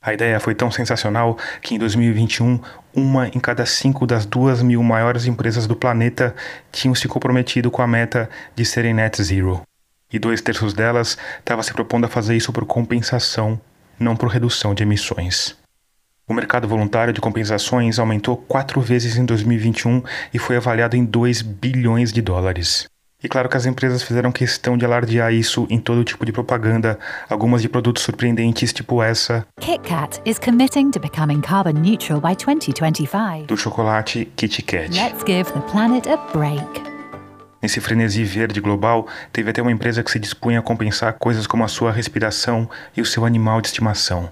A 0.00 0.14
ideia 0.14 0.38
foi 0.38 0.54
tão 0.54 0.70
sensacional 0.70 1.36
que 1.60 1.74
em 1.74 1.78
2021, 1.78 2.60
uma 2.94 3.26
em 3.26 3.40
cada 3.40 3.66
cinco 3.66 4.06
das 4.06 4.24
duas 4.24 4.62
mil 4.62 4.80
maiores 4.80 5.26
empresas 5.26 5.66
do 5.66 5.74
planeta 5.74 6.34
tinham 6.70 6.94
se 6.94 7.08
comprometido 7.08 7.70
com 7.70 7.82
a 7.82 7.86
meta 7.88 8.30
de 8.54 8.64
serem 8.64 8.94
net 8.94 9.20
zero. 9.20 9.67
E 10.12 10.18
dois 10.18 10.40
terços 10.40 10.72
delas 10.72 11.18
estavam 11.38 11.62
se 11.62 11.72
propondo 11.72 12.04
a 12.04 12.08
fazer 12.08 12.36
isso 12.36 12.52
por 12.52 12.64
compensação, 12.64 13.60
não 13.98 14.16
por 14.16 14.28
redução 14.28 14.74
de 14.74 14.82
emissões. 14.82 15.56
O 16.26 16.34
mercado 16.34 16.68
voluntário 16.68 17.12
de 17.12 17.20
compensações 17.20 17.98
aumentou 17.98 18.36
quatro 18.36 18.80
vezes 18.80 19.16
em 19.16 19.24
2021 19.24 20.02
e 20.32 20.38
foi 20.38 20.56
avaliado 20.56 20.96
em 20.96 21.04
2 21.04 21.42
bilhões 21.42 22.12
de 22.12 22.20
dólares. 22.20 22.86
E 23.22 23.28
claro 23.28 23.48
que 23.48 23.56
as 23.56 23.66
empresas 23.66 24.02
fizeram 24.02 24.30
questão 24.30 24.78
de 24.78 24.84
alardear 24.84 25.32
isso 25.32 25.66
em 25.68 25.80
todo 25.80 26.04
tipo 26.04 26.24
de 26.24 26.30
propaganda, 26.30 26.98
algumas 27.28 27.60
de 27.60 27.68
produtos 27.68 28.04
surpreendentes, 28.04 28.72
tipo 28.72 29.02
essa. 29.02 29.44
KitKat 29.60 30.20
is 30.24 30.38
committing 30.38 30.90
to 30.90 31.00
becoming 31.00 31.40
carbon 31.40 31.80
neutral 31.80 32.20
by 32.20 32.36
2025. 32.36 33.46
Do 33.48 33.56
chocolate 33.56 34.30
Kit 34.36 34.62
Kat. 34.62 34.94
Let's 34.94 35.24
give 35.26 35.50
the 35.52 35.60
planet 35.72 36.08
a 36.08 36.16
break. 36.32 36.87
Nesse 37.60 37.80
frenesi 37.80 38.22
verde 38.22 38.60
global, 38.60 39.08
teve 39.32 39.50
até 39.50 39.60
uma 39.60 39.72
empresa 39.72 40.02
que 40.02 40.10
se 40.10 40.18
dispunha 40.18 40.60
a 40.60 40.62
compensar 40.62 41.14
coisas 41.14 41.44
como 41.44 41.64
a 41.64 41.68
sua 41.68 41.90
respiração 41.90 42.70
e 42.96 43.00
o 43.00 43.04
seu 43.04 43.24
animal 43.24 43.60
de 43.60 43.66
estimação. 43.66 44.28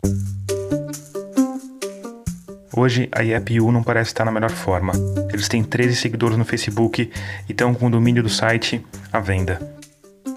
Hoje, 2.77 3.09
a 3.11 3.25
IEPU 3.25 3.73
não 3.73 3.83
parece 3.83 4.11
estar 4.11 4.25
na 4.25 4.31
melhor 4.31 4.51
forma. 4.51 4.93
Eles 5.33 5.49
têm 5.49 5.65
13 5.65 5.97
seguidores 5.97 6.37
no 6.37 6.45
Facebook 6.45 7.11
e 7.49 7.53
estão 7.53 7.75
com 7.75 7.87
o 7.87 7.91
domínio 7.91 8.23
do 8.23 8.29
site 8.29 8.85
à 9.13 9.19
venda. 9.19 9.59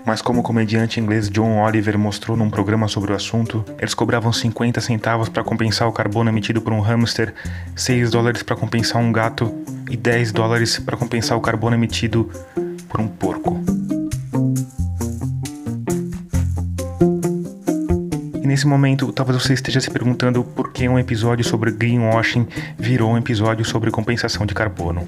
Mas 0.06 0.22
como 0.22 0.40
o 0.40 0.44
comediante 0.44 1.00
inglês 1.00 1.30
John 1.30 1.62
Oliver 1.62 1.96
mostrou 2.00 2.36
num 2.36 2.50
programa 2.50 2.88
sobre 2.88 3.12
o 3.12 3.16
assunto, 3.16 3.64
eles 3.78 3.94
cobravam 3.94 4.34
50 4.34 4.82
centavos 4.82 5.30
para 5.30 5.44
compensar 5.44 5.88
o 5.88 5.92
carbono 5.92 6.30
emitido 6.30 6.62
por 6.62 6.74
um 6.74 6.80
hamster, 6.80 7.34
6 7.76 8.10
dólares 8.10 8.42
para 8.42 8.56
compensar 8.56 9.00
um 9.00 9.12
gato 9.12 9.54
e 9.90 9.96
10 9.96 10.32
dólares 10.32 10.80
para 10.80 10.98
compensar 10.98 11.38
o 11.38 11.42
carbono 11.42 11.76
emitido 11.76 12.32
por 12.90 13.00
um 13.00 13.08
porco. 13.08 13.60
nesse 18.50 18.68
momento, 18.68 19.14
talvez 19.14 19.42
você 19.42 19.54
esteja 19.54 19.80
se 19.80 19.92
perguntando 19.92 20.44
por 20.44 20.74
que 20.74 20.90
um 20.90 20.98
episódio 20.98 21.46
sobre 21.46 21.72
greenwashing 21.72 22.48
virou 22.78 23.12
um 23.12 23.18
episódio 23.18 23.64
sobre 23.64 23.92
compensação 23.92 24.46
de 24.46 24.56
carbono. 24.56 25.08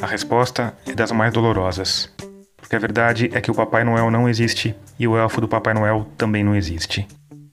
A 0.00 0.06
resposta 0.06 0.74
é 0.86 0.94
das 0.94 1.12
mais 1.12 1.32
dolorosas. 1.32 2.10
Porque 2.56 2.74
a 2.74 2.78
verdade 2.78 3.30
é 3.34 3.40
que 3.40 3.50
o 3.50 3.54
Papai 3.54 3.84
Noel 3.84 4.10
não 4.10 4.28
existe 4.28 4.74
e 4.98 5.06
o 5.06 5.16
elfo 5.16 5.40
do 5.40 5.46
Papai 5.46 5.74
Noel 5.74 6.06
também 6.16 6.42
não 6.42 6.56
existe. 6.56 7.06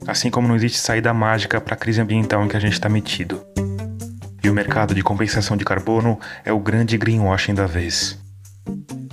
Assim 0.07 0.31
como 0.31 0.47
não 0.47 0.55
existe 0.55 0.79
saída 0.79 1.13
mágica 1.13 1.59
para 1.59 1.75
a 1.75 1.77
crise 1.77 1.99
ambiental 1.99 2.43
em 2.43 2.47
que 2.47 2.55
a 2.55 2.59
gente 2.59 2.73
está 2.73 2.87
metido. 2.87 3.43
E 4.41 4.49
o 4.49 4.53
mercado 4.53 4.95
de 4.95 5.03
compensação 5.03 5.57
de 5.57 5.65
carbono 5.65 6.17
é 6.45 6.53
o 6.53 6.59
grande 6.59 6.97
greenwashing 6.97 7.53
da 7.53 7.67
vez. 7.67 8.17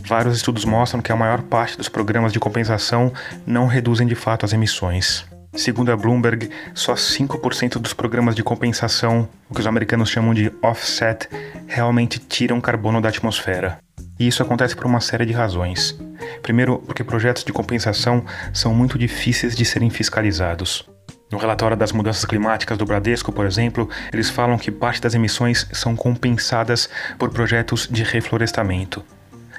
Vários 0.07 0.37
estudos 0.37 0.67
mostram 0.67 1.01
que 1.01 1.11
a 1.11 1.17
maior 1.17 1.41
parte 1.43 1.79
dos 1.79 1.89
programas 1.89 2.33
de 2.33 2.39
compensação 2.39 3.11
não 3.47 3.67
reduzem 3.67 4.07
de 4.07 4.15
fato 4.15 4.45
as 4.45 4.53
emissões. 4.53 5.25
Segundo 5.57 5.91
a 5.91 5.97
Bloomberg, 5.97 6.51
só 6.75 6.95
5% 6.95 7.79
dos 7.79 7.95
programas 7.95 8.35
de 8.35 8.43
compensação, 8.43 9.29
o 9.49 9.55
que 9.55 9.61
os 9.61 9.67
americanos 9.67 10.11
chamam 10.11 10.35
de 10.35 10.53
offset, 10.61 11.29
realmente 11.67 12.19
tiram 12.19 12.61
carbono 12.61 13.01
da 13.01 13.09
atmosfera. 13.09 13.79
E 14.19 14.27
isso 14.27 14.43
acontece 14.43 14.77
por 14.77 14.85
uma 14.85 15.01
série 15.01 15.25
de 15.25 15.33
razões. 15.33 15.99
Primeiro, 16.43 16.79
porque 16.81 17.03
projetos 17.03 17.43
de 17.43 17.53
compensação 17.53 18.25
são 18.53 18.75
muito 18.75 18.99
difíceis 18.99 19.57
de 19.57 19.65
serem 19.65 19.91
fiscalizados. 19.91 20.89
No 21.31 21.39
relatório 21.39 21.77
das 21.77 21.93
mudanças 21.93 22.25
climáticas 22.25 22.77
do 22.77 22.85
Bradesco, 22.85 23.33
por 23.33 23.47
exemplo, 23.47 23.89
eles 24.13 24.29
falam 24.29 24.59
que 24.59 24.71
parte 24.71 25.01
das 25.01 25.15
emissões 25.15 25.67
são 25.73 25.97
compensadas 25.97 26.91
por 27.19 27.31
projetos 27.31 27.89
de 27.91 28.03
reflorestamento 28.03 29.05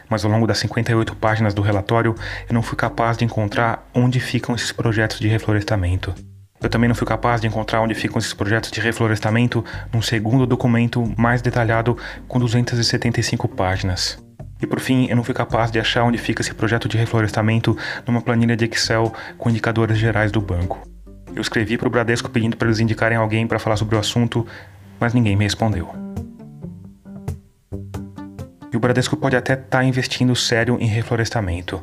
mas 0.10 0.26
ao 0.26 0.32
longo 0.32 0.48
das 0.48 0.58
58 0.60 1.16
páginas 1.16 1.54
do 1.54 1.62
relatório 1.62 2.16
eu 2.48 2.54
não 2.54 2.62
fui 2.62 2.78
capaz 2.78 3.18
de 3.18 3.26
encontrar 3.26 3.88
onde 3.94 4.20
ficam 4.20 4.56
esses 4.56 4.72
projetos 4.72 5.20
de 5.20 5.28
reflorestamento. 5.28 6.14
Eu 6.62 6.70
também 6.70 6.88
não 6.88 6.96
fui 6.96 7.06
capaz 7.06 7.42
de 7.42 7.48
encontrar 7.48 7.82
onde 7.82 7.94
ficam 7.94 8.18
esses 8.18 8.34
projetos 8.34 8.72
de 8.72 8.80
reflorestamento 8.80 9.64
num 9.94 10.02
segundo 10.02 10.48
documento 10.48 11.04
mais 11.18 11.42
detalhado 11.42 11.98
com 12.28 12.40
275 12.40 13.48
páginas. 13.50 14.18
E 14.62 14.66
por 14.66 14.80
fim, 14.80 15.08
eu 15.10 15.16
não 15.16 15.24
fui 15.24 15.34
capaz 15.34 15.70
de 15.70 15.80
achar 15.80 16.04
onde 16.04 16.18
fica 16.18 16.42
esse 16.42 16.54
projeto 16.54 16.88
de 16.88 16.98
reflorestamento 16.98 17.78
numa 18.08 18.22
planilha 18.22 18.56
de 18.56 18.66
Excel 18.66 19.14
com 19.38 19.50
indicadores 19.50 19.98
gerais 19.98 20.32
do 20.32 20.40
banco. 20.42 20.82
Eu 21.36 21.42
escrevi 21.42 21.78
para 21.78 21.88
o 21.88 21.92
Bradesco 21.92 22.30
pedindo 22.30 22.56
para 22.56 22.68
eles 22.68 22.80
indicarem 22.80 23.18
alguém 23.18 23.46
para 23.46 23.60
falar 23.60 23.76
sobre 23.76 23.96
o 23.96 24.00
assunto, 24.00 24.48
mas 25.00 25.14
ninguém 25.14 25.36
me 25.36 25.44
respondeu. 25.44 25.94
E 28.76 28.78
o 28.78 28.80
Bradesco 28.82 29.16
pode 29.16 29.38
até 29.38 29.54
estar 29.54 29.66
tá 29.70 29.84
investindo 29.86 30.36
sério 30.36 30.78
em 30.82 30.86
reflorestamento, 30.86 31.82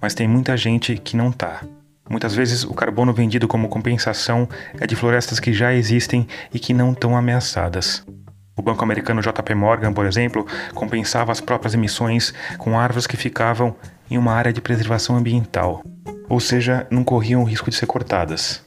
mas 0.00 0.12
tem 0.12 0.26
muita 0.26 0.56
gente 0.56 0.96
que 0.96 1.16
não 1.16 1.30
está. 1.30 1.60
Muitas 2.10 2.34
vezes 2.34 2.64
o 2.64 2.74
carbono 2.74 3.12
vendido 3.12 3.46
como 3.46 3.68
compensação 3.68 4.48
é 4.80 4.84
de 4.84 4.96
florestas 4.96 5.38
que 5.38 5.52
já 5.52 5.72
existem 5.72 6.26
e 6.52 6.58
que 6.58 6.74
não 6.74 6.90
estão 6.90 7.16
ameaçadas. 7.16 8.04
O 8.56 8.60
banco 8.60 8.82
americano 8.82 9.22
JP 9.22 9.54
Morgan, 9.54 9.92
por 9.92 10.04
exemplo, 10.04 10.44
compensava 10.74 11.30
as 11.30 11.40
próprias 11.40 11.74
emissões 11.74 12.34
com 12.58 12.76
árvores 12.76 13.06
que 13.06 13.16
ficavam 13.16 13.76
em 14.10 14.18
uma 14.18 14.32
área 14.32 14.52
de 14.52 14.60
preservação 14.60 15.14
ambiental, 15.14 15.80
ou 16.28 16.40
seja, 16.40 16.88
não 16.90 17.04
corriam 17.04 17.42
o 17.42 17.46
risco 17.46 17.70
de 17.70 17.76
ser 17.76 17.86
cortadas. 17.86 18.64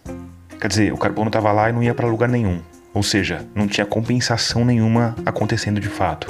Quer 0.62 0.70
dizer, 0.70 0.94
o 0.94 0.98
carbono 0.98 1.28
estava 1.28 1.52
lá 1.52 1.70
e 1.70 1.74
não 1.74 1.84
ia 1.84 1.94
para 1.94 2.08
lugar 2.08 2.30
nenhum, 2.30 2.62
ou 2.94 3.04
seja, 3.04 3.46
não 3.54 3.68
tinha 3.68 3.86
compensação 3.86 4.64
nenhuma 4.64 5.14
acontecendo 5.26 5.82
de 5.82 5.90
fato. 5.90 6.28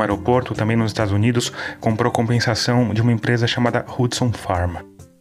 Um 0.00 0.02
aeroporto, 0.02 0.54
também 0.54 0.78
nos 0.78 0.92
Estados 0.92 1.12
Unidos, 1.12 1.52
comprou 1.78 2.10
compensação 2.10 2.94
de 2.94 3.02
uma 3.02 3.12
empresa 3.12 3.46
chamada 3.46 3.84
Hudson 3.98 4.32
Farm. 4.32 4.76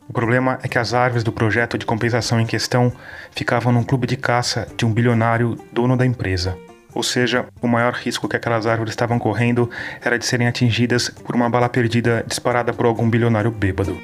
O 0.07 0.13
problema 0.13 0.57
é 0.63 0.69
que 0.69 0.79
as 0.79 0.93
árvores 0.93 1.21
do 1.21 1.33
projeto 1.33 1.77
de 1.77 1.85
compensação 1.85 2.39
em 2.39 2.45
questão 2.45 2.89
ficavam 3.31 3.73
num 3.73 3.83
clube 3.83 4.07
de 4.07 4.15
caça 4.15 4.69
de 4.77 4.85
um 4.85 4.93
bilionário 4.93 5.57
dono 5.73 5.97
da 5.97 6.05
empresa. 6.05 6.57
Ou 6.95 7.03
seja, 7.03 7.45
o 7.61 7.67
maior 7.67 7.91
risco 7.91 8.29
que 8.29 8.37
aquelas 8.37 8.65
árvores 8.65 8.93
estavam 8.93 9.19
correndo 9.19 9.69
era 10.01 10.17
de 10.17 10.25
serem 10.25 10.47
atingidas 10.47 11.09
por 11.09 11.35
uma 11.35 11.49
bala 11.49 11.67
perdida 11.67 12.23
disparada 12.25 12.71
por 12.71 12.85
algum 12.85 13.09
bilionário 13.09 13.51
bêbado. 13.51 13.99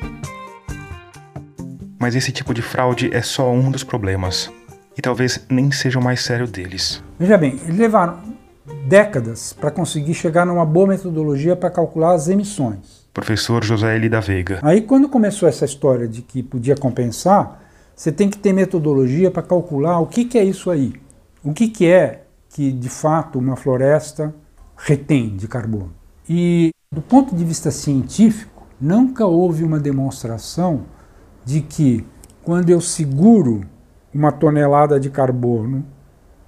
Mas 1.97 2.17
esse 2.17 2.33
tipo 2.33 2.53
de 2.53 2.61
fraude 2.61 3.09
é 3.13 3.21
só 3.21 3.49
um 3.49 3.71
dos 3.71 3.85
problemas. 3.85 4.51
E 4.97 5.01
talvez 5.01 5.45
nem 5.49 5.71
seja 5.71 5.99
o 5.99 6.03
mais 6.03 6.19
sério 6.21 6.45
deles. 6.45 7.01
Veja 7.17 7.37
bem, 7.37 7.61
eles 7.63 7.77
levaram 7.77 8.44
décadas 8.87 9.53
para 9.53 9.71
conseguir 9.71 10.13
chegar 10.13 10.45
numa 10.45 10.65
boa 10.65 10.87
metodologia 10.87 11.55
para 11.55 11.69
calcular 11.69 12.13
as 12.13 12.27
emissões. 12.27 13.05
Professor 13.13 13.63
José 13.63 13.95
Eli 13.95 14.09
da 14.09 14.19
Veiga. 14.19 14.59
Aí 14.61 14.81
quando 14.81 15.07
começou 15.07 15.47
essa 15.47 15.65
história 15.65 16.07
de 16.07 16.21
que 16.21 16.43
podia 16.43 16.75
compensar, 16.75 17.61
você 17.95 18.11
tem 18.11 18.29
que 18.29 18.37
ter 18.37 18.53
metodologia 18.53 19.31
para 19.31 19.43
calcular 19.43 19.99
o 19.99 20.07
que, 20.07 20.25
que 20.25 20.37
é 20.37 20.43
isso 20.43 20.69
aí. 20.69 20.93
O 21.43 21.53
que, 21.53 21.67
que 21.67 21.87
é 21.87 22.23
que 22.49 22.71
de 22.71 22.89
fato 22.89 23.37
uma 23.37 23.55
floresta 23.55 24.33
retém 24.77 25.35
de 25.35 25.47
carbono. 25.47 25.93
E 26.27 26.71
do 26.91 27.01
ponto 27.01 27.35
de 27.35 27.43
vista 27.43 27.71
científico, 27.71 28.65
nunca 28.79 29.25
houve 29.25 29.63
uma 29.63 29.79
demonstração 29.79 30.85
de 31.43 31.61
que 31.61 32.05
quando 32.43 32.69
eu 32.69 32.81
seguro 32.81 33.61
uma 34.13 34.31
tonelada 34.31 34.99
de 34.99 35.09
carbono 35.09 35.85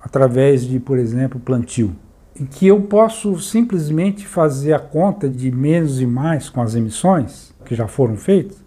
através 0.02 0.64
de, 0.64 0.80
por 0.80 0.98
exemplo, 0.98 1.40
plantio, 1.40 1.96
em 2.40 2.46
que 2.46 2.68
eu 2.68 2.82
posso 2.82 3.40
simplesmente 3.40 4.28
fazer 4.28 4.74
a 4.74 4.80
conta 4.80 5.30
de 5.30 5.52
menos 5.52 6.00
e 6.00 6.06
mais 6.06 6.50
com 6.50 6.62
as 6.62 6.76
emissões 6.76 7.54
que 7.66 7.76
já 7.76 7.88
foram 7.88 8.16
feitas, 8.16 8.64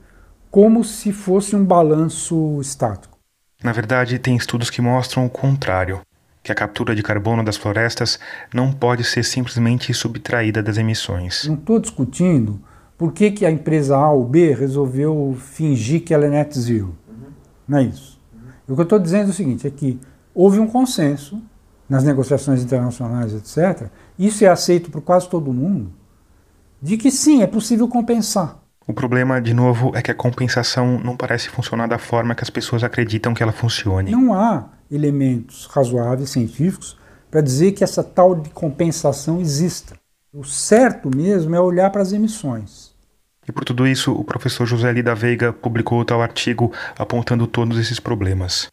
como 0.50 0.82
se 0.84 1.12
fosse 1.12 1.54
um 1.54 1.64
balanço 1.64 2.60
estático. 2.60 3.16
Na 3.62 3.72
verdade, 3.72 4.18
tem 4.18 4.36
estudos 4.36 4.70
que 4.70 4.82
mostram 4.82 5.26
o 5.26 5.30
contrário, 5.30 6.00
que 6.42 6.50
a 6.50 6.54
captura 6.54 6.94
de 6.94 7.02
carbono 7.02 7.44
das 7.44 7.56
florestas 7.56 8.18
não 8.52 8.72
pode 8.72 9.04
ser 9.04 9.22
simplesmente 9.24 9.92
subtraída 9.94 10.62
das 10.62 10.76
emissões. 10.76 11.44
Não 11.46 11.54
estou 11.54 11.78
discutindo 11.78 12.60
por 12.96 13.12
que, 13.12 13.30
que 13.30 13.46
a 13.46 13.50
empresa 13.50 13.96
A 13.96 14.10
ou 14.10 14.24
B 14.24 14.52
resolveu 14.54 15.36
fingir 15.38 16.02
que 16.02 16.12
ela 16.12 16.26
é 16.26 16.30
net 16.30 16.58
zero. 16.58 16.96
Não 17.68 17.78
é 17.78 17.84
isso. 17.84 18.20
O 18.66 18.74
que 18.74 18.80
eu 18.80 18.84
estou 18.84 18.98
dizendo 18.98 19.28
é 19.28 19.30
o 19.30 19.34
seguinte, 19.34 19.66
é 19.66 19.70
que 19.70 19.98
houve 20.34 20.58
um 20.58 20.66
consenso 20.66 21.42
nas 21.90 22.04
negociações 22.04 22.62
internacionais, 22.62 23.34
etc., 23.34 23.88
isso 24.16 24.44
é 24.44 24.48
aceito 24.48 24.90
por 24.90 25.02
quase 25.02 25.28
todo 25.28 25.52
mundo, 25.52 25.92
de 26.80 26.96
que 26.96 27.10
sim, 27.10 27.42
é 27.42 27.46
possível 27.46 27.88
compensar. 27.88 28.58
O 28.86 28.94
problema, 28.94 29.40
de 29.40 29.52
novo, 29.52 29.92
é 29.94 30.00
que 30.00 30.10
a 30.10 30.14
compensação 30.14 30.98
não 30.98 31.16
parece 31.16 31.50
funcionar 31.50 31.88
da 31.88 31.98
forma 31.98 32.34
que 32.34 32.42
as 32.42 32.50
pessoas 32.50 32.82
acreditam 32.82 33.34
que 33.34 33.42
ela 33.42 33.52
funcione. 33.52 34.10
Não 34.10 34.32
há 34.32 34.68
elementos 34.90 35.66
razoáveis 35.66 36.30
científicos 36.30 36.96
para 37.30 37.40
dizer 37.40 37.72
que 37.72 37.84
essa 37.84 38.02
tal 38.02 38.34
de 38.34 38.50
compensação 38.50 39.40
exista. 39.40 39.94
O 40.32 40.44
certo 40.44 41.10
mesmo 41.14 41.54
é 41.54 41.60
olhar 41.60 41.90
para 41.90 42.02
as 42.02 42.12
emissões. 42.12 42.90
E 43.46 43.52
por 43.52 43.64
tudo 43.64 43.86
isso, 43.86 44.12
o 44.12 44.24
professor 44.24 44.64
José 44.64 44.92
Lida 44.92 45.14
Veiga 45.14 45.52
publicou 45.52 46.04
tal 46.04 46.22
artigo 46.22 46.72
apontando 46.96 47.46
todos 47.46 47.78
esses 47.78 47.98
problemas. 47.98 48.68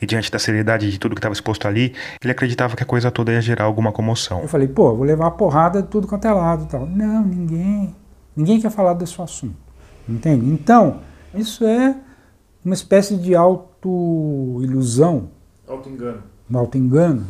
E 0.00 0.06
diante 0.06 0.30
da 0.30 0.38
seriedade 0.38 0.90
de 0.90 0.98
tudo 0.98 1.14
que 1.14 1.18
estava 1.18 1.32
exposto 1.32 1.66
ali, 1.66 1.92
ele 2.22 2.30
acreditava 2.30 2.76
que 2.76 2.82
a 2.82 2.86
coisa 2.86 3.10
toda 3.10 3.32
ia 3.32 3.40
gerar 3.40 3.64
alguma 3.64 3.90
comoção. 3.90 4.42
Eu 4.42 4.48
falei, 4.48 4.68
pô, 4.68 4.94
vou 4.94 5.04
levar 5.04 5.24
uma 5.24 5.30
porrada 5.32 5.82
de 5.82 5.88
tudo 5.88 6.06
quanto 6.06 6.24
é 6.26 6.32
lado 6.32 6.64
e 6.64 6.66
tal. 6.68 6.86
Não, 6.86 7.24
ninguém. 7.24 7.94
Ninguém 8.36 8.60
quer 8.60 8.70
falar 8.70 8.94
desse 8.94 9.20
assunto. 9.20 9.56
Entende? 10.08 10.46
Então, 10.46 11.00
isso 11.34 11.64
é 11.64 11.96
uma 12.64 12.74
espécie 12.74 13.16
de 13.16 13.34
auto-ilusão. 13.34 15.30
Auto-engano. 15.66 16.22
Um 16.48 16.58
auto-engano. 16.58 17.26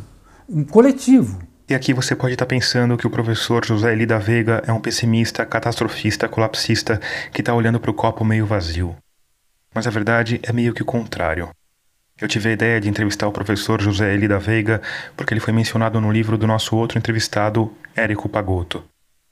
Um 0.47 0.63
coletivo. 0.63 1.39
E 1.67 1.73
aqui 1.73 1.93
você 1.93 2.15
pode 2.15 2.33
estar 2.33 2.45
pensando 2.45 2.97
que 2.97 3.05
o 3.05 3.11
professor 3.11 3.65
José 3.65 3.93
Eli 3.93 4.05
da 4.05 4.17
Veiga 4.17 4.63
é 4.65 4.73
um 4.73 4.79
pessimista, 4.79 5.45
catastrofista, 5.45 6.27
colapsista 6.27 6.99
que 7.31 7.41
está 7.41 7.53
olhando 7.53 7.79
para 7.79 7.91
o 7.91 7.93
copo 7.93 8.23
meio 8.23 8.45
vazio. 8.45 8.95
Mas 9.73 9.85
a 9.85 9.91
verdade 9.91 10.39
é 10.43 10.53
meio 10.53 10.73
que 10.73 10.81
o 10.81 10.85
contrário. 10.85 11.49
Eu 12.21 12.27
tive 12.27 12.49
a 12.49 12.51
ideia 12.51 12.81
de 12.81 12.89
entrevistar 12.89 13.27
o 13.27 13.31
professor 13.31 13.81
José 13.81 14.13
Eli 14.13 14.27
da 14.27 14.37
Veiga 14.37 14.81
porque 15.15 15.33
ele 15.33 15.39
foi 15.39 15.53
mencionado 15.53 16.01
no 16.01 16.11
livro 16.11 16.37
do 16.37 16.45
nosso 16.45 16.75
outro 16.75 16.97
entrevistado, 16.97 17.73
Érico 17.95 18.27
Pagotto. 18.27 18.83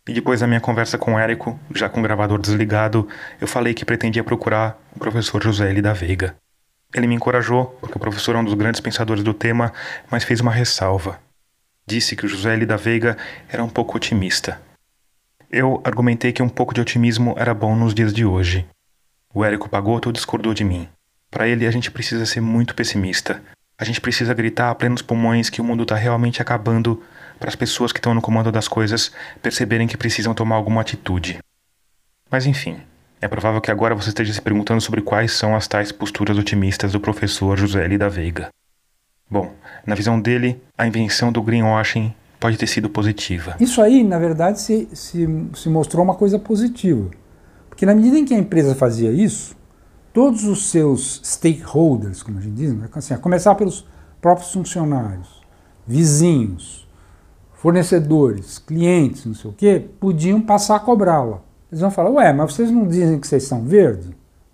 E 0.07 0.13
depois 0.13 0.39
da 0.39 0.47
minha 0.47 0.61
conversa 0.61 0.97
com 0.97 1.15
o 1.15 1.19
Érico, 1.19 1.59
já 1.75 1.89
com 1.89 1.99
o 1.99 2.03
gravador 2.03 2.39
desligado, 2.39 3.05
eu 3.41 3.47
falei 3.47 3.73
que 3.73 3.83
pretendia 3.83 4.23
procurar 4.23 4.79
o 4.95 4.99
professor 4.99 5.43
José 5.43 5.69
Eli 5.69 5.81
da 5.81 5.91
Veiga. 5.91 6.35
Ele 6.95 7.07
me 7.07 7.15
encorajou, 7.15 7.65
porque 7.81 7.97
o 7.97 7.99
professor 7.99 8.37
é 8.37 8.39
um 8.39 8.45
dos 8.45 8.53
grandes 8.53 8.79
pensadores 8.79 9.21
do 9.21 9.33
tema, 9.33 9.73
mas 10.09 10.23
fez 10.23 10.39
uma 10.39 10.51
ressalva. 10.51 11.19
Disse 11.85 12.15
que 12.15 12.25
o 12.25 12.29
José 12.29 12.53
Eli 12.53 12.65
da 12.65 12.77
Veiga 12.77 13.17
era 13.49 13.61
um 13.61 13.67
pouco 13.67 13.97
otimista. 13.97 14.61
Eu 15.51 15.81
argumentei 15.83 16.31
que 16.31 16.41
um 16.41 16.47
pouco 16.47 16.73
de 16.73 16.79
otimismo 16.79 17.35
era 17.37 17.53
bom 17.53 17.75
nos 17.75 17.93
dias 17.93 18.13
de 18.13 18.23
hoje. 18.23 18.65
O 19.33 19.43
Érico 19.43 19.67
Pagotto 19.67 20.13
discordou 20.13 20.53
de 20.53 20.63
mim. 20.63 20.87
Para 21.29 21.47
ele, 21.47 21.67
a 21.67 21.71
gente 21.71 21.91
precisa 21.91 22.25
ser 22.25 22.41
muito 22.41 22.73
pessimista. 22.73 23.41
A 23.79 23.83
gente 23.83 24.01
precisa 24.01 24.33
gritar 24.33 24.71
a 24.71 24.75
plenos 24.75 25.01
pulmões 25.01 25.49
que 25.49 25.61
o 25.61 25.63
mundo 25.63 25.83
está 25.83 25.95
realmente 25.95 26.41
acabando 26.41 27.01
para 27.39 27.49
as 27.49 27.55
pessoas 27.55 27.91
que 27.91 27.99
estão 27.99 28.13
no 28.13 28.21
comando 28.21 28.51
das 28.51 28.67
coisas 28.67 29.11
perceberem 29.41 29.87
que 29.87 29.97
precisam 29.97 30.33
tomar 30.33 30.55
alguma 30.55 30.81
atitude. 30.81 31.37
Mas 32.29 32.45
enfim, 32.45 32.81
é 33.21 33.27
provável 33.27 33.61
que 33.61 33.71
agora 33.71 33.93
você 33.93 34.09
esteja 34.09 34.33
se 34.33 34.41
perguntando 34.41 34.81
sobre 34.81 35.01
quais 35.01 35.31
são 35.31 35.55
as 35.55 35.67
tais 35.67 35.91
posturas 35.91 36.37
otimistas 36.37 36.91
do 36.91 36.99
professor 36.99 37.57
José 37.57 37.83
L. 37.83 37.97
da 37.97 38.09
Veiga. 38.09 38.49
Bom, 39.29 39.53
na 39.85 39.93
visão 39.93 40.19
dele, 40.19 40.61
a 40.77 40.87
invenção 40.87 41.31
do 41.31 41.41
greenwashing 41.41 42.13
pode 42.39 42.57
ter 42.57 42.67
sido 42.67 42.89
positiva. 42.89 43.55
Isso 43.59 43.81
aí, 43.81 44.03
na 44.03 44.17
verdade, 44.17 44.61
se, 44.61 44.87
se, 44.93 45.27
se 45.53 45.69
mostrou 45.69 46.03
uma 46.03 46.15
coisa 46.15 46.39
positiva. 46.39 47.09
Porque 47.69 47.85
na 47.85 47.93
medida 47.93 48.17
em 48.17 48.25
que 48.25 48.33
a 48.33 48.37
empresa 48.37 48.73
fazia 48.73 49.11
isso, 49.11 49.55
todos 50.17 50.45
os 50.45 50.71
seus 50.71 51.21
stakeholders, 51.23 52.23
como 52.23 52.39
a 52.39 52.41
gente 52.41 52.55
diz, 52.55 52.73
né? 52.73 52.89
assim, 52.91 53.13
a 53.13 53.19
começar 53.19 53.53
pelos 53.53 53.85
próprios 54.19 54.51
funcionários, 54.51 55.43
vizinhos, 55.85 56.87
fornecedores, 57.53 58.57
clientes, 58.57 59.27
não 59.27 59.35
sei 59.35 59.51
o 59.51 59.53
quê, 59.53 59.87
podiam 59.99 60.41
passar 60.41 60.77
a 60.77 60.79
cobrá-la. 60.79 61.41
Eles 61.71 61.81
vão 61.81 61.91
falar, 61.91 62.09
ué, 62.09 62.33
mas 62.33 62.51
vocês 62.51 62.71
não 62.71 62.87
dizem 62.87 63.19
que 63.19 63.27
vocês 63.27 63.43
são 63.43 63.63
verde? 63.63 64.09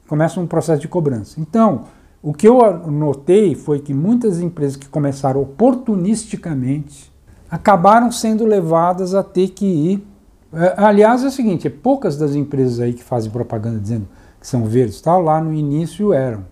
Começa 0.06 0.38
um 0.38 0.46
processo 0.46 0.82
de 0.82 0.90
cobrança. 0.90 1.40
Então, 1.40 1.86
o 2.22 2.34
que 2.34 2.46
eu 2.46 2.60
notei 2.92 3.56
foi 3.56 3.80
que 3.80 3.94
muitas 3.94 4.42
empresas 4.42 4.76
que 4.76 4.90
começaram 4.90 5.42
oportunisticamente 5.42 7.10
acabaram 7.50 8.12
sendo 8.12 8.46
levadas 8.46 9.16
a 9.16 9.24
ter 9.24 9.52
que 9.52 9.66
ir. 9.66 10.08
É, 10.52 10.74
aliás, 10.76 11.24
é 11.24 11.28
o 11.28 11.32
seguinte: 11.32 11.68
é 11.68 11.70
poucas 11.70 12.18
das 12.18 12.36
empresas 12.36 12.82
aí 12.82 12.92
que 12.92 13.02
fazem 13.02 13.32
propaganda 13.32 13.80
dizendo 13.80 14.10
que 14.44 14.48
são 14.50 14.66
verdes, 14.66 15.00
tal, 15.00 15.22
lá 15.22 15.42
no 15.42 15.54
início 15.54 16.12
eram. 16.12 16.46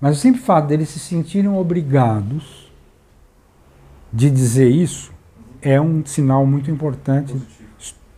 Mas 0.00 0.16
o 0.16 0.20
simples 0.20 0.44
fato 0.44 0.68
deles 0.68 0.88
se 0.88 1.00
sentirem 1.00 1.50
obrigados 1.50 2.72
de 4.12 4.30
dizer 4.30 4.70
isso 4.70 5.12
é 5.60 5.80
um 5.80 6.06
sinal 6.06 6.46
muito 6.46 6.70
importante. 6.70 7.34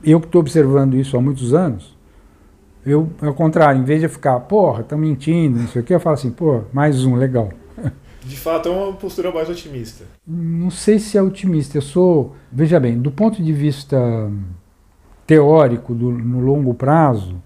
Eu 0.04 0.20
que 0.20 0.26
estou 0.26 0.42
observando 0.42 0.96
isso 0.96 1.16
há 1.16 1.20
muitos 1.22 1.54
anos, 1.54 1.96
eu, 2.84 3.08
ao 3.22 3.32
contrário, 3.32 3.80
em 3.80 3.84
vez 3.84 4.02
de 4.02 4.08
ficar, 4.08 4.38
porra, 4.40 4.82
tá 4.82 4.98
mentindo, 4.98 5.60
não 5.60 5.68
sei 5.68 5.80
o 5.80 5.84
que, 5.84 5.94
eu 5.94 5.98
falo 6.00 6.14
assim, 6.14 6.30
pô, 6.30 6.60
mais 6.70 7.06
um, 7.06 7.16
legal. 7.16 7.48
De 8.22 8.36
fato, 8.36 8.68
é 8.68 8.72
uma 8.72 8.92
postura 8.92 9.32
mais 9.32 9.48
otimista. 9.48 10.04
Não 10.26 10.70
sei 10.70 10.98
se 10.98 11.16
é 11.16 11.22
otimista, 11.22 11.78
eu 11.78 11.82
sou, 11.82 12.36
veja 12.52 12.78
bem, 12.78 12.98
do 12.98 13.10
ponto 13.10 13.42
de 13.42 13.52
vista 13.52 13.96
teórico, 15.26 15.94
do, 15.94 16.12
no 16.12 16.40
longo 16.40 16.74
prazo, 16.74 17.40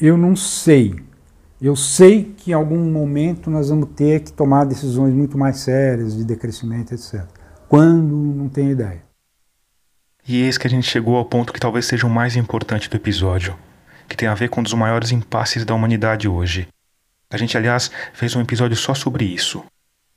eu 0.00 0.16
não 0.16 0.36
sei. 0.36 0.94
Eu 1.64 1.74
sei 1.74 2.24
que 2.24 2.50
em 2.50 2.52
algum 2.52 2.78
momento 2.90 3.48
nós 3.48 3.70
vamos 3.70 3.88
ter 3.96 4.20
que 4.20 4.30
tomar 4.30 4.66
decisões 4.66 5.14
muito 5.14 5.38
mais 5.38 5.60
sérias 5.60 6.14
de 6.14 6.22
decrescimento, 6.22 6.92
etc. 6.92 7.24
Quando 7.70 8.14
não 8.14 8.50
tenho 8.50 8.72
ideia. 8.72 9.02
E 10.28 10.42
eis 10.42 10.58
que 10.58 10.66
a 10.66 10.70
gente 10.70 10.86
chegou 10.86 11.16
ao 11.16 11.24
ponto 11.24 11.54
que 11.54 11.58
talvez 11.58 11.86
seja 11.86 12.06
o 12.06 12.10
mais 12.10 12.36
importante 12.36 12.90
do 12.90 12.96
episódio, 12.96 13.56
que 14.06 14.14
tem 14.14 14.28
a 14.28 14.34
ver 14.34 14.50
com 14.50 14.60
um 14.60 14.62
dos 14.62 14.74
maiores 14.74 15.10
impasses 15.10 15.64
da 15.64 15.74
humanidade 15.74 16.28
hoje. 16.28 16.68
A 17.30 17.38
gente, 17.38 17.56
aliás, 17.56 17.90
fez 18.12 18.36
um 18.36 18.42
episódio 18.42 18.76
só 18.76 18.92
sobre 18.92 19.24
isso. 19.24 19.64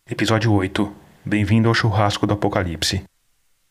Episódio 0.05 0.51
8. 0.51 0.93
Bem-vindo 1.23 1.69
ao 1.69 1.73
churrasco 1.73 2.27
do 2.27 2.33
apocalipse. 2.33 3.05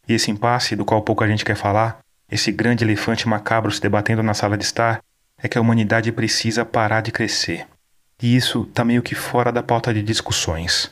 E 0.08 0.14
esse 0.14 0.30
impasse, 0.30 0.76
do 0.76 0.84
qual 0.86 1.02
pouco 1.02 1.22
a 1.22 1.28
gente 1.28 1.44
quer 1.44 1.56
falar, 1.56 1.98
esse 2.30 2.50
grande 2.50 2.84
elefante 2.84 3.28
macabro 3.28 3.70
se 3.70 3.82
debatendo 3.82 4.22
na 4.22 4.32
sala 4.32 4.56
de 4.56 4.64
estar, 4.64 5.02
é 5.42 5.48
que 5.48 5.58
a 5.58 5.60
humanidade 5.60 6.10
precisa 6.12 6.64
parar 6.64 7.00
de 7.00 7.12
crescer. 7.12 7.66
E 8.22 8.34
isso 8.34 8.64
tá 8.66 8.84
meio 8.84 9.02
que 9.02 9.14
fora 9.14 9.52
da 9.52 9.62
pauta 9.62 9.92
de 9.92 10.02
discussões. 10.02 10.88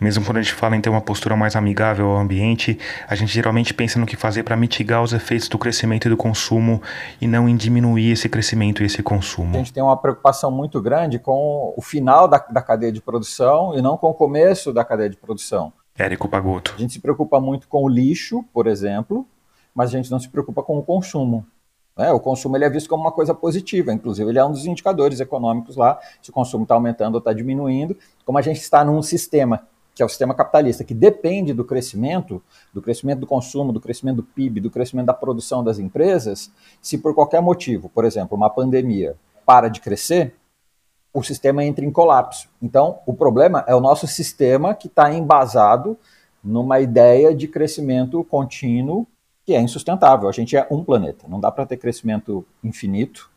Mesmo 0.00 0.24
quando 0.24 0.36
a 0.36 0.42
gente 0.42 0.54
fala 0.54 0.76
em 0.76 0.80
ter 0.80 0.90
uma 0.90 1.00
postura 1.00 1.34
mais 1.34 1.56
amigável 1.56 2.10
ao 2.10 2.18
ambiente, 2.18 2.78
a 3.08 3.16
gente 3.16 3.32
geralmente 3.32 3.74
pensa 3.74 3.98
no 3.98 4.06
que 4.06 4.14
fazer 4.14 4.44
para 4.44 4.56
mitigar 4.56 5.02
os 5.02 5.12
efeitos 5.12 5.48
do 5.48 5.58
crescimento 5.58 6.06
e 6.06 6.08
do 6.08 6.16
consumo 6.16 6.80
e 7.20 7.26
não 7.26 7.48
em 7.48 7.56
diminuir 7.56 8.12
esse 8.12 8.28
crescimento 8.28 8.80
e 8.80 8.86
esse 8.86 9.02
consumo. 9.02 9.56
A 9.56 9.58
gente 9.58 9.72
tem 9.72 9.82
uma 9.82 9.96
preocupação 9.96 10.52
muito 10.52 10.80
grande 10.80 11.18
com 11.18 11.74
o 11.76 11.82
final 11.82 12.28
da, 12.28 12.38
da 12.38 12.62
cadeia 12.62 12.92
de 12.92 13.00
produção 13.00 13.76
e 13.76 13.82
não 13.82 13.96
com 13.96 14.08
o 14.08 14.14
começo 14.14 14.72
da 14.72 14.84
cadeia 14.84 15.10
de 15.10 15.16
produção. 15.16 15.72
Érico 15.98 16.28
Pagotto. 16.28 16.74
A 16.76 16.80
gente 16.80 16.92
se 16.92 17.00
preocupa 17.00 17.40
muito 17.40 17.66
com 17.66 17.82
o 17.82 17.88
lixo, 17.88 18.44
por 18.52 18.68
exemplo, 18.68 19.26
mas 19.74 19.88
a 19.92 19.96
gente 19.96 20.12
não 20.12 20.20
se 20.20 20.28
preocupa 20.28 20.62
com 20.62 20.78
o 20.78 20.82
consumo. 20.82 21.44
Né? 21.98 22.12
O 22.12 22.20
consumo 22.20 22.56
ele 22.56 22.64
é 22.64 22.70
visto 22.70 22.88
como 22.88 23.02
uma 23.02 23.10
coisa 23.10 23.34
positiva, 23.34 23.92
inclusive 23.92 24.30
ele 24.30 24.38
é 24.38 24.44
um 24.44 24.52
dos 24.52 24.64
indicadores 24.64 25.18
econômicos 25.18 25.74
lá, 25.74 25.98
se 26.22 26.30
o 26.30 26.32
consumo 26.32 26.62
está 26.62 26.76
aumentando 26.76 27.16
ou 27.16 27.18
está 27.18 27.32
diminuindo, 27.32 27.96
como 28.24 28.38
a 28.38 28.42
gente 28.42 28.60
está 28.60 28.84
num 28.84 29.02
sistema 29.02 29.66
que 29.94 30.02
é 30.02 30.06
o 30.06 30.08
sistema 30.08 30.32
capitalista, 30.32 30.84
que 30.84 30.94
depende 30.94 31.52
do 31.52 31.64
crescimento, 31.64 32.40
do 32.72 32.80
crescimento 32.80 33.18
do 33.18 33.26
consumo, 33.26 33.72
do 33.72 33.80
crescimento 33.80 34.18
do 34.18 34.22
PIB, 34.22 34.60
do 34.60 34.70
crescimento 34.70 35.06
da 35.06 35.12
produção 35.12 35.64
das 35.64 35.80
empresas, 35.80 36.52
se 36.80 36.98
por 36.98 37.12
qualquer 37.16 37.42
motivo, 37.42 37.88
por 37.88 38.04
exemplo, 38.04 38.36
uma 38.36 38.48
pandemia, 38.48 39.16
para 39.44 39.66
de 39.66 39.80
crescer, 39.80 40.36
o 41.12 41.20
sistema 41.20 41.64
entra 41.64 41.84
em 41.84 41.90
colapso. 41.90 42.48
Então, 42.62 43.00
o 43.06 43.12
problema 43.12 43.64
é 43.66 43.74
o 43.74 43.80
nosso 43.80 44.06
sistema 44.06 44.72
que 44.72 44.86
está 44.86 45.12
embasado 45.12 45.98
numa 46.44 46.78
ideia 46.78 47.34
de 47.34 47.48
crescimento 47.48 48.22
contínuo 48.22 49.04
que 49.48 49.54
é 49.54 49.60
insustentável. 49.62 50.28
A 50.28 50.32
gente 50.32 50.54
é 50.54 50.66
um 50.70 50.84
planeta, 50.84 51.26
não 51.26 51.40
dá 51.40 51.50
para 51.50 51.64
ter 51.64 51.78
crescimento 51.78 52.44
infinito 52.62 53.30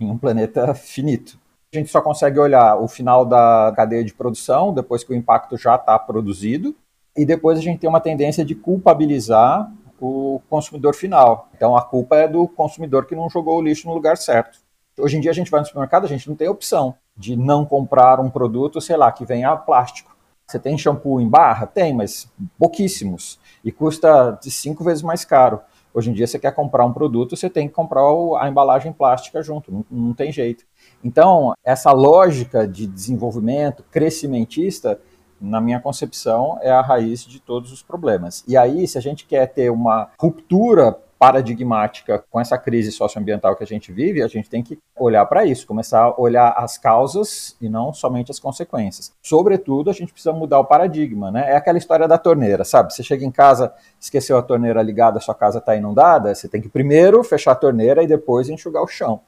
em 0.00 0.10
um 0.10 0.18
planeta 0.18 0.74
finito. 0.74 1.38
A 1.72 1.78
gente 1.78 1.92
só 1.92 2.00
consegue 2.00 2.40
olhar 2.40 2.74
o 2.74 2.88
final 2.88 3.24
da 3.24 3.72
cadeia 3.76 4.02
de 4.02 4.12
produção, 4.12 4.74
depois 4.74 5.04
que 5.04 5.12
o 5.12 5.14
impacto 5.14 5.56
já 5.56 5.76
está 5.76 5.96
produzido, 5.96 6.74
e 7.16 7.24
depois 7.24 7.56
a 7.56 7.62
gente 7.62 7.78
tem 7.78 7.88
uma 7.88 8.00
tendência 8.00 8.44
de 8.44 8.56
culpabilizar 8.56 9.72
o 10.00 10.42
consumidor 10.50 10.92
final. 10.92 11.48
Então 11.54 11.76
a 11.76 11.82
culpa 11.82 12.16
é 12.16 12.26
do 12.26 12.48
consumidor 12.48 13.06
que 13.06 13.14
não 13.14 13.30
jogou 13.30 13.58
o 13.58 13.62
lixo 13.62 13.86
no 13.86 13.94
lugar 13.94 14.16
certo. 14.16 14.58
Hoje 14.98 15.16
em 15.16 15.20
dia 15.20 15.30
a 15.30 15.34
gente 15.34 15.52
vai 15.52 15.60
no 15.60 15.66
supermercado, 15.66 16.04
a 16.04 16.08
gente 16.08 16.28
não 16.28 16.34
tem 16.34 16.48
opção 16.48 16.96
de 17.16 17.36
não 17.36 17.64
comprar 17.64 18.18
um 18.18 18.28
produto, 18.28 18.80
sei 18.80 18.96
lá, 18.96 19.12
que 19.12 19.24
venha 19.24 19.56
plástico. 19.56 20.13
Você 20.46 20.58
tem 20.58 20.76
shampoo 20.76 21.20
em 21.20 21.28
barra? 21.28 21.66
Tem, 21.66 21.94
mas 21.94 22.30
pouquíssimos. 22.58 23.38
E 23.64 23.72
custa 23.72 24.38
de 24.42 24.50
cinco 24.50 24.84
vezes 24.84 25.02
mais 25.02 25.24
caro. 25.24 25.60
Hoje 25.92 26.10
em 26.10 26.12
dia, 26.12 26.26
você 26.26 26.38
quer 26.38 26.52
comprar 26.52 26.84
um 26.84 26.92
produto, 26.92 27.36
você 27.36 27.48
tem 27.48 27.68
que 27.68 27.74
comprar 27.74 28.02
a 28.38 28.48
embalagem 28.48 28.92
plástica 28.92 29.42
junto, 29.42 29.72
não, 29.72 29.84
não 29.88 30.12
tem 30.12 30.32
jeito. 30.32 30.64
Então, 31.04 31.54
essa 31.64 31.92
lógica 31.92 32.66
de 32.66 32.86
desenvolvimento 32.86 33.84
crescimentista, 33.92 35.00
na 35.40 35.60
minha 35.60 35.78
concepção, 35.80 36.58
é 36.60 36.70
a 36.70 36.80
raiz 36.80 37.24
de 37.24 37.38
todos 37.38 37.70
os 37.72 37.82
problemas. 37.82 38.42
E 38.48 38.56
aí, 38.56 38.88
se 38.88 38.98
a 38.98 39.00
gente 39.00 39.24
quer 39.24 39.46
ter 39.46 39.70
uma 39.70 40.10
ruptura 40.20 40.98
paradigmática 41.24 42.22
com 42.30 42.38
essa 42.38 42.58
crise 42.58 42.92
socioambiental 42.92 43.56
que 43.56 43.64
a 43.64 43.66
gente 43.66 43.90
vive, 43.90 44.22
a 44.22 44.28
gente 44.28 44.50
tem 44.50 44.62
que 44.62 44.78
olhar 44.94 45.24
para 45.24 45.46
isso, 45.46 45.66
começar 45.66 46.02
a 46.02 46.20
olhar 46.20 46.50
as 46.50 46.76
causas 46.76 47.56
e 47.62 47.66
não 47.66 47.94
somente 47.94 48.30
as 48.30 48.38
consequências. 48.38 49.10
Sobretudo, 49.22 49.88
a 49.88 49.94
gente 49.94 50.12
precisa 50.12 50.34
mudar 50.34 50.58
o 50.58 50.66
paradigma, 50.66 51.30
né? 51.30 51.50
É 51.50 51.56
aquela 51.56 51.78
história 51.78 52.06
da 52.06 52.18
torneira, 52.18 52.62
sabe? 52.62 52.92
Você 52.92 53.02
chega 53.02 53.24
em 53.24 53.30
casa, 53.30 53.72
esqueceu 53.98 54.36
a 54.36 54.42
torneira 54.42 54.82
ligada, 54.82 55.18
sua 55.18 55.34
casa 55.34 55.60
está 55.60 55.74
inundada, 55.74 56.34
você 56.34 56.46
tem 56.46 56.60
que 56.60 56.68
primeiro 56.68 57.24
fechar 57.24 57.52
a 57.52 57.56
torneira 57.56 58.02
e 58.02 58.06
depois 58.06 58.50
enxugar 58.50 58.82
o 58.82 58.86
chão. 58.86 59.22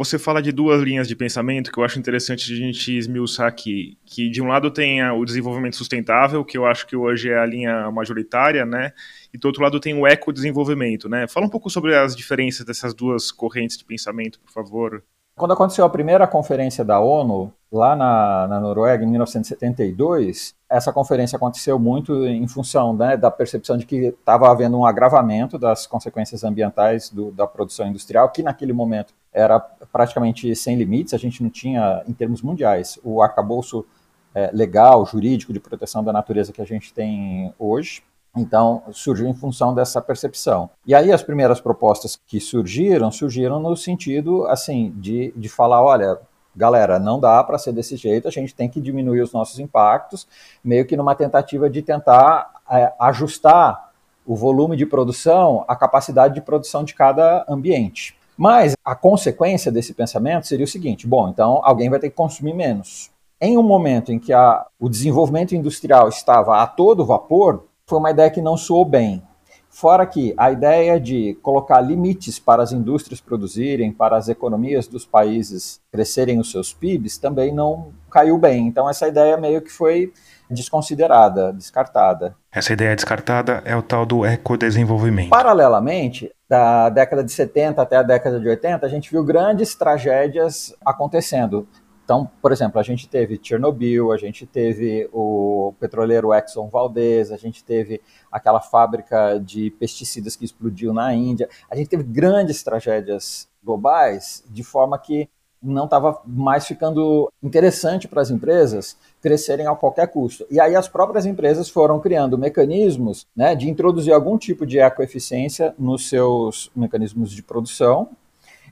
Você 0.00 0.18
fala 0.18 0.40
de 0.40 0.50
duas 0.50 0.80
linhas 0.80 1.06
de 1.06 1.14
pensamento 1.14 1.70
que 1.70 1.78
eu 1.78 1.84
acho 1.84 1.98
interessante 1.98 2.50
a 2.50 2.56
gente 2.56 2.96
esmiuçar 2.96 3.46
aqui. 3.46 3.98
Que 4.06 4.30
de 4.30 4.40
um 4.40 4.48
lado 4.48 4.70
tem 4.70 5.06
o 5.10 5.26
desenvolvimento 5.26 5.76
sustentável, 5.76 6.42
que 6.42 6.56
eu 6.56 6.64
acho 6.64 6.86
que 6.86 6.96
hoje 6.96 7.28
é 7.28 7.38
a 7.38 7.44
linha 7.44 7.90
majoritária, 7.90 8.64
né? 8.64 8.94
E 9.30 9.36
do 9.36 9.44
outro 9.44 9.62
lado 9.62 9.78
tem 9.78 9.92
o 9.92 10.06
ecodesenvolvimento, 10.06 11.06
né? 11.06 11.28
Fala 11.28 11.44
um 11.44 11.50
pouco 11.50 11.68
sobre 11.68 11.94
as 11.94 12.16
diferenças 12.16 12.64
dessas 12.64 12.94
duas 12.94 13.30
correntes 13.30 13.76
de 13.76 13.84
pensamento, 13.84 14.40
por 14.40 14.50
favor. 14.50 15.04
Quando 15.36 15.52
aconteceu 15.52 15.84
a 15.84 15.90
primeira 15.90 16.26
conferência 16.26 16.82
da 16.82 16.98
ONU, 16.98 17.52
lá 17.70 17.94
na, 17.94 18.48
na 18.48 18.58
Noruega, 18.58 19.04
em 19.04 19.06
1972, 19.06 20.54
essa 20.66 20.94
conferência 20.94 21.36
aconteceu 21.36 21.78
muito 21.78 22.24
em 22.24 22.48
função 22.48 22.96
né, 22.96 23.18
da 23.18 23.30
percepção 23.30 23.76
de 23.76 23.84
que 23.84 24.06
estava 24.06 24.50
havendo 24.50 24.78
um 24.78 24.86
agravamento 24.86 25.58
das 25.58 25.86
consequências 25.86 26.42
ambientais 26.42 27.10
do, 27.10 27.30
da 27.32 27.46
produção 27.46 27.86
industrial, 27.86 28.30
que 28.30 28.42
naquele 28.42 28.72
momento 28.72 29.12
era 29.32 29.60
praticamente 29.60 30.54
sem 30.56 30.76
limites, 30.76 31.14
a 31.14 31.18
gente 31.18 31.42
não 31.42 31.50
tinha, 31.50 32.02
em 32.06 32.12
termos 32.12 32.42
mundiais, 32.42 32.98
o 33.02 33.22
arcabouço 33.22 33.86
é, 34.34 34.50
legal, 34.52 35.04
jurídico 35.06 35.52
de 35.52 35.60
proteção 35.60 36.02
da 36.02 36.12
natureza 36.12 36.52
que 36.52 36.62
a 36.62 36.66
gente 36.66 36.92
tem 36.92 37.52
hoje. 37.58 38.02
Então, 38.36 38.84
surgiu 38.92 39.26
em 39.26 39.34
função 39.34 39.74
dessa 39.74 40.00
percepção. 40.00 40.70
E 40.86 40.94
aí, 40.94 41.12
as 41.12 41.22
primeiras 41.22 41.60
propostas 41.60 42.20
que 42.26 42.40
surgiram, 42.40 43.10
surgiram 43.10 43.58
no 43.58 43.76
sentido, 43.76 44.46
assim, 44.46 44.92
de, 44.96 45.32
de 45.36 45.48
falar: 45.48 45.82
olha, 45.82 46.16
galera, 46.54 46.98
não 47.00 47.18
dá 47.18 47.42
para 47.42 47.58
ser 47.58 47.72
desse 47.72 47.96
jeito, 47.96 48.28
a 48.28 48.30
gente 48.30 48.54
tem 48.54 48.68
que 48.68 48.80
diminuir 48.80 49.20
os 49.20 49.32
nossos 49.32 49.58
impactos, 49.58 50.28
meio 50.62 50.86
que 50.86 50.96
numa 50.96 51.14
tentativa 51.16 51.68
de 51.68 51.82
tentar 51.82 52.52
é, 52.70 52.92
ajustar 53.00 53.90
o 54.24 54.36
volume 54.36 54.76
de 54.76 54.86
produção 54.86 55.64
à 55.66 55.74
capacidade 55.74 56.34
de 56.34 56.40
produção 56.40 56.84
de 56.84 56.94
cada 56.94 57.44
ambiente. 57.48 58.16
Mas 58.40 58.74
a 58.82 58.94
consequência 58.94 59.70
desse 59.70 59.92
pensamento 59.92 60.46
seria 60.46 60.64
o 60.64 60.68
seguinte: 60.68 61.06
bom, 61.06 61.28
então 61.28 61.60
alguém 61.62 61.90
vai 61.90 61.98
ter 61.98 62.08
que 62.08 62.16
consumir 62.16 62.54
menos. 62.54 63.10
Em 63.38 63.58
um 63.58 63.62
momento 63.62 64.10
em 64.12 64.18
que 64.18 64.32
a, 64.32 64.66
o 64.78 64.88
desenvolvimento 64.88 65.54
industrial 65.54 66.08
estava 66.08 66.62
a 66.62 66.66
todo 66.66 67.04
vapor, 67.04 67.66
foi 67.86 67.98
uma 67.98 68.10
ideia 68.10 68.30
que 68.30 68.40
não 68.40 68.56
soou 68.56 68.86
bem. 68.86 69.22
Fora 69.68 70.06
que 70.06 70.32
a 70.38 70.50
ideia 70.50 70.98
de 70.98 71.38
colocar 71.42 71.82
limites 71.82 72.38
para 72.38 72.62
as 72.62 72.72
indústrias 72.72 73.20
produzirem, 73.20 73.92
para 73.92 74.16
as 74.16 74.30
economias 74.30 74.86
dos 74.86 75.04
países 75.04 75.78
crescerem 75.92 76.40
os 76.40 76.50
seus 76.50 76.72
PIBs, 76.72 77.18
também 77.18 77.52
não 77.52 77.92
caiu 78.10 78.38
bem. 78.38 78.66
Então, 78.66 78.88
essa 78.88 79.06
ideia 79.06 79.36
meio 79.36 79.60
que 79.60 79.70
foi 79.70 80.12
desconsiderada, 80.50 81.52
descartada. 81.52 82.34
Essa 82.50 82.72
ideia 82.72 82.96
descartada 82.96 83.62
é 83.66 83.76
o 83.76 83.82
tal 83.82 84.06
do 84.06 84.24
ecodesenvolvimento. 84.24 85.28
Paralelamente, 85.28 86.32
da 86.50 86.88
década 86.88 87.22
de 87.22 87.30
70 87.30 87.80
até 87.80 87.94
a 87.94 88.02
década 88.02 88.40
de 88.40 88.48
80, 88.48 88.84
a 88.84 88.88
gente 88.88 89.08
viu 89.08 89.22
grandes 89.22 89.76
tragédias 89.76 90.74
acontecendo. 90.84 91.68
Então, 92.04 92.28
por 92.42 92.50
exemplo, 92.50 92.80
a 92.80 92.82
gente 92.82 93.08
teve 93.08 93.38
Chernobyl, 93.40 94.10
a 94.10 94.16
gente 94.16 94.44
teve 94.44 95.08
o 95.12 95.72
petroleiro 95.78 96.34
Exxon 96.34 96.68
Valdez, 96.68 97.30
a 97.30 97.36
gente 97.36 97.62
teve 97.62 98.00
aquela 98.32 98.60
fábrica 98.60 99.38
de 99.38 99.70
pesticidas 99.70 100.34
que 100.34 100.44
explodiu 100.44 100.92
na 100.92 101.14
Índia, 101.14 101.48
a 101.70 101.76
gente 101.76 101.88
teve 101.88 102.02
grandes 102.02 102.64
tragédias 102.64 103.48
globais, 103.62 104.42
de 104.50 104.64
forma 104.64 104.98
que 104.98 105.28
não 105.62 105.84
estava 105.84 106.20
mais 106.24 106.66
ficando 106.66 107.30
interessante 107.42 108.08
para 108.08 108.22
as 108.22 108.30
empresas 108.30 108.96
crescerem 109.20 109.66
a 109.66 109.74
qualquer 109.74 110.08
custo. 110.08 110.46
E 110.50 110.60
aí 110.60 110.74
as 110.74 110.88
próprias 110.88 111.26
empresas 111.26 111.68
foram 111.68 112.00
criando 112.00 112.38
mecanismos 112.38 113.26
né, 113.36 113.54
de 113.54 113.68
introduzir 113.68 114.12
algum 114.12 114.38
tipo 114.38 114.64
de 114.64 114.78
ecoeficiência 114.78 115.74
nos 115.78 116.08
seus 116.08 116.70
mecanismos 116.74 117.30
de 117.30 117.42
produção, 117.42 118.08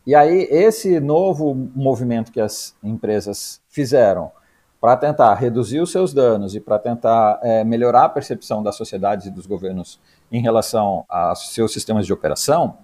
e 0.09 0.15
aí, 0.15 0.49
esse 0.51 1.01
novo 1.01 1.55
movimento 1.75 2.33
que 2.33 2.41
as 2.41 2.75
empresas 2.83 3.61
fizeram 3.69 4.33
para 4.81 4.97
tentar 4.97 5.35
reduzir 5.35 5.81
os 5.81 5.93
seus 5.93 6.15
danos 6.15 6.55
e 6.55 6.61
para 6.61 6.79
tentar 6.79 7.39
é, 7.43 7.63
melhorar 7.63 8.05
a 8.05 8.09
percepção 8.09 8.63
das 8.63 8.75
sociedades 8.75 9.27
e 9.27 9.31
dos 9.31 9.45
governos 9.45 10.01
em 10.33 10.41
relação 10.41 11.05
aos 11.11 11.53
seus 11.53 11.75
sistemas 11.75 12.07
de 12.07 12.13
operação, 12.15 12.79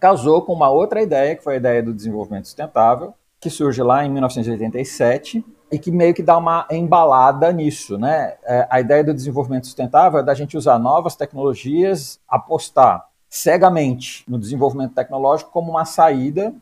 casou 0.00 0.42
com 0.42 0.52
uma 0.52 0.68
outra 0.68 1.00
ideia, 1.00 1.36
que 1.36 1.44
foi 1.44 1.54
a 1.54 1.58
ideia 1.58 1.80
do 1.80 1.94
desenvolvimento 1.94 2.46
sustentável, 2.46 3.14
que 3.40 3.50
surge 3.50 3.82
lá 3.82 4.04
em 4.04 4.10
1987 4.10 5.44
e 5.70 5.78
que 5.78 5.90
meio 5.90 6.14
que 6.14 6.22
dá 6.22 6.36
uma 6.36 6.66
embalada 6.70 7.52
nisso, 7.52 7.98
né? 7.98 8.36
É, 8.44 8.66
a 8.70 8.80
ideia 8.80 9.04
do 9.04 9.14
desenvolvimento 9.14 9.66
sustentável 9.66 10.20
é 10.20 10.22
da 10.22 10.34
gente 10.34 10.56
usar 10.56 10.78
novas 10.78 11.14
tecnologias, 11.14 12.18
apostar 12.26 13.06
cegamente 13.28 14.24
no 14.26 14.38
desenvolvimento 14.38 14.94
tecnológico 14.94 15.50
como 15.50 15.70
uma 15.70 15.84
saída 15.84 16.54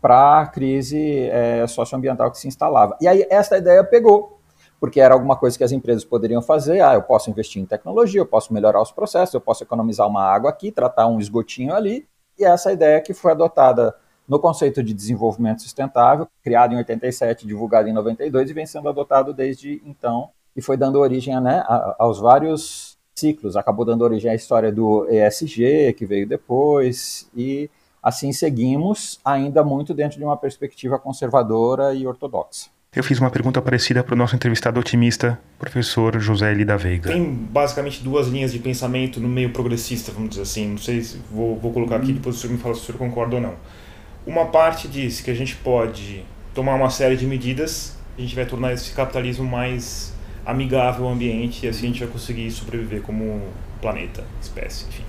para 0.00 0.42
a 0.42 0.46
crise 0.46 1.28
é, 1.30 1.66
socioambiental 1.66 2.30
que 2.30 2.38
se 2.38 2.46
instalava. 2.46 2.96
E 3.00 3.08
aí 3.08 3.26
essa 3.30 3.56
ideia 3.56 3.82
pegou, 3.82 4.38
porque 4.78 5.00
era 5.00 5.14
alguma 5.14 5.36
coisa 5.36 5.56
que 5.56 5.64
as 5.64 5.72
empresas 5.72 6.04
poderiam 6.04 6.42
fazer. 6.42 6.82
Ah, 6.82 6.94
eu 6.94 7.02
posso 7.02 7.30
investir 7.30 7.62
em 7.62 7.66
tecnologia, 7.66 8.20
eu 8.20 8.26
posso 8.26 8.52
melhorar 8.52 8.80
os 8.82 8.92
processos, 8.92 9.34
eu 9.34 9.40
posso 9.40 9.64
economizar 9.64 10.06
uma 10.06 10.22
água 10.22 10.50
aqui, 10.50 10.70
tratar 10.70 11.06
um 11.06 11.18
esgotinho 11.18 11.74
ali. 11.74 12.06
E 12.38 12.44
essa 12.44 12.70
ideia 12.70 13.00
que 13.00 13.14
foi 13.14 13.32
adotada 13.32 13.94
no 14.28 14.38
conceito 14.38 14.82
de 14.82 14.92
desenvolvimento 14.92 15.62
sustentável, 15.62 16.26
criado 16.42 16.74
em 16.74 16.78
87, 16.78 17.46
divulgado 17.46 17.88
em 17.88 17.92
92 17.92 18.50
e 18.50 18.52
vem 18.52 18.66
sendo 18.66 18.88
adotado 18.88 19.32
desde 19.32 19.80
então 19.84 20.30
e 20.56 20.62
foi 20.62 20.76
dando 20.76 20.98
origem 20.98 21.38
né, 21.40 21.62
aos 21.98 22.18
vários 22.18 22.96
ciclos. 23.14 23.56
Acabou 23.56 23.84
dando 23.84 24.02
origem 24.02 24.30
à 24.30 24.34
história 24.34 24.72
do 24.72 25.06
ESG, 25.10 25.92
que 25.96 26.06
veio 26.06 26.26
depois, 26.26 27.28
e 27.36 27.70
assim 28.02 28.32
seguimos, 28.32 29.20
ainda 29.24 29.62
muito 29.62 29.92
dentro 29.92 30.18
de 30.18 30.24
uma 30.24 30.36
perspectiva 30.36 30.98
conservadora 30.98 31.94
e 31.94 32.06
ortodoxa. 32.06 32.70
Eu 32.94 33.04
fiz 33.04 33.20
uma 33.20 33.30
pergunta 33.30 33.60
parecida 33.60 34.02
para 34.02 34.14
o 34.14 34.16
nosso 34.16 34.34
entrevistado 34.34 34.80
otimista, 34.80 35.38
professor 35.58 36.18
José 36.18 36.50
L. 36.52 36.64
da 36.64 36.78
Veiga. 36.78 37.10
Tem 37.10 37.30
basicamente 37.30 38.02
duas 38.02 38.26
linhas 38.26 38.52
de 38.52 38.58
pensamento 38.58 39.20
no 39.20 39.28
meio 39.28 39.52
progressista, 39.52 40.10
vamos 40.10 40.30
dizer 40.30 40.42
assim. 40.42 40.68
Não 40.68 40.78
sei 40.78 41.02
se 41.02 41.18
vou, 41.30 41.58
vou 41.58 41.74
colocar 41.74 41.96
aqui, 41.96 42.14
depois 42.14 42.36
o 42.36 42.38
senhor 42.38 42.54
me 42.54 42.58
fala 42.58 42.74
se 42.74 42.80
o 42.80 42.84
senhor 42.84 42.96
concorda 42.96 43.34
ou 43.34 43.42
não. 43.42 43.54
Uma 44.26 44.46
parte 44.46 44.88
diz 44.88 45.20
que 45.20 45.30
a 45.30 45.34
gente 45.34 45.54
pode 45.54 46.24
tomar 46.52 46.74
uma 46.74 46.90
série 46.90 47.16
de 47.16 47.24
medidas, 47.26 47.96
a 48.18 48.20
gente 48.20 48.34
vai 48.34 48.44
tornar 48.44 48.72
esse 48.72 48.92
capitalismo 48.92 49.44
mais 49.44 50.12
amigável 50.44 51.06
ao 51.06 51.12
ambiente 51.12 51.64
e 51.64 51.68
assim 51.68 51.84
a 51.84 51.88
gente 51.88 52.00
vai 52.00 52.08
conseguir 52.08 52.50
sobreviver 52.50 53.02
como 53.02 53.42
planeta, 53.80 54.24
espécie, 54.40 54.86
enfim. 54.88 55.04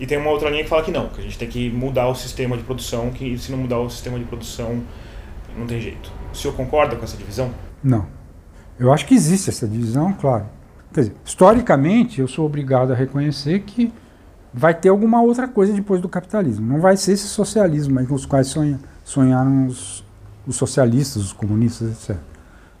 E 0.00 0.06
tem 0.06 0.18
uma 0.18 0.30
outra 0.30 0.50
linha 0.50 0.64
que 0.64 0.68
fala 0.68 0.82
que 0.82 0.90
não, 0.90 1.08
que 1.08 1.20
a 1.20 1.24
gente 1.24 1.38
tem 1.38 1.48
que 1.48 1.70
mudar 1.70 2.08
o 2.08 2.14
sistema 2.14 2.56
de 2.56 2.64
produção, 2.64 3.10
que 3.10 3.38
se 3.38 3.50
não 3.52 3.58
mudar 3.58 3.78
o 3.78 3.88
sistema 3.88 4.18
de 4.18 4.24
produção, 4.24 4.82
não 5.56 5.66
tem 5.66 5.80
jeito. 5.80 6.10
O 6.32 6.36
senhor 6.36 6.54
concorda 6.54 6.96
com 6.96 7.04
essa 7.04 7.16
divisão? 7.16 7.52
Não. 7.82 8.06
Eu 8.78 8.92
acho 8.92 9.06
que 9.06 9.14
existe 9.14 9.50
essa 9.50 9.66
divisão, 9.66 10.12
claro. 10.12 10.46
Quer 10.92 11.00
dizer, 11.00 11.14
historicamente, 11.24 12.20
eu 12.20 12.28
sou 12.28 12.46
obrigado 12.46 12.92
a 12.92 12.96
reconhecer 12.96 13.60
que 13.60 13.92
vai 14.52 14.74
ter 14.74 14.88
alguma 14.88 15.20
outra 15.22 15.46
coisa 15.46 15.72
depois 15.72 16.00
do 16.00 16.08
capitalismo. 16.08 16.66
Não 16.66 16.80
vai 16.80 16.96
ser 16.96 17.12
esse 17.12 17.26
socialismo 17.28 18.04
com 18.06 18.14
os 18.14 18.26
quais 18.26 18.48
sonha, 18.48 18.78
sonharam 19.04 19.66
os, 19.66 20.04
os 20.46 20.56
socialistas, 20.56 21.22
os 21.22 21.32
comunistas, 21.32 21.90
etc. 21.90 22.20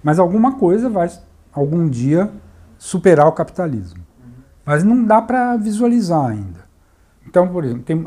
Mas 0.02 0.18
alguma 0.18 0.56
coisa 0.56 0.88
vai 0.88 1.10
algum 1.52 1.88
dia 1.88 2.30
superar 2.78 3.26
o 3.26 3.32
capitalismo. 3.32 4.02
Mas 4.64 4.84
não 4.84 5.04
dá 5.04 5.20
para 5.20 5.56
visualizar 5.56 6.26
ainda. 6.26 6.68
Então, 7.26 7.48
por 7.48 7.64
exemplo, 7.64 7.82
tem, 7.82 8.04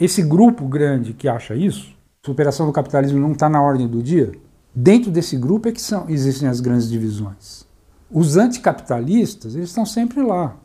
esse 0.00 0.22
grupo 0.22 0.66
grande 0.66 1.12
que 1.12 1.28
acha 1.28 1.54
isso, 1.54 1.94
superação 2.24 2.66
do 2.66 2.72
capitalismo 2.72 3.20
não 3.20 3.32
está 3.32 3.48
na 3.48 3.62
ordem 3.62 3.86
do 3.86 4.02
dia, 4.02 4.32
dentro 4.74 5.10
desse 5.10 5.36
grupo 5.36 5.68
é 5.68 5.72
que 5.72 5.80
são, 5.80 6.06
existem 6.08 6.48
as 6.48 6.60
grandes 6.60 6.88
divisões. 6.88 7.64
Os 8.10 8.36
anticapitalistas, 8.36 9.54
eles 9.54 9.68
estão 9.68 9.86
sempre 9.86 10.20
lá. 10.22 10.56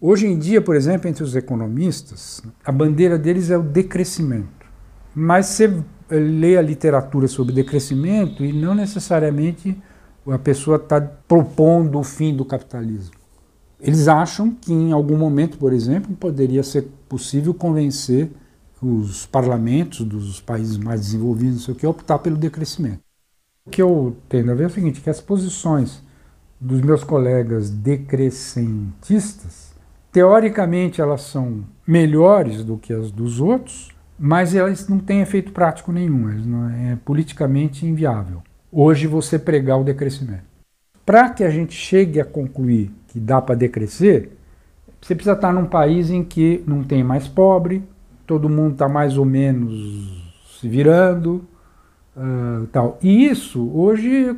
Hoje 0.00 0.28
em 0.28 0.38
dia, 0.38 0.62
por 0.62 0.76
exemplo, 0.76 1.08
entre 1.08 1.24
os 1.24 1.34
economistas, 1.34 2.40
a 2.64 2.70
bandeira 2.70 3.18
deles 3.18 3.50
é 3.50 3.58
o 3.58 3.62
decrescimento. 3.62 4.46
Mas 5.12 5.46
você 5.46 5.82
lê 6.08 6.56
a 6.56 6.62
literatura 6.62 7.26
sobre 7.26 7.52
decrescimento 7.52 8.44
e 8.44 8.52
não 8.52 8.76
necessariamente 8.76 9.76
a 10.24 10.38
pessoa 10.38 10.76
está 10.76 11.00
propondo 11.00 11.98
o 11.98 12.04
fim 12.04 12.36
do 12.36 12.44
capitalismo. 12.44 13.16
Eles 13.80 14.06
acham 14.06 14.52
que 14.52 14.72
em 14.72 14.92
algum 14.92 15.16
momento, 15.16 15.58
por 15.58 15.72
exemplo, 15.72 16.14
poderia 16.14 16.62
ser 16.62 16.82
possível 17.08 17.52
convencer 17.52 18.30
os 18.80 19.26
parlamentos 19.26 20.06
dos 20.06 20.40
países 20.40 20.76
mais 20.76 21.00
desenvolvidos, 21.00 21.54
não 21.54 21.62
sei 21.62 21.74
o 21.74 21.76
que, 21.76 21.86
a 21.86 21.90
optar 21.90 22.20
pelo 22.20 22.36
decrescimento. 22.36 23.00
O 23.66 23.70
que 23.70 23.82
eu 23.82 24.16
tendo 24.28 24.52
a 24.52 24.54
ver 24.54 24.62
é 24.64 24.68
o 24.68 24.70
seguinte, 24.70 25.00
que 25.00 25.10
as 25.10 25.20
posições 25.20 26.06
dos 26.60 26.80
meus 26.80 27.04
colegas 27.04 27.70
decrescentistas, 27.70 29.67
teoricamente 30.18 31.00
elas 31.00 31.20
são 31.20 31.62
melhores 31.86 32.64
do 32.64 32.76
que 32.76 32.92
as 32.92 33.12
dos 33.12 33.40
outros, 33.40 33.90
mas 34.18 34.52
elas 34.52 34.88
não 34.88 34.98
têm 34.98 35.20
efeito 35.20 35.52
prático 35.52 35.92
nenhum, 35.92 36.28
é, 36.28 36.92
é 36.92 36.98
politicamente 37.04 37.86
inviável 37.86 38.42
hoje 38.72 39.06
você 39.06 39.38
pregar 39.38 39.78
o 39.78 39.84
decrescimento. 39.84 40.42
Para 41.06 41.30
que 41.30 41.44
a 41.44 41.50
gente 41.50 41.72
chegue 41.72 42.20
a 42.20 42.24
concluir 42.24 42.90
que 43.06 43.20
dá 43.20 43.40
para 43.40 43.54
decrescer, 43.54 44.30
você 45.00 45.14
precisa 45.14 45.36
estar 45.36 45.52
num 45.52 45.66
país 45.66 46.10
em 46.10 46.24
que 46.24 46.64
não 46.66 46.82
tem 46.82 47.04
mais 47.04 47.28
pobre, 47.28 47.84
todo 48.26 48.48
mundo 48.48 48.72
está 48.72 48.88
mais 48.88 49.16
ou 49.16 49.24
menos 49.24 50.34
se 50.58 50.68
virando, 50.68 51.46
uh, 52.16 52.66
tal. 52.72 52.98
E 53.00 53.24
isso 53.24 53.70
hoje 53.72 54.36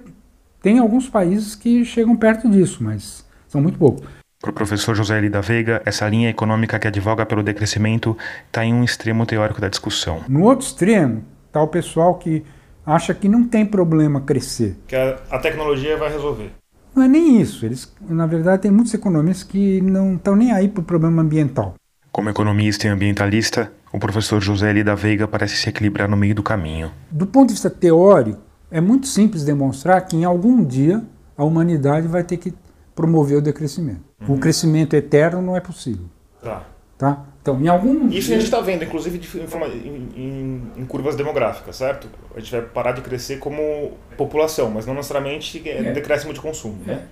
tem 0.61 0.79
alguns 0.79 1.09
países 1.09 1.55
que 1.55 1.87
chegam 1.87 2.15
perto 2.15 2.51
disso, 2.51 2.85
mas 2.85 3.27
são 3.49 3.63
muito 3.63 3.79
poucos. 3.79 4.20
Para 4.41 4.51
o 4.51 4.55
professor 4.55 4.95
José 4.95 5.19
L. 5.19 5.29
da 5.29 5.43
Veiga, 5.43 5.83
essa 5.85 6.09
linha 6.09 6.31
econômica 6.31 6.79
que 6.79 6.89
advoga 6.89 7.27
pelo 7.27 7.43
decrescimento 7.43 8.17
está 8.47 8.65
em 8.65 8.73
um 8.73 8.83
extremo 8.83 9.27
teórico 9.27 9.61
da 9.61 9.69
discussão. 9.69 10.23
No 10.29 10.45
outro 10.45 10.67
extremo, 10.67 11.23
Tá 11.53 11.61
o 11.61 11.69
pessoal 11.69 12.15
que 12.15 12.45
acha 12.87 13.13
que 13.13 13.29
não 13.29 13.45
tem 13.45 13.67
problema 13.67 14.21
crescer. 14.21 14.79
Que 14.87 14.95
a, 14.95 15.19
a 15.31 15.39
tecnologia 15.39 15.97
vai 15.97 16.11
resolver. 16.11 16.53
Não 16.95 17.03
é 17.03 17.09
nem 17.09 17.41
isso. 17.41 17.67
Eles, 17.67 17.93
na 18.09 18.27
verdade, 18.27 18.63
tem 18.63 18.71
muitos 18.71 18.95
economistas 18.95 19.43
que 19.45 19.81
não 19.81 20.15
estão 20.15 20.37
nem 20.37 20.53
aí 20.53 20.69
para 20.69 20.81
o 20.81 20.85
problema 20.85 21.23
ambiental. 21.23 21.75
Como 22.13 22.29
economista 22.29 22.87
e 22.87 22.91
ambientalista, 22.91 23.73
o 23.93 23.99
professor 23.99 24.41
José 24.41 24.71
Eli 24.71 24.85
da 24.85 24.95
Veiga 24.95 25.27
parece 25.27 25.57
se 25.57 25.69
equilibrar 25.69 26.09
no 26.09 26.17
meio 26.17 26.35
do 26.35 26.43
caminho. 26.43 26.91
Do 27.11 27.27
ponto 27.27 27.49
de 27.49 27.55
vista 27.55 27.71
teórico, 27.71 28.41
é 28.71 28.81
muito 28.81 29.07
simples 29.07 29.45
demonstrar 29.45 30.01
que 30.07 30.17
em 30.17 30.25
algum 30.25 30.65
dia 30.65 31.03
a 31.37 31.45
humanidade 31.45 32.07
vai 32.07 32.23
ter 32.23 32.37
que 32.37 32.55
promover 33.01 33.39
o 33.39 33.41
decrescimento. 33.41 34.03
Uhum. 34.21 34.35
O 34.35 34.39
crescimento 34.39 34.95
eterno 34.95 35.41
não 35.41 35.57
é 35.57 35.61
possível. 35.61 36.05
Tá. 36.43 36.67
Tá? 36.99 37.25
Então, 37.41 37.59
em 37.59 37.67
algum 37.67 38.09
Isso 38.11 38.31
a 38.31 38.35
gente 38.35 38.45
está 38.45 38.61
vendo, 38.61 38.85
inclusive, 38.85 39.19
em, 39.35 40.09
em, 40.15 40.63
em, 40.77 40.85
curvas 40.85 41.17
demográficas, 41.17 41.77
certo? 41.77 42.09
A 42.37 42.41
gente 42.41 42.53
vai 42.53 42.61
parar 42.61 42.93
de 42.93 43.01
crescer 43.01 43.39
como 43.39 43.93
população, 44.19 44.71
mas 44.71 44.85
não 44.85 44.93
necessariamente 44.93 45.67
é, 45.67 45.87
é. 45.87 45.93
decréscimo 45.93 46.35
de 46.35 46.41
consumo, 46.41 46.77
é. 46.87 46.89
né? 46.89 47.03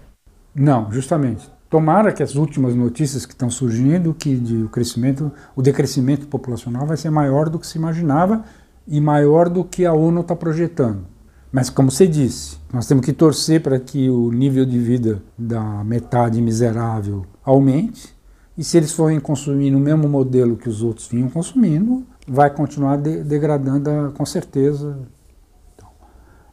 Não, 0.55 0.93
justamente. 0.93 1.49
Tomara 1.71 2.13
que 2.13 2.23
as 2.23 2.35
últimas 2.35 2.75
notícias 2.75 3.25
que 3.25 3.33
estão 3.33 3.49
surgindo, 3.49 4.13
que 4.13 4.37
de, 4.37 4.65
o 4.65 4.69
crescimento, 4.69 5.33
o 5.57 5.63
decrescimento 5.63 6.27
populacional 6.27 6.87
vai 6.87 6.99
ser 6.99 7.09
maior 7.09 7.49
do 7.49 7.59
que 7.59 7.67
se 7.67 7.79
imaginava 7.79 8.45
e 8.87 9.01
maior 9.01 9.49
do 9.49 9.65
que 9.65 9.87
a 9.87 9.95
ONU 9.95 10.21
está 10.21 10.37
projetando. 10.37 11.07
Mas 11.51 11.71
como 11.71 11.91
você 11.91 12.07
disse, 12.07 12.59
nós 12.73 12.87
temos 12.87 13.05
que 13.05 13.13
torcer 13.13 13.63
para 13.63 13.81
que 13.81 14.11
o 14.11 14.31
nível 14.31 14.67
de 14.67 14.79
vida 14.79 15.23
da 15.37 15.83
metade 15.83 16.43
miserável 16.43 17.25
aumente 17.43 18.15
e 18.57 18.65
se 18.65 18.77
eles 18.77 18.93
forem 18.93 19.21
consumir 19.21 19.71
no 19.71 19.79
mesmo 19.79 20.09
modelo 20.09 20.57
que 20.57 20.69
os 20.69 20.83
outros 20.83 21.07
vinham 21.07 21.31
consumindo, 21.31 22.05
vai 22.27 22.53
continuar 22.53 22.97
de 22.97 23.23
degradando 23.23 24.13
com 24.13 24.27
certeza. 24.27 24.99
Então, 25.75 25.89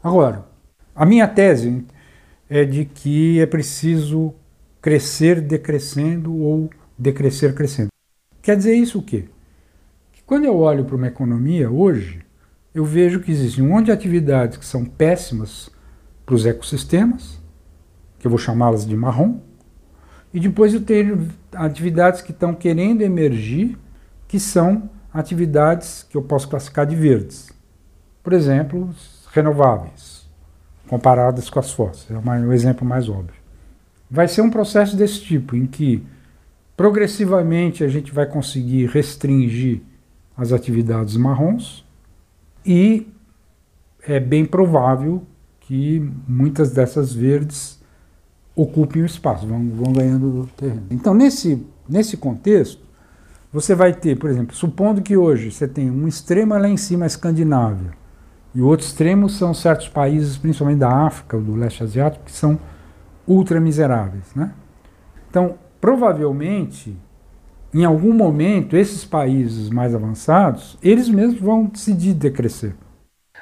agora, 0.03 0.45
a 0.95 1.05
minha 1.05 1.27
tese 1.27 1.83
é 2.49 2.63
de 2.63 2.85
que 2.85 3.39
é 3.39 3.45
preciso 3.45 4.33
crescer 4.79 5.41
decrescendo 5.41 6.33
ou 6.35 6.69
decrescer 6.97 7.53
crescendo. 7.55 7.89
Quer 8.41 8.55
dizer 8.55 8.75
isso 8.75 8.99
o 8.99 9.03
quê? 9.03 9.25
Que 10.13 10.23
quando 10.23 10.45
eu 10.45 10.55
olho 10.57 10.85
para 10.85 10.95
uma 10.95 11.07
economia 11.07 11.69
hoje, 11.69 12.24
eu 12.75 12.83
vejo 12.83 13.21
que 13.21 13.31
existe 13.31 13.61
um 13.61 13.69
monte 13.69 13.85
de 13.85 13.93
atividades 13.93 14.57
que 14.57 14.65
são 14.65 14.83
péssimas 14.83 15.69
para 16.25 16.35
os 16.35 16.45
ecossistemas, 16.45 17.39
que 18.19 18.27
eu 18.27 18.29
vou 18.29 18.37
chamá-las 18.37 18.85
de 18.85 18.93
marrom, 18.97 19.39
e 20.33 20.41
depois 20.41 20.73
eu 20.73 20.81
tenho 20.81 21.29
atividades 21.53 22.21
que 22.21 22.31
estão 22.31 22.53
querendo 22.53 23.01
emergir, 23.01 23.77
que 24.27 24.37
são 24.37 24.89
atividades 25.13 26.05
que 26.09 26.17
eu 26.17 26.21
posso 26.21 26.49
classificar 26.49 26.85
de 26.85 26.97
verdes. 26.97 27.49
Por 28.21 28.33
exemplo, 28.33 28.89
renováveis, 29.31 30.27
comparadas 30.89 31.49
com 31.49 31.59
as 31.59 31.71
fósseis. 31.71 32.11
É 32.11 32.45
o 32.45 32.51
exemplo 32.51 32.85
mais 32.85 33.07
óbvio. 33.07 33.35
Vai 34.11 34.27
ser 34.27 34.41
um 34.41 34.49
processo 34.49 34.97
desse 34.97 35.21
tipo, 35.21 35.55
em 35.55 35.65
que 35.65 36.05
progressivamente 36.75 37.85
a 37.85 37.87
gente 37.87 38.11
vai 38.11 38.25
conseguir 38.25 38.87
restringir 38.87 39.81
as 40.35 40.51
atividades 40.51 41.15
marrons 41.15 41.84
e 42.65 43.07
é 44.07 44.19
bem 44.19 44.45
provável 44.45 45.23
que 45.59 45.99
muitas 46.27 46.71
dessas 46.71 47.13
verdes 47.13 47.79
ocupem 48.55 49.01
o 49.01 49.05
espaço, 49.05 49.45
vão, 49.45 49.69
vão 49.69 49.91
ganhando 49.91 50.49
terreno. 50.55 50.83
Então, 50.89 51.13
nesse, 51.13 51.65
nesse 51.89 52.15
contexto, 52.15 52.81
você 53.51 53.75
vai 53.75 53.93
ter, 53.93 54.17
por 54.17 54.29
exemplo, 54.29 54.55
supondo 54.55 55.01
que 55.01 55.17
hoje 55.17 55.51
você 55.51 55.67
tem 55.67 55.89
um 55.89 56.07
extremo 56.07 56.53
lá 56.57 56.67
em 56.67 56.77
cima, 56.77 57.05
a 57.05 57.07
Escandinávia, 57.07 57.91
e 58.53 58.61
o 58.61 58.67
outro 58.67 58.85
extremo 58.85 59.29
são 59.29 59.53
certos 59.53 59.89
países, 59.89 60.37
principalmente 60.37 60.79
da 60.79 60.89
África, 60.89 61.37
do 61.37 61.55
leste 61.55 61.83
asiático, 61.83 62.25
que 62.25 62.31
são 62.31 62.57
ultra 63.27 63.59
miseráveis. 63.59 64.33
Né? 64.33 64.53
Então, 65.29 65.55
provavelmente, 65.81 66.97
em 67.81 67.85
algum 67.85 68.13
momento, 68.13 68.77
esses 68.77 69.03
países 69.03 69.69
mais 69.69 69.93
avançados, 69.93 70.77
eles 70.81 71.09
mesmos 71.09 71.41
vão 71.41 71.65
decidir 71.65 72.13
decrescer. 72.13 72.73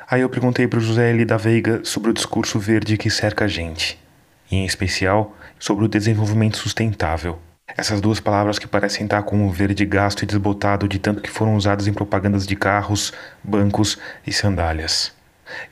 Aí 0.10 0.22
eu 0.22 0.30
perguntei 0.30 0.68
para 0.68 0.80
o 0.80 0.82
José 0.82 1.12
Eli 1.12 1.24
da 1.24 1.38
Veiga 1.38 1.82
sobre 1.84 2.10
o 2.10 2.14
discurso 2.14 2.60
verde 2.60 2.98
que 2.98 3.10
cerca 3.10 3.46
a 3.46 3.48
gente 3.48 4.02
e 4.52 4.56
em 4.56 4.66
especial 4.66 5.34
sobre 5.60 5.86
o 5.86 5.88
desenvolvimento 5.88 6.58
sustentável. 6.58 7.40
Essas 7.78 8.02
duas 8.02 8.20
palavras 8.20 8.60
que 8.60 8.68
parecem 8.68 9.06
estar 9.06 9.24
com 9.24 9.48
o 9.48 9.52
verde 9.52 9.86
gasto 9.86 10.24
e 10.24 10.26
desbotado 10.26 10.88
de 10.88 11.00
tanto 11.00 11.22
que 11.22 11.30
foram 11.30 11.56
usadas 11.56 11.88
em 11.88 11.94
propagandas 11.94 12.46
de 12.46 12.56
carros, 12.56 13.14
bancos 13.44 13.98
e 14.28 14.34
sandálias. 14.34 15.14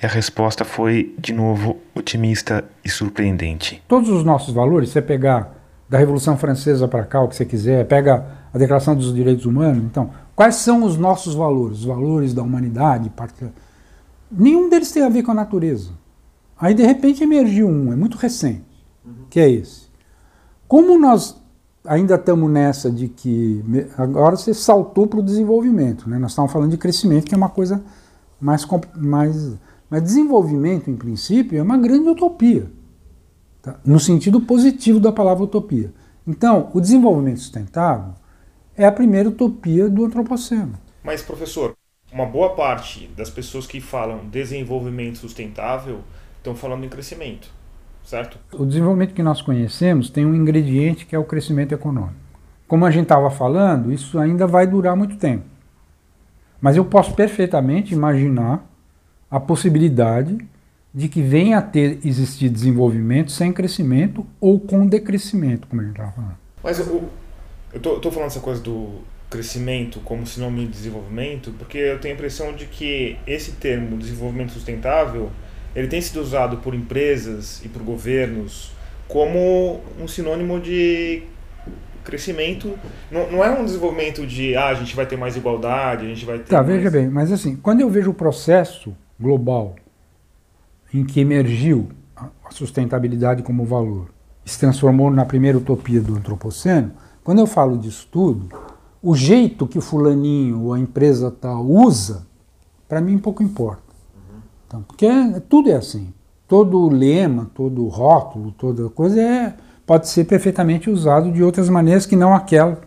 E 0.01 0.05
a 0.05 0.09
resposta 0.09 0.63
foi, 0.63 1.13
de 1.17 1.33
novo, 1.33 1.77
otimista 1.93 2.63
e 2.83 2.89
surpreendente. 2.89 3.83
Todos 3.87 4.09
os 4.09 4.23
nossos 4.23 4.53
valores, 4.53 4.89
você 4.89 5.01
pegar 5.01 5.53
da 5.89 5.97
Revolução 5.97 6.37
Francesa 6.37 6.87
para 6.87 7.03
cá, 7.03 7.21
o 7.21 7.27
que 7.27 7.35
você 7.35 7.45
quiser, 7.45 7.85
pega 7.85 8.40
a 8.53 8.57
Declaração 8.57 8.95
dos 8.95 9.13
Direitos 9.13 9.45
Humanos, 9.45 9.83
então, 9.83 10.09
quais 10.35 10.55
são 10.55 10.83
os 10.83 10.97
nossos 10.97 11.33
valores? 11.33 11.79
Os 11.79 11.85
valores 11.85 12.33
da 12.33 12.43
humanidade? 12.43 13.11
Nenhum 14.31 14.69
deles 14.69 14.91
tem 14.91 15.03
a 15.03 15.09
ver 15.09 15.23
com 15.23 15.31
a 15.31 15.35
natureza. 15.35 15.91
Aí, 16.59 16.73
de 16.73 16.83
repente, 16.83 17.23
emergiu 17.23 17.67
um, 17.67 17.91
é 17.91 17.95
muito 17.95 18.17
recente 18.17 18.71
que 19.29 19.39
é 19.39 19.49
esse. 19.49 19.89
Como 20.67 20.97
nós 20.99 21.41
ainda 21.83 22.15
estamos 22.15 22.51
nessa 22.51 22.91
de 22.91 23.07
que 23.07 23.63
agora 23.97 24.35
você 24.35 24.53
saltou 24.53 25.07
para 25.07 25.19
o 25.19 25.23
desenvolvimento, 25.23 26.07
né? 26.09 26.19
Nós 26.19 26.31
estamos 26.31 26.51
falando 26.51 26.69
de 26.69 26.77
crescimento, 26.77 27.25
que 27.25 27.33
é 27.33 27.37
uma 27.37 27.49
coisa 27.49 27.83
mais 28.39 28.67
mais 28.95 29.57
mas 29.89 30.03
desenvolvimento 30.03 30.89
em 30.89 30.95
princípio 30.95 31.57
é 31.57 31.61
uma 31.61 31.77
grande 31.77 32.07
utopia, 32.07 32.71
tá? 33.61 33.77
no 33.83 33.99
sentido 33.99 34.39
positivo 34.39 34.99
da 34.99 35.11
palavra 35.11 35.43
utopia. 35.43 35.93
Então, 36.25 36.69
o 36.73 36.79
desenvolvimento 36.79 37.39
sustentável 37.39 38.13
é 38.77 38.85
a 38.85 38.91
primeira 38.91 39.29
utopia 39.29 39.89
do 39.89 40.05
antropoceno. 40.05 40.73
Mas 41.03 41.21
professor, 41.21 41.75
uma 42.11 42.25
boa 42.25 42.55
parte 42.55 43.07
das 43.15 43.29
pessoas 43.29 43.65
que 43.65 43.81
falam 43.81 44.29
desenvolvimento 44.29 45.17
sustentável 45.17 46.01
estão 46.39 46.55
falando 46.55 46.85
em 46.85 46.89
crescimento 46.89 47.61
certo? 48.03 48.37
O 48.53 48.65
desenvolvimento 48.65 49.13
que 49.13 49.23
nós 49.23 49.41
conhecemos 49.41 50.09
tem 50.09 50.25
um 50.25 50.35
ingrediente 50.35 51.05
que 51.05 51.15
é 51.15 51.19
o 51.19 51.23
crescimento 51.23 51.73
econômico. 51.73 52.15
Como 52.67 52.85
a 52.85 52.91
gente 52.91 53.03
estava 53.03 53.29
falando, 53.29 53.91
isso 53.91 54.19
ainda 54.19 54.47
vai 54.47 54.65
durar 54.65 54.95
muito 54.95 55.17
tempo. 55.17 55.43
Mas 56.59 56.77
eu 56.77 56.85
posso 56.85 57.13
perfeitamente 57.13 57.93
imaginar 57.93 58.65
a 59.29 59.39
possibilidade 59.39 60.37
de 60.93 61.07
que 61.07 61.21
venha 61.21 61.57
a 61.57 61.61
ter 61.61 61.99
existir 62.05 62.49
desenvolvimento 62.49 63.31
sem 63.31 63.51
crescimento 63.51 64.25
ou 64.39 64.59
com 64.59 64.85
decrescimento, 64.85 65.67
como 65.67 65.81
a 65.81 65.85
gente 65.85 65.93
estava 65.93 66.11
falando. 66.11 66.37
Mas 66.63 66.79
eu 67.73 67.77
estou 67.77 68.11
falando 68.11 68.27
essa 68.27 68.39
coisa 68.39 68.61
do 68.61 69.01
crescimento 69.29 70.01
como 70.01 70.27
sinônimo 70.27 70.67
de 70.67 70.73
desenvolvimento, 70.73 71.53
porque 71.57 71.77
eu 71.77 71.99
tenho 71.99 72.13
a 72.13 72.17
impressão 72.17 72.53
de 72.53 72.65
que 72.65 73.17
esse 73.25 73.53
termo 73.53 73.97
desenvolvimento 73.97 74.51
sustentável 74.51 75.31
ele 75.73 75.87
tem 75.87 76.01
sido 76.01 76.19
usado 76.19 76.57
por 76.57 76.75
empresas 76.75 77.63
e 77.63 77.69
por 77.69 77.81
governos 77.81 78.71
como 79.07 79.79
um 79.99 80.07
sinônimo 80.07 80.59
de 80.59 81.23
crescimento. 82.03 82.77
Não, 83.09 83.31
não 83.31 83.43
é 83.43 83.49
um 83.49 83.63
desenvolvimento 83.63 84.25
de 84.25 84.55
ah, 84.55 84.67
a 84.67 84.73
gente 84.73 84.95
vai 84.95 85.05
ter 85.05 85.17
mais 85.17 85.35
igualdade, 85.37 86.05
a 86.05 86.09
gente 86.09 86.25
vai 86.25 86.39
ter. 86.39 86.49
Tá, 86.49 86.61
mais... 86.61 86.75
veja 86.75 86.91
bem, 86.91 87.09
mas 87.09 87.31
assim, 87.31 87.55
quando 87.55 87.81
eu 87.81 87.89
vejo 87.89 88.11
o 88.11 88.13
processo 88.13 88.95
global 89.19 89.75
em 90.93 91.05
que 91.05 91.21
emergiu 91.21 91.89
a 92.15 92.51
sustentabilidade 92.51 93.43
como 93.43 93.63
valor, 93.63 94.09
se 94.43 94.59
transformou 94.59 95.09
na 95.09 95.23
primeira 95.23 95.57
utopia 95.57 96.01
do 96.01 96.15
antropoceno, 96.15 96.91
quando 97.23 97.39
eu 97.39 97.47
falo 97.47 97.77
disso 97.77 98.07
tudo, 98.11 98.49
o 99.01 99.15
jeito 99.15 99.67
que 99.67 99.81
fulaninho 99.81 100.63
ou 100.63 100.73
a 100.73 100.79
empresa 100.79 101.31
tal 101.31 101.65
usa, 101.65 102.25
para 102.87 103.01
mim 103.01 103.17
pouco 103.17 103.41
importa. 103.41 103.81
Então, 104.67 104.83
porque 104.83 105.05
é, 105.05 105.39
tudo 105.39 105.69
é 105.69 105.75
assim. 105.75 106.13
Todo 106.47 106.89
lema, 106.89 107.49
todo 107.53 107.87
rótulo, 107.87 108.51
toda 108.51 108.89
coisa 108.89 109.21
é, 109.21 109.55
pode 109.85 110.07
ser 110.07 110.25
perfeitamente 110.25 110.89
usado 110.89 111.31
de 111.31 111.43
outras 111.43 111.69
maneiras 111.69 112.05
que 112.05 112.15
não 112.15 112.33
aquela. 112.33 112.79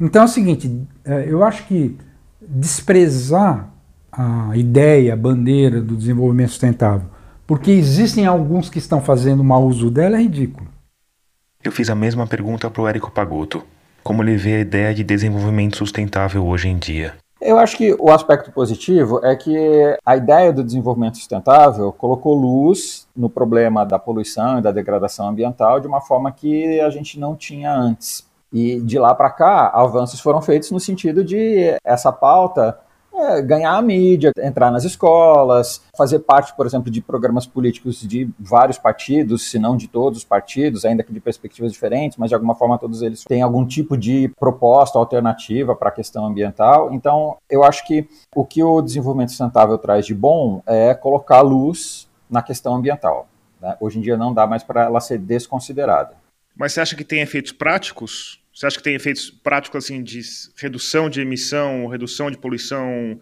Então 0.00 0.22
é 0.22 0.24
o 0.24 0.28
seguinte, 0.28 0.86
é, 1.04 1.26
eu 1.28 1.44
acho 1.44 1.66
que 1.66 1.96
desprezar 2.40 3.72
a 4.10 4.56
ideia, 4.56 5.14
a 5.14 5.16
bandeira 5.16 5.80
do 5.80 5.96
desenvolvimento 5.96 6.50
sustentável, 6.50 7.08
porque 7.46 7.70
existem 7.70 8.26
alguns 8.26 8.68
que 8.68 8.78
estão 8.78 9.00
fazendo 9.00 9.42
mau 9.42 9.66
uso 9.66 9.90
dela, 9.90 10.16
é 10.16 10.22
ridículo. 10.22 10.68
Eu 11.64 11.70
fiz 11.70 11.88
a 11.88 11.94
mesma 11.94 12.26
pergunta 12.26 12.68
para 12.68 12.82
o 12.82 12.88
Érico 12.88 13.10
Pagotto. 13.10 13.64
Como 14.02 14.22
ele 14.22 14.36
vê 14.36 14.56
a 14.56 14.60
ideia 14.60 14.94
de 14.94 15.04
desenvolvimento 15.04 15.76
sustentável 15.76 16.46
hoje 16.46 16.68
em 16.68 16.76
dia? 16.76 17.14
Eu 17.40 17.58
acho 17.58 17.76
que 17.76 17.94
o 17.98 18.10
aspecto 18.10 18.52
positivo 18.52 19.20
é 19.24 19.34
que 19.34 19.96
a 20.06 20.16
ideia 20.16 20.52
do 20.52 20.62
desenvolvimento 20.62 21.16
sustentável 21.16 21.92
colocou 21.92 22.34
luz 22.34 23.08
no 23.16 23.28
problema 23.28 23.84
da 23.84 23.98
poluição 23.98 24.58
e 24.58 24.62
da 24.62 24.70
degradação 24.70 25.28
ambiental 25.28 25.80
de 25.80 25.88
uma 25.88 26.00
forma 26.00 26.30
que 26.30 26.80
a 26.80 26.88
gente 26.88 27.18
não 27.18 27.34
tinha 27.34 27.74
antes. 27.74 28.24
E 28.52 28.80
de 28.80 28.98
lá 28.98 29.14
para 29.14 29.30
cá, 29.30 29.68
avanços 29.74 30.20
foram 30.20 30.40
feitos 30.40 30.70
no 30.70 30.78
sentido 30.78 31.24
de 31.24 31.76
essa 31.84 32.12
pauta 32.12 32.78
é 33.22 33.40
ganhar 33.42 33.76
a 33.76 33.82
mídia, 33.82 34.32
entrar 34.38 34.70
nas 34.70 34.84
escolas, 34.84 35.82
fazer 35.96 36.20
parte, 36.20 36.54
por 36.54 36.66
exemplo, 36.66 36.90
de 36.90 37.00
programas 37.00 37.46
políticos 37.46 38.00
de 38.00 38.28
vários 38.38 38.78
partidos, 38.78 39.50
se 39.50 39.58
não 39.58 39.76
de 39.76 39.88
todos 39.88 40.18
os 40.18 40.24
partidos, 40.24 40.84
ainda 40.84 41.02
que 41.02 41.12
de 41.12 41.20
perspectivas 41.20 41.72
diferentes, 41.72 42.18
mas 42.18 42.28
de 42.28 42.34
alguma 42.34 42.54
forma 42.54 42.78
todos 42.78 43.02
eles 43.02 43.24
têm 43.24 43.42
algum 43.42 43.66
tipo 43.66 43.96
de 43.96 44.30
proposta 44.38 44.98
alternativa 44.98 45.74
para 45.74 45.88
a 45.88 45.92
questão 45.92 46.26
ambiental. 46.26 46.92
Então, 46.92 47.36
eu 47.50 47.62
acho 47.62 47.86
que 47.86 48.08
o 48.34 48.44
que 48.44 48.62
o 48.62 48.82
desenvolvimento 48.82 49.30
sustentável 49.30 49.78
traz 49.78 50.06
de 50.06 50.14
bom 50.14 50.62
é 50.66 50.94
colocar 50.94 51.40
luz 51.40 52.08
na 52.28 52.42
questão 52.42 52.74
ambiental. 52.74 53.28
Né? 53.60 53.76
Hoje 53.80 53.98
em 53.98 54.02
dia 54.02 54.16
não 54.16 54.34
dá 54.34 54.46
mais 54.46 54.62
para 54.62 54.84
ela 54.84 55.00
ser 55.00 55.18
desconsiderada. 55.18 56.16
Mas 56.56 56.72
você 56.72 56.80
acha 56.80 56.96
que 56.96 57.04
tem 57.04 57.20
efeitos 57.20 57.52
práticos? 57.52 58.41
Você 58.54 58.66
acha 58.66 58.76
que 58.76 58.82
tem 58.82 58.94
efeitos 58.94 59.30
práticos 59.30 59.84
assim 59.84 60.02
de 60.02 60.20
redução 60.56 61.08
de 61.08 61.20
emissão, 61.20 61.86
redução 61.86 62.30
de 62.30 62.36
poluição? 62.36 63.18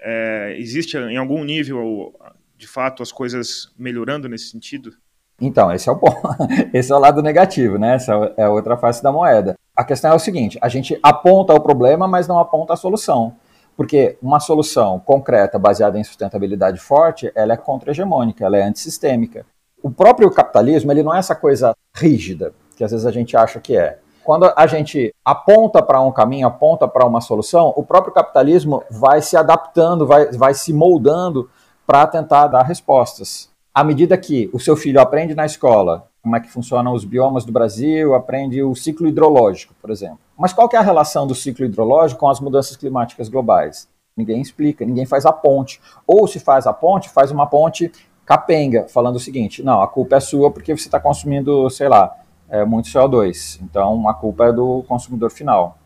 É, 0.00 0.56
existe 0.58 0.96
em 0.96 1.16
algum 1.16 1.44
nível, 1.44 2.14
de 2.56 2.66
fato, 2.66 3.02
as 3.02 3.12
coisas 3.12 3.72
melhorando 3.78 4.28
nesse 4.28 4.48
sentido? 4.50 4.92
Então, 5.40 5.72
esse 5.72 5.88
é 5.88 5.92
o 5.92 5.96
ponto. 5.96 6.20
Esse 6.72 6.92
é 6.92 6.94
o 6.94 6.98
lado 6.98 7.22
negativo, 7.22 7.78
né? 7.78 7.94
Essa 7.94 8.12
é 8.36 8.42
a 8.42 8.50
outra 8.50 8.76
face 8.76 9.02
da 9.02 9.10
moeda. 9.10 9.54
A 9.74 9.82
questão 9.82 10.12
é 10.12 10.14
o 10.14 10.18
seguinte: 10.18 10.58
a 10.60 10.68
gente 10.68 10.98
aponta 11.02 11.54
o 11.54 11.60
problema, 11.60 12.06
mas 12.06 12.28
não 12.28 12.38
aponta 12.38 12.74
a 12.74 12.76
solução. 12.76 13.34
Porque 13.74 14.18
uma 14.20 14.38
solução 14.38 15.00
concreta 15.00 15.58
baseada 15.58 15.98
em 15.98 16.04
sustentabilidade 16.04 16.78
forte, 16.78 17.32
ela 17.34 17.54
é 17.54 17.56
contra-hegemônica, 17.56 18.44
ela 18.44 18.58
é 18.58 18.62
antissistêmica. 18.62 19.46
O 19.82 19.90
próprio 19.90 20.30
capitalismo, 20.30 20.92
ele 20.92 21.02
não 21.02 21.14
é 21.14 21.18
essa 21.18 21.34
coisa 21.34 21.74
rígida, 21.94 22.52
que 22.76 22.84
às 22.84 22.90
vezes 22.90 23.06
a 23.06 23.10
gente 23.10 23.34
acha 23.34 23.58
que 23.58 23.74
é. 23.74 23.98
Quando 24.24 24.52
a 24.54 24.66
gente 24.66 25.14
aponta 25.24 25.82
para 25.82 26.00
um 26.00 26.12
caminho, 26.12 26.46
aponta 26.46 26.86
para 26.86 27.06
uma 27.06 27.20
solução, 27.20 27.72
o 27.76 27.82
próprio 27.82 28.12
capitalismo 28.12 28.82
vai 28.90 29.22
se 29.22 29.36
adaptando, 29.36 30.06
vai, 30.06 30.26
vai 30.32 30.54
se 30.54 30.72
moldando 30.72 31.48
para 31.86 32.06
tentar 32.06 32.46
dar 32.46 32.62
respostas. 32.62 33.48
À 33.74 33.82
medida 33.82 34.16
que 34.18 34.50
o 34.52 34.60
seu 34.60 34.76
filho 34.76 35.00
aprende 35.00 35.34
na 35.34 35.46
escola 35.46 36.10
como 36.22 36.36
é 36.36 36.40
que 36.40 36.50
funcionam 36.50 36.92
os 36.92 37.04
biomas 37.04 37.44
do 37.44 37.52
Brasil, 37.52 38.14
aprende 38.14 38.62
o 38.62 38.74
ciclo 38.74 39.08
hidrológico, 39.08 39.74
por 39.80 39.90
exemplo. 39.90 40.18
Mas 40.36 40.52
qual 40.52 40.68
é 40.72 40.76
a 40.76 40.82
relação 40.82 41.26
do 41.26 41.34
ciclo 41.34 41.64
hidrológico 41.64 42.20
com 42.20 42.28
as 42.28 42.40
mudanças 42.40 42.76
climáticas 42.76 43.28
globais? 43.28 43.88
Ninguém 44.16 44.40
explica, 44.40 44.84
ninguém 44.84 45.06
faz 45.06 45.24
a 45.24 45.32
ponte. 45.32 45.80
Ou 46.06 46.26
se 46.26 46.38
faz 46.38 46.66
a 46.66 46.72
ponte, 46.72 47.08
faz 47.08 47.30
uma 47.30 47.46
ponte 47.46 47.90
capenga, 48.26 48.86
falando 48.88 49.16
o 49.16 49.20
seguinte: 49.20 49.62
não, 49.62 49.80
a 49.80 49.88
culpa 49.88 50.16
é 50.16 50.20
sua 50.20 50.50
porque 50.50 50.76
você 50.76 50.88
está 50.88 51.00
consumindo, 51.00 51.70
sei 51.70 51.88
lá, 51.88 52.14
é, 52.50 52.64
muito 52.64 52.88
CO2. 52.88 53.60
Então 53.62 54.08
a 54.08 54.14
culpa 54.14 54.46
é 54.46 54.52
do 54.52 54.84
consumidor 54.88 55.30
final. 55.30 55.78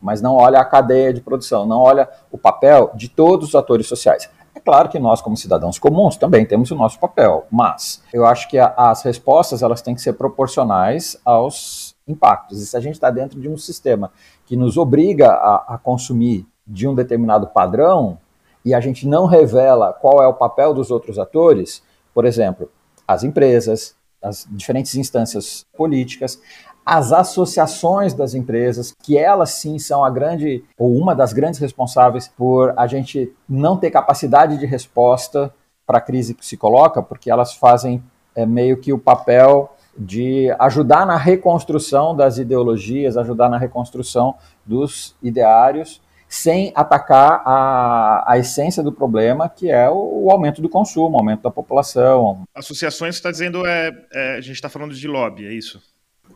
Mas 0.00 0.20
não 0.20 0.36
olha 0.36 0.58
a 0.58 0.64
cadeia 0.64 1.12
de 1.12 1.20
produção, 1.20 1.66
não 1.66 1.78
olha 1.78 2.08
o 2.30 2.38
papel 2.38 2.90
de 2.94 3.08
todos 3.08 3.50
os 3.50 3.54
atores 3.54 3.86
sociais. 3.86 4.28
É 4.54 4.60
claro 4.60 4.88
que 4.88 4.98
nós, 4.98 5.20
como 5.20 5.36
cidadãos 5.36 5.78
comuns, 5.78 6.16
também 6.16 6.44
temos 6.44 6.70
o 6.70 6.74
nosso 6.74 6.98
papel, 6.98 7.46
mas 7.50 8.02
eu 8.12 8.26
acho 8.26 8.48
que 8.48 8.58
a, 8.58 8.74
as 8.76 9.02
respostas 9.02 9.62
elas 9.62 9.80
têm 9.80 9.94
que 9.94 10.02
ser 10.02 10.14
proporcionais 10.14 11.16
aos 11.24 11.94
impactos. 12.06 12.60
E 12.60 12.66
se 12.66 12.76
a 12.76 12.80
gente 12.80 12.94
está 12.94 13.10
dentro 13.10 13.40
de 13.40 13.48
um 13.48 13.56
sistema 13.56 14.10
que 14.44 14.56
nos 14.56 14.76
obriga 14.76 15.30
a, 15.30 15.74
a 15.74 15.78
consumir 15.78 16.46
de 16.66 16.86
um 16.86 16.94
determinado 16.94 17.46
padrão 17.46 18.18
e 18.64 18.74
a 18.74 18.80
gente 18.80 19.06
não 19.06 19.26
revela 19.26 19.92
qual 19.92 20.22
é 20.22 20.26
o 20.26 20.34
papel 20.34 20.74
dos 20.74 20.90
outros 20.90 21.18
atores, 21.18 21.82
por 22.14 22.24
exemplo, 22.24 22.70
as 23.06 23.24
empresas, 23.24 23.96
as 24.22 24.46
diferentes 24.50 24.94
instâncias 24.94 25.66
políticas, 25.76 26.40
as 26.84 27.12
associações 27.12 28.12
das 28.12 28.34
empresas, 28.34 28.94
que 29.02 29.16
elas 29.16 29.50
sim 29.50 29.78
são 29.78 30.04
a 30.04 30.10
grande 30.10 30.64
ou 30.76 30.94
uma 30.96 31.14
das 31.14 31.32
grandes 31.32 31.60
responsáveis 31.60 32.28
por 32.28 32.74
a 32.76 32.86
gente 32.86 33.32
não 33.48 33.76
ter 33.76 33.90
capacidade 33.90 34.58
de 34.58 34.66
resposta 34.66 35.54
para 35.86 35.98
a 35.98 36.00
crise 36.00 36.34
que 36.34 36.44
se 36.44 36.56
coloca, 36.56 37.02
porque 37.02 37.30
elas 37.30 37.54
fazem 37.54 38.02
é, 38.34 38.44
meio 38.44 38.78
que 38.78 38.92
o 38.92 38.98
papel 38.98 39.70
de 39.96 40.50
ajudar 40.58 41.06
na 41.06 41.16
reconstrução 41.16 42.16
das 42.16 42.38
ideologias, 42.38 43.16
ajudar 43.16 43.48
na 43.48 43.58
reconstrução 43.58 44.34
dos 44.64 45.14
ideários, 45.22 46.00
sem 46.32 46.72
atacar 46.74 47.42
a, 47.44 48.24
a 48.26 48.38
essência 48.38 48.82
do 48.82 48.90
problema, 48.90 49.50
que 49.50 49.70
é 49.70 49.90
o, 49.90 50.24
o 50.24 50.30
aumento 50.30 50.62
do 50.62 50.68
consumo, 50.68 51.14
o 51.14 51.18
aumento 51.18 51.42
da 51.42 51.50
população. 51.50 52.44
Associações, 52.54 53.16
você 53.16 53.18
está 53.18 53.30
dizendo, 53.30 53.66
é, 53.66 53.92
é, 54.10 54.36
a 54.36 54.40
gente 54.40 54.54
está 54.54 54.70
falando 54.70 54.94
de 54.94 55.06
lobby, 55.06 55.46
é 55.46 55.52
isso? 55.52 55.78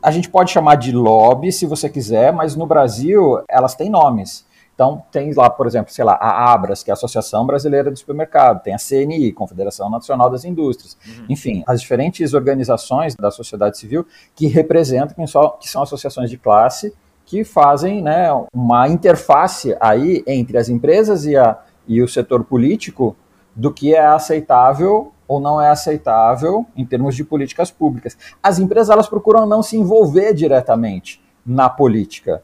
A 0.02 0.10
gente 0.10 0.28
pode 0.28 0.50
chamar 0.50 0.74
de 0.74 0.92
lobby, 0.92 1.50
se 1.50 1.64
você 1.64 1.88
quiser, 1.88 2.30
mas 2.30 2.54
no 2.54 2.66
Brasil 2.66 3.42
elas 3.48 3.74
têm 3.74 3.88
nomes. 3.88 4.44
Então, 4.74 5.02
tem 5.10 5.32
lá, 5.32 5.48
por 5.48 5.66
exemplo, 5.66 5.90
sei 5.90 6.04
lá, 6.04 6.12
a 6.20 6.52
Abras, 6.52 6.82
que 6.82 6.90
é 6.90 6.92
a 6.92 6.94
Associação 6.94 7.46
Brasileira 7.46 7.90
do 7.90 7.98
Supermercado, 7.98 8.62
tem 8.62 8.74
a 8.74 8.78
CNI, 8.78 9.32
Confederação 9.32 9.88
Nacional 9.88 10.28
das 10.28 10.44
Indústrias, 10.44 10.98
uhum. 11.06 11.24
enfim, 11.30 11.64
as 11.66 11.80
diferentes 11.80 12.34
organizações 12.34 13.14
da 13.16 13.30
sociedade 13.30 13.78
civil 13.78 14.06
que 14.34 14.46
representam, 14.46 15.16
que 15.58 15.70
são 15.70 15.82
associações 15.82 16.28
de 16.28 16.36
classe, 16.36 16.92
que 17.26 17.44
fazem 17.44 18.00
né, 18.00 18.28
uma 18.54 18.88
interface 18.88 19.76
aí 19.80 20.22
entre 20.26 20.56
as 20.56 20.68
empresas 20.68 21.26
e, 21.26 21.36
a, 21.36 21.58
e 21.86 22.00
o 22.00 22.08
setor 22.08 22.44
político 22.44 23.16
do 23.54 23.72
que 23.72 23.94
é 23.94 24.06
aceitável 24.06 25.12
ou 25.26 25.40
não 25.40 25.60
é 25.60 25.68
aceitável 25.68 26.64
em 26.76 26.86
termos 26.86 27.16
de 27.16 27.24
políticas 27.24 27.70
públicas. 27.70 28.16
As 28.40 28.60
empresas 28.60 28.90
elas 28.90 29.08
procuram 29.08 29.44
não 29.44 29.60
se 29.60 29.76
envolver 29.76 30.32
diretamente 30.32 31.20
na 31.44 31.68
política. 31.68 32.42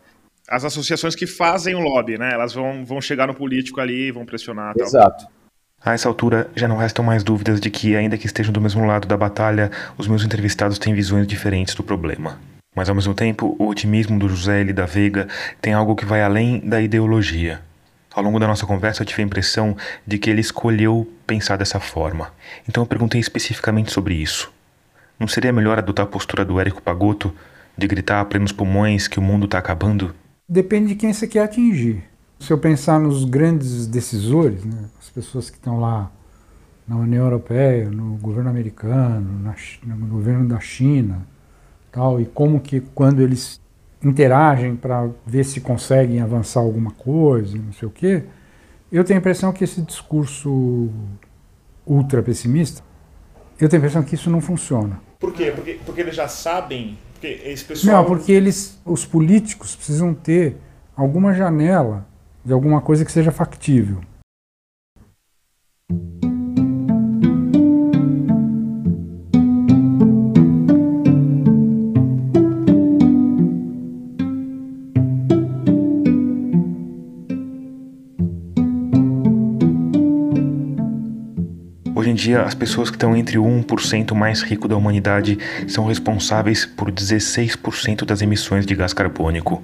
As 0.48 0.64
associações 0.64 1.14
que 1.14 1.28
fazem 1.28 1.76
o 1.76 1.80
lobby, 1.80 2.18
né? 2.18 2.32
Elas 2.32 2.52
vão, 2.52 2.84
vão 2.84 3.00
chegar 3.00 3.28
no 3.28 3.34
político 3.34 3.80
ali, 3.80 4.10
vão 4.10 4.26
pressionar. 4.26 4.74
Exato. 4.76 5.24
Tal. 5.24 5.32
A 5.84 5.94
essa 5.94 6.08
altura, 6.08 6.50
já 6.54 6.66
não 6.66 6.76
restam 6.76 7.04
mais 7.04 7.22
dúvidas 7.22 7.60
de 7.60 7.70
que, 7.70 7.96
ainda 7.96 8.18
que 8.18 8.26
estejam 8.26 8.52
do 8.52 8.60
mesmo 8.60 8.84
lado 8.84 9.06
da 9.06 9.16
batalha, 9.16 9.70
os 9.96 10.06
meus 10.06 10.24
entrevistados 10.24 10.78
têm 10.78 10.94
visões 10.94 11.26
diferentes 11.26 11.74
do 11.74 11.82
problema. 11.82 12.38
Mas, 12.74 12.88
ao 12.88 12.94
mesmo 12.94 13.14
tempo, 13.14 13.54
o 13.58 13.68
otimismo 13.68 14.18
do 14.18 14.28
José 14.28 14.60
L. 14.60 14.72
da 14.72 14.86
Veiga 14.86 15.28
tem 15.60 15.74
algo 15.74 15.94
que 15.94 16.06
vai 16.06 16.22
além 16.22 16.60
da 16.60 16.80
ideologia. 16.80 17.60
Ao 18.14 18.22
longo 18.22 18.38
da 18.38 18.46
nossa 18.46 18.66
conversa, 18.66 19.02
eu 19.02 19.06
tive 19.06 19.22
a 19.22 19.24
impressão 19.24 19.76
de 20.06 20.18
que 20.18 20.28
ele 20.28 20.40
escolheu 20.40 21.10
pensar 21.26 21.56
dessa 21.56 21.80
forma. 21.80 22.32
Então 22.68 22.82
eu 22.82 22.86
perguntei 22.86 23.20
especificamente 23.20 23.90
sobre 23.90 24.14
isso. 24.14 24.52
Não 25.18 25.28
seria 25.28 25.52
melhor 25.52 25.78
adotar 25.78 26.04
a 26.04 26.08
postura 26.08 26.44
do 26.44 26.58
Érico 26.58 26.82
Pagotto 26.82 27.34
de 27.76 27.86
gritar 27.86 28.20
a 28.20 28.24
plenos 28.24 28.52
pulmões 28.52 29.08
que 29.08 29.18
o 29.18 29.22
mundo 29.22 29.46
está 29.46 29.58
acabando? 29.58 30.14
Depende 30.48 30.88
de 30.88 30.94
quem 30.96 31.12
você 31.12 31.26
quer 31.26 31.44
atingir. 31.44 32.02
Se 32.38 32.52
eu 32.52 32.58
pensar 32.58 32.98
nos 32.98 33.24
grandes 33.24 33.86
decisores, 33.86 34.64
né, 34.64 34.84
as 35.00 35.08
pessoas 35.08 35.48
que 35.48 35.56
estão 35.56 35.78
lá 35.78 36.10
na 36.86 36.96
União 36.96 37.24
Europeia, 37.24 37.88
no 37.88 38.16
governo 38.16 38.50
americano, 38.50 39.38
na, 39.38 39.54
no 39.84 40.06
governo 40.06 40.48
da 40.48 40.58
China, 40.58 41.26
tal, 41.92 42.20
e 42.20 42.24
como 42.24 42.58
que 42.58 42.80
quando 42.80 43.20
eles 43.20 43.60
interagem 44.02 44.74
para 44.74 45.08
ver 45.24 45.44
se 45.44 45.60
conseguem 45.60 46.20
avançar 46.20 46.60
alguma 46.60 46.90
coisa, 46.90 47.56
não 47.56 47.72
sei 47.72 47.86
o 47.86 47.90
quê, 47.90 48.24
eu 48.90 49.04
tenho 49.04 49.18
a 49.18 49.20
impressão 49.20 49.52
que 49.52 49.62
esse 49.62 49.80
discurso 49.82 50.90
ultra 51.86 52.22
pessimista, 52.22 52.82
eu 53.60 53.68
tenho 53.68 53.80
a 53.80 53.84
impressão 53.84 54.02
que 54.02 54.14
isso 54.14 54.28
não 54.28 54.40
funciona. 54.40 55.00
Por 55.20 55.32
quê? 55.32 55.52
Porque, 55.54 55.78
porque 55.86 56.00
eles 56.00 56.16
já 56.16 56.26
sabem, 56.26 56.98
porque 57.12 57.40
esse 57.44 57.64
pessoal... 57.64 57.98
Não, 57.98 58.04
porque 58.04 58.32
eles, 58.32 58.80
os 58.84 59.04
políticos 59.04 59.76
precisam 59.76 60.12
ter 60.12 60.56
alguma 60.96 61.32
janela 61.32 62.06
de 62.44 62.52
alguma 62.52 62.80
coisa 62.80 63.04
que 63.04 63.12
seja 63.12 63.30
factível. 63.30 64.00
Dia, 82.22 82.42
as 82.42 82.54
pessoas 82.54 82.88
que 82.88 82.96
estão 82.96 83.16
entre 83.16 83.36
o 83.36 83.42
1% 83.42 84.14
mais 84.14 84.42
rico 84.42 84.68
da 84.68 84.76
humanidade 84.76 85.38
são 85.66 85.86
responsáveis 85.86 86.64
por 86.64 86.90
16% 86.90 88.04
das 88.04 88.22
emissões 88.22 88.64
de 88.64 88.76
gás 88.76 88.92
carbônico, 88.92 89.60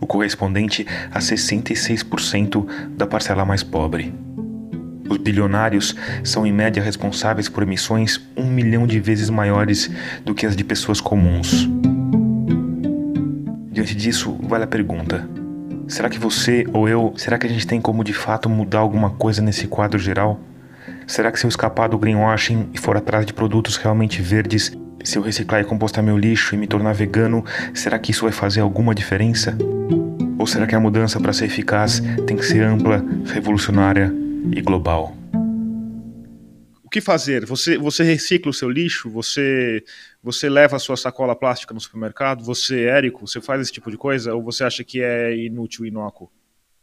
o 0.00 0.06
correspondente 0.06 0.86
a 1.10 1.18
66% 1.18 2.64
da 2.90 3.08
parcela 3.08 3.44
mais 3.44 3.64
pobre. 3.64 4.14
Os 5.08 5.18
bilionários 5.18 5.96
são, 6.22 6.46
em 6.46 6.52
média, 6.52 6.80
responsáveis 6.80 7.48
por 7.48 7.64
emissões 7.64 8.20
um 8.36 8.46
milhão 8.46 8.86
de 8.86 9.00
vezes 9.00 9.28
maiores 9.28 9.90
do 10.24 10.32
que 10.32 10.46
as 10.46 10.54
de 10.54 10.62
pessoas 10.62 11.00
comuns. 11.00 11.68
Diante 13.72 13.96
disso, 13.96 14.38
vale 14.42 14.62
a 14.62 14.68
pergunta: 14.68 15.28
será 15.88 16.08
que 16.08 16.20
você 16.20 16.64
ou 16.72 16.88
eu, 16.88 17.12
será 17.16 17.36
que 17.36 17.48
a 17.48 17.50
gente 17.50 17.66
tem 17.66 17.80
como 17.80 18.04
de 18.04 18.12
fato 18.12 18.48
mudar 18.48 18.78
alguma 18.78 19.10
coisa 19.10 19.42
nesse 19.42 19.66
quadro 19.66 19.98
geral? 19.98 20.40
Será 21.06 21.30
que 21.30 21.38
se 21.38 21.44
eu 21.44 21.48
escapar 21.48 21.88
do 21.88 21.98
greenwashing 21.98 22.70
e 22.72 22.78
for 22.78 22.96
atrás 22.96 23.26
de 23.26 23.32
produtos 23.32 23.76
realmente 23.76 24.22
verdes, 24.22 24.72
se 25.02 25.18
eu 25.18 25.22
reciclar 25.22 25.60
e 25.60 25.64
compostar 25.64 26.02
meu 26.02 26.16
lixo 26.16 26.54
e 26.54 26.58
me 26.58 26.66
tornar 26.66 26.94
vegano, 26.94 27.44
será 27.74 27.98
que 27.98 28.10
isso 28.10 28.22
vai 28.22 28.32
fazer 28.32 28.60
alguma 28.60 28.94
diferença? 28.94 29.56
Ou 30.38 30.46
será 30.46 30.66
que 30.66 30.74
a 30.74 30.80
mudança, 30.80 31.20
para 31.20 31.32
ser 31.32 31.44
eficaz, 31.44 32.00
tem 32.26 32.36
que 32.36 32.44
ser 32.44 32.62
ampla, 32.62 33.04
revolucionária 33.26 34.12
e 34.50 34.60
global? 34.62 35.14
O 36.82 36.88
que 36.88 37.00
fazer? 37.00 37.44
Você, 37.44 37.76
você 37.76 38.02
recicla 38.02 38.50
o 38.50 38.54
seu 38.54 38.70
lixo? 38.70 39.10
Você, 39.10 39.84
você 40.22 40.48
leva 40.48 40.76
a 40.76 40.78
sua 40.78 40.96
sacola 40.96 41.36
plástica 41.36 41.74
no 41.74 41.80
supermercado? 41.80 42.42
Você, 42.44 42.84
Érico, 42.84 43.26
você 43.26 43.40
faz 43.40 43.60
esse 43.60 43.72
tipo 43.72 43.90
de 43.90 43.98
coisa? 43.98 44.34
Ou 44.34 44.42
você 44.42 44.64
acha 44.64 44.82
que 44.82 45.02
é 45.02 45.36
inútil 45.36 45.84
e 45.84 45.88
inócuo? 45.88 46.30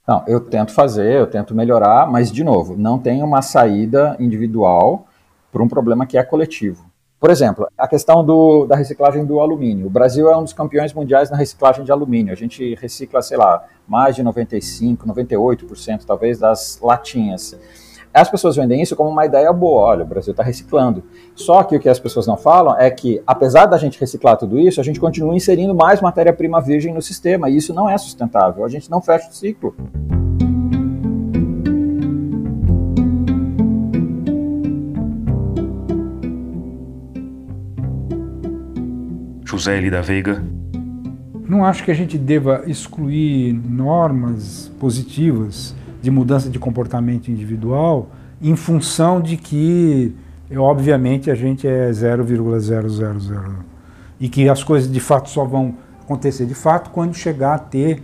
Não, 0.08 0.24
eu 0.28 0.40
tento 0.40 0.74
fazer, 0.74 1.14
eu 1.14 1.28
tento 1.28 1.54
melhorar, 1.54 2.10
mas, 2.10 2.32
de 2.32 2.44
novo, 2.44 2.76
não 2.76 2.98
tem 2.98 3.22
uma 3.22 3.42
saída 3.42 4.16
individual 4.20 5.06
para 5.52 5.62
um 5.62 5.68
problema 5.68 6.06
que 6.06 6.18
é 6.18 6.24
coletivo. 6.24 6.92
Por 7.20 7.30
exemplo, 7.30 7.68
a 7.78 7.88
questão 7.88 8.26
do, 8.26 8.66
da 8.66 8.76
reciclagem 8.76 9.24
do 9.24 9.40
alumínio. 9.40 9.86
O 9.86 9.90
Brasil 9.92 10.32
é 10.32 10.36
um 10.36 10.42
dos 10.42 10.54
campeões 10.54 10.92
mundiais 10.92 11.30
na 11.30 11.38
reciclagem 11.38 11.86
de 11.86 11.92
alumínio. 11.92 12.34
A 12.34 12.36
gente 12.36 12.74
recicla, 12.74 13.22
sei 13.22 13.38
lá, 13.38 13.64
mais 13.88 14.16
de 14.16 14.24
95, 14.24 15.06
98% 15.08 16.04
talvez 16.04 16.40
das 16.40 16.80
latinhas. 16.82 17.56
As 18.14 18.30
pessoas 18.30 18.58
vendem 18.58 18.82
isso 18.82 18.96
como 18.96 19.10
uma 19.10 19.26
ideia 19.26 19.52
boa. 19.54 19.84
Olha, 19.84 20.04
o 20.04 20.08
Brasil 20.08 20.32
está 20.32 20.44
reciclando. 20.44 21.02
Só 21.34 21.64
que 21.64 21.76
o 21.76 21.80
que 21.80 21.88
as 21.88 22.00
pessoas 22.00 22.28
não 22.28 22.36
falam 22.36 22.78
é 22.78 22.90
que, 22.92 23.22
apesar 23.26 23.68
da 23.68 23.78
gente 23.78 24.00
reciclar 24.00 24.38
tudo 24.38 24.60
isso, 24.60 24.82
a 24.82 24.84
gente 24.84 25.00
continua 25.00 25.34
inserindo 25.34 25.74
mais 25.74 26.02
matéria-prima 26.02 26.60
virgem 26.60 26.94
no 26.94 27.02
sistema. 27.02 27.50
E 27.50 27.56
isso 27.56 27.74
não 27.74 27.90
é 27.90 27.98
sustentável. 27.98 28.66
A 28.66 28.70
gente 28.70 28.92
não 28.92 29.02
fecha 29.02 29.30
o 29.30 29.34
ciclo. 29.34 29.74
José 39.46 39.78
L. 39.78 39.90
da 39.90 40.02
Veiga. 40.02 40.44
Não 41.48 41.66
acho 41.66 41.84
que 41.84 41.92
a 41.92 41.94
gente 41.94 42.18
deva 42.18 42.64
excluir 42.66 43.54
normas 43.54 44.70
positivas 44.80 45.76
de 46.02 46.10
mudança 46.10 46.50
de 46.50 46.58
comportamento 46.58 47.30
individual 47.30 48.10
em 48.42 48.56
função 48.56 49.22
de 49.22 49.38
que, 49.38 50.16
obviamente, 50.56 51.30
a 51.30 51.36
gente 51.36 51.68
é 51.68 51.92
0,000 51.92 52.60
e 54.20 54.28
que 54.28 54.50
as 54.50 54.64
coisas 54.64 54.92
de 54.92 55.00
fato 55.00 55.30
só 55.30 55.46
vão 55.46 55.76
acontecer 56.02 56.46
de 56.46 56.56
fato 56.56 56.90
quando 56.90 57.14
chegar 57.14 57.54
a 57.54 57.60
ter 57.60 58.04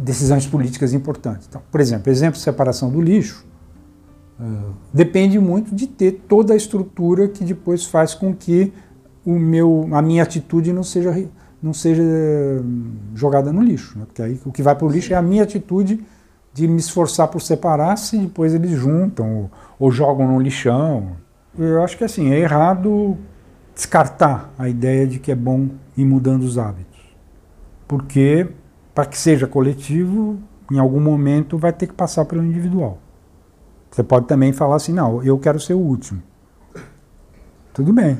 decisões 0.00 0.46
políticas 0.46 0.92
importantes. 0.92 1.46
Então, 1.48 1.62
por 1.70 1.80
exemplo, 1.80 2.10
exemplo 2.10 2.38
separação 2.38 2.90
do 2.90 3.00
lixo 3.00 3.44
uh, 4.38 4.74
depende 4.92 5.38
muito 5.38 5.74
de 5.74 5.86
ter 5.86 6.24
toda 6.28 6.52
a 6.52 6.56
estrutura 6.56 7.28
que 7.28 7.44
depois 7.44 7.86
faz 7.86 8.14
com 8.14 8.34
que 8.34 8.72
o 9.24 9.38
meu, 9.38 9.88
a 9.92 10.02
minha 10.02 10.22
atitude 10.22 10.72
não 10.72 10.82
seja, 10.82 11.28
não 11.62 11.74
seja 11.74 12.02
hum, 12.02 12.92
jogada 13.14 13.52
no 13.52 13.62
lixo. 13.62 13.98
Né? 13.98 14.04
Porque 14.06 14.22
aí 14.22 14.40
o 14.44 14.52
que 14.52 14.62
vai 14.62 14.74
para 14.74 14.86
o 14.86 14.90
lixo 14.90 15.12
é 15.12 15.16
a 15.16 15.22
minha 15.22 15.42
atitude 15.42 16.04
de 16.58 16.66
me 16.66 16.78
esforçar 16.78 17.28
por 17.28 17.40
separar 17.40 17.96
se 17.96 18.18
depois 18.18 18.52
eles 18.52 18.72
juntam 18.72 19.36
ou, 19.36 19.50
ou 19.78 19.90
jogam 19.92 20.26
no 20.26 20.40
lixão. 20.40 21.12
Eu 21.56 21.82
acho 21.82 21.96
que 21.96 22.04
assim, 22.04 22.32
é 22.32 22.38
errado 22.38 23.16
descartar 23.74 24.52
a 24.58 24.68
ideia 24.68 25.06
de 25.06 25.20
que 25.20 25.30
é 25.30 25.36
bom 25.36 25.68
ir 25.96 26.04
mudando 26.04 26.42
os 26.42 26.58
hábitos. 26.58 26.98
Porque 27.86 28.48
para 28.92 29.06
que 29.06 29.16
seja 29.16 29.46
coletivo, 29.46 30.36
em 30.70 30.78
algum 30.78 31.00
momento 31.00 31.56
vai 31.56 31.72
ter 31.72 31.86
que 31.86 31.94
passar 31.94 32.24
pelo 32.24 32.44
individual. 32.44 32.98
Você 33.90 34.02
pode 34.02 34.26
também 34.26 34.52
falar 34.52 34.76
assim, 34.76 34.92
não, 34.92 35.22
eu 35.22 35.38
quero 35.38 35.60
ser 35.60 35.74
o 35.74 35.78
último. 35.78 36.20
Tudo 37.72 37.92
bem. 37.92 38.18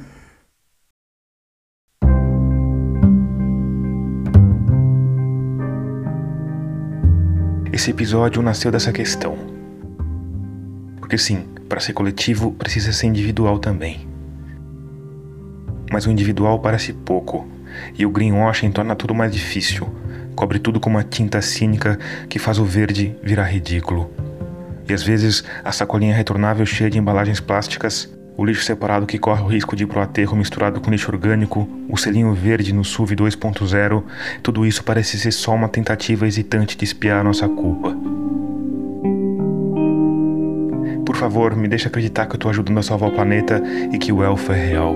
Esse 7.79 7.93
episódio 7.93 8.43
nasceu 8.43 8.73
dessa 8.73 8.91
questão. 8.91 9.39
Porque 10.99 11.17
sim, 11.17 11.45
para 11.69 11.79
ser 11.79 11.93
coletivo 11.93 12.51
precisa 12.51 12.93
ser 12.93 13.07
individual 13.07 13.61
também. 13.61 14.09
Mas 15.89 16.05
o 16.05 16.11
individual 16.11 16.59
parece 16.59 16.93
pouco, 16.93 17.47
e 17.97 18.05
o 18.05 18.11
greenwashing 18.11 18.73
torna 18.73 18.97
tudo 18.97 19.15
mais 19.15 19.31
difícil. 19.31 19.89
Cobre 20.35 20.59
tudo 20.59 20.81
com 20.81 20.91
uma 20.91 21.05
tinta 21.05 21.41
cínica 21.41 21.97
que 22.29 22.41
faz 22.41 22.59
o 22.59 22.65
verde 22.65 23.15
virar 23.23 23.45
ridículo. 23.45 24.11
E 24.89 24.93
às 24.93 25.05
vezes 25.05 25.45
a 25.63 25.71
sacolinha 25.71 26.17
retornável 26.17 26.67
cheia 26.67 26.91
de 26.91 26.99
embalagens 26.99 27.39
plásticas 27.39 28.13
o 28.39 28.45
lixo 28.45 28.63
separado 28.63 29.05
que 29.05 29.19
corre 29.19 29.43
o 29.43 29.47
risco 29.49 29.75
de 29.75 29.83
ir 29.83 29.89
para 29.89 29.99
o 29.99 30.03
aterro 30.03 30.37
misturado 30.37 30.81
com 30.81 30.93
lixo 30.93 31.11
orgânico, 31.11 31.69
o 31.89 31.97
selinho 31.97 32.33
verde 32.33 32.73
no 32.73 32.85
SUV 32.85 33.17
2.0, 33.17 34.05
tudo 34.45 34.65
isso 34.65 34.85
parece 34.85 35.19
ser 35.19 35.33
só 35.33 35.53
uma 35.53 35.69
tentativa 35.69 36.25
hesitante 36.25 36.77
de 36.77 36.85
espiar 36.85 37.19
a 37.19 37.25
nossa 37.25 37.49
culpa. 37.49 37.97
Por 41.05 41.17
favor, 41.17 41.57
me 41.57 41.67
deixe 41.67 41.89
acreditar 41.89 42.27
que 42.27 42.35
eu 42.35 42.37
estou 42.37 42.49
ajudando 42.53 42.79
a 42.79 42.83
salvar 42.83 43.09
o 43.09 43.13
planeta 43.13 43.61
e 43.93 43.99
que 43.99 44.13
o 44.13 44.23
elfo 44.23 44.53
é 44.53 44.67
real. 44.69 44.95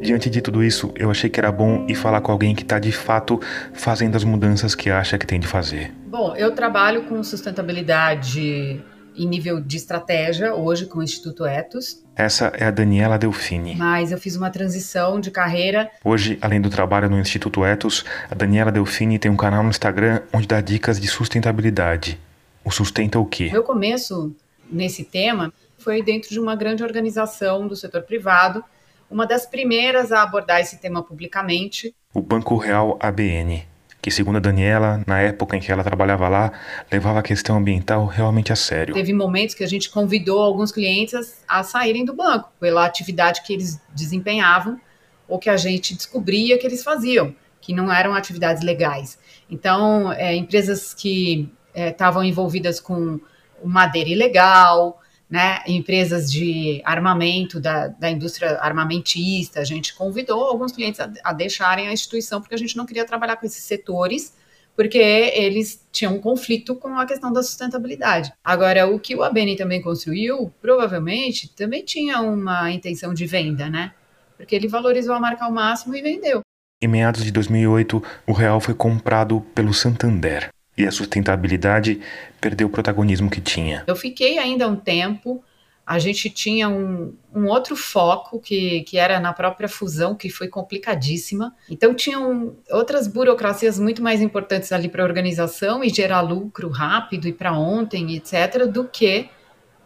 Diante 0.00 0.30
de 0.30 0.40
tudo 0.40 0.64
isso, 0.64 0.90
eu 0.96 1.10
achei 1.10 1.28
que 1.28 1.38
era 1.38 1.52
bom 1.52 1.84
ir 1.86 1.96
falar 1.96 2.22
com 2.22 2.32
alguém 2.32 2.54
que 2.54 2.62
está 2.62 2.78
de 2.78 2.92
fato 2.92 3.38
fazendo 3.74 4.16
as 4.16 4.24
mudanças 4.24 4.74
que 4.74 4.88
acha 4.88 5.18
que 5.18 5.26
tem 5.26 5.38
de 5.38 5.46
fazer. 5.46 5.92
Bom, 6.06 6.34
eu 6.34 6.52
trabalho 6.52 7.02
com 7.02 7.22
sustentabilidade 7.22 8.82
em 9.16 9.26
nível 9.26 9.60
de 9.60 9.76
estratégia 9.76 10.54
hoje 10.54 10.86
com 10.86 10.98
o 10.98 11.02
Instituto 11.02 11.46
Etos. 11.46 12.02
Essa 12.16 12.52
é 12.56 12.64
a 12.64 12.70
Daniela 12.70 13.18
Delfini. 13.18 13.74
Mas 13.74 14.12
eu 14.12 14.18
fiz 14.18 14.36
uma 14.36 14.50
transição 14.50 15.20
de 15.20 15.30
carreira. 15.30 15.90
Hoje, 16.04 16.38
além 16.40 16.60
do 16.60 16.70
trabalho 16.70 17.08
no 17.08 17.18
Instituto 17.18 17.64
Etos, 17.64 18.04
a 18.30 18.34
Daniela 18.34 18.70
Delfini 18.70 19.18
tem 19.18 19.30
um 19.30 19.36
canal 19.36 19.62
no 19.62 19.70
Instagram 19.70 20.22
onde 20.32 20.46
dá 20.46 20.60
dicas 20.60 21.00
de 21.00 21.08
sustentabilidade. 21.08 22.18
O 22.64 22.70
sustenta 22.70 23.18
o 23.18 23.26
quê? 23.26 23.50
Meu 23.52 23.62
começo 23.62 24.34
nesse 24.70 25.04
tema 25.04 25.52
foi 25.78 26.02
dentro 26.02 26.30
de 26.30 26.40
uma 26.40 26.56
grande 26.56 26.82
organização 26.82 27.66
do 27.66 27.76
setor 27.76 28.02
privado, 28.02 28.64
uma 29.10 29.26
das 29.26 29.44
primeiras 29.44 30.12
a 30.12 30.22
abordar 30.22 30.60
esse 30.60 30.78
tema 30.78 31.02
publicamente. 31.02 31.94
O 32.12 32.22
Banco 32.22 32.56
Real 32.56 32.98
ABN 33.00 33.73
que, 34.04 34.10
segundo 34.10 34.36
a 34.36 34.40
Daniela, 34.40 35.02
na 35.06 35.18
época 35.18 35.56
em 35.56 35.60
que 35.60 35.72
ela 35.72 35.82
trabalhava 35.82 36.28
lá, 36.28 36.52
levava 36.92 37.20
a 37.20 37.22
questão 37.22 37.56
ambiental 37.56 38.04
realmente 38.04 38.52
a 38.52 38.56
sério. 38.56 38.92
Teve 38.92 39.14
momentos 39.14 39.54
que 39.54 39.64
a 39.64 39.66
gente 39.66 39.88
convidou 39.88 40.42
alguns 40.42 40.70
clientes 40.70 41.42
a 41.48 41.62
saírem 41.62 42.04
do 42.04 42.12
banco 42.12 42.52
pela 42.60 42.84
atividade 42.84 43.40
que 43.40 43.54
eles 43.54 43.80
desempenhavam 43.94 44.78
ou 45.26 45.38
que 45.38 45.48
a 45.48 45.56
gente 45.56 45.94
descobria 45.94 46.58
que 46.58 46.66
eles 46.66 46.84
faziam, 46.84 47.34
que 47.62 47.72
não 47.72 47.90
eram 47.90 48.12
atividades 48.12 48.62
legais. 48.62 49.18
Então, 49.50 50.12
é, 50.12 50.36
empresas 50.36 50.92
que 50.92 51.50
é, 51.72 51.88
estavam 51.88 52.22
envolvidas 52.22 52.78
com 52.78 53.18
madeira 53.64 54.10
ilegal, 54.10 55.00
né, 55.34 55.58
empresas 55.66 56.30
de 56.30 56.80
armamento, 56.84 57.58
da, 57.58 57.88
da 57.88 58.08
indústria 58.08 58.56
armamentista, 58.60 59.58
a 59.58 59.64
gente 59.64 59.92
convidou 59.92 60.44
alguns 60.44 60.70
clientes 60.70 61.00
a, 61.00 61.10
a 61.24 61.32
deixarem 61.32 61.88
a 61.88 61.92
instituição 61.92 62.40
porque 62.40 62.54
a 62.54 62.58
gente 62.58 62.76
não 62.76 62.86
queria 62.86 63.04
trabalhar 63.04 63.34
com 63.34 63.44
esses 63.44 63.64
setores, 63.64 64.32
porque 64.76 64.96
eles 64.96 65.84
tinham 65.90 66.14
um 66.14 66.20
conflito 66.20 66.76
com 66.76 66.96
a 66.96 67.04
questão 67.04 67.32
da 67.32 67.42
sustentabilidade. 67.42 68.32
Agora, 68.44 68.86
o 68.86 69.00
que 69.00 69.16
o 69.16 69.24
ABN 69.24 69.56
também 69.56 69.82
construiu, 69.82 70.54
provavelmente, 70.62 71.52
também 71.52 71.84
tinha 71.84 72.20
uma 72.20 72.70
intenção 72.70 73.12
de 73.12 73.26
venda, 73.26 73.68
né? 73.68 73.92
Porque 74.36 74.54
ele 74.54 74.68
valorizou 74.68 75.16
a 75.16 75.20
marca 75.20 75.46
ao 75.46 75.50
máximo 75.50 75.96
e 75.96 76.02
vendeu. 76.02 76.42
Em 76.80 76.86
meados 76.86 77.24
de 77.24 77.32
2008, 77.32 78.00
o 78.24 78.32
real 78.32 78.60
foi 78.60 78.74
comprado 78.74 79.40
pelo 79.52 79.74
Santander 79.74 80.53
e 80.76 80.86
a 80.86 80.90
sustentabilidade 80.90 82.00
perdeu 82.40 82.66
o 82.66 82.70
protagonismo 82.70 83.30
que 83.30 83.40
tinha. 83.40 83.84
Eu 83.86 83.96
fiquei 83.96 84.38
ainda 84.38 84.68
um 84.68 84.76
tempo. 84.76 85.42
A 85.86 85.98
gente 85.98 86.30
tinha 86.30 86.68
um, 86.68 87.14
um 87.34 87.46
outro 87.46 87.76
foco 87.76 88.40
que, 88.40 88.82
que 88.82 88.96
era 88.96 89.20
na 89.20 89.32
própria 89.32 89.68
fusão, 89.68 90.14
que 90.14 90.30
foi 90.30 90.48
complicadíssima. 90.48 91.54
Então, 91.68 91.94
tinham 91.94 92.56
outras 92.70 93.06
burocracias 93.06 93.78
muito 93.78 94.02
mais 94.02 94.22
importantes 94.22 94.72
ali 94.72 94.88
para 94.88 95.02
a 95.02 95.06
organização 95.06 95.84
e 95.84 95.90
gerar 95.90 96.22
lucro 96.22 96.70
rápido 96.70 97.28
e 97.28 97.32
para 97.32 97.52
ontem, 97.52 98.16
etc., 98.16 98.66
do 98.66 98.84
que 98.84 99.28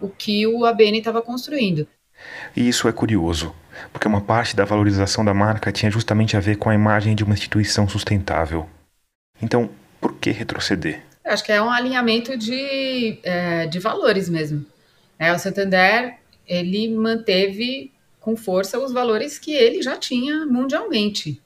o 0.01 0.09
que 0.09 0.47
o 0.47 0.64
ABN 0.64 0.99
estava 0.99 1.20
construindo. 1.20 1.86
E 2.57 2.68
isso 2.68 2.89
é 2.89 2.93
curioso, 2.93 3.55
porque 3.93 4.09
uma 4.09 4.20
parte 4.20 4.55
da 4.55 4.64
valorização 4.64 5.24
da 5.24 5.34
marca 5.34 5.72
tinha 5.72 5.91
justamente 5.91 6.36
a 6.36 6.41
ver 6.41 6.57
com 6.57 6.70
a 6.70 6.74
imagem 6.74 7.14
de 7.14 7.24
uma 7.24 7.34
instituição 7.34 7.89
sustentável. 7.89 8.68
Então, 9.41 9.70
por 10.01 10.14
que 10.14 10.30
retroceder? 10.30 11.03
Acho 11.24 11.44
que 11.44 11.53
é 11.53 11.61
um 11.61 11.70
alinhamento 11.70 12.36
de, 12.36 13.18
é, 13.22 13.66
de 13.66 13.78
valores 13.78 14.28
mesmo. 14.28 14.64
É, 15.18 15.32
o 15.32 15.38
Santander 15.38 16.18
ele 16.46 16.88
manteve 16.94 17.92
com 18.20 18.36
força 18.36 18.78
os 18.78 18.92
valores 18.92 19.38
que 19.38 19.53
ele 19.53 19.82
já 19.82 19.96
tinha 19.96 20.46
mundialmente. 20.46 21.40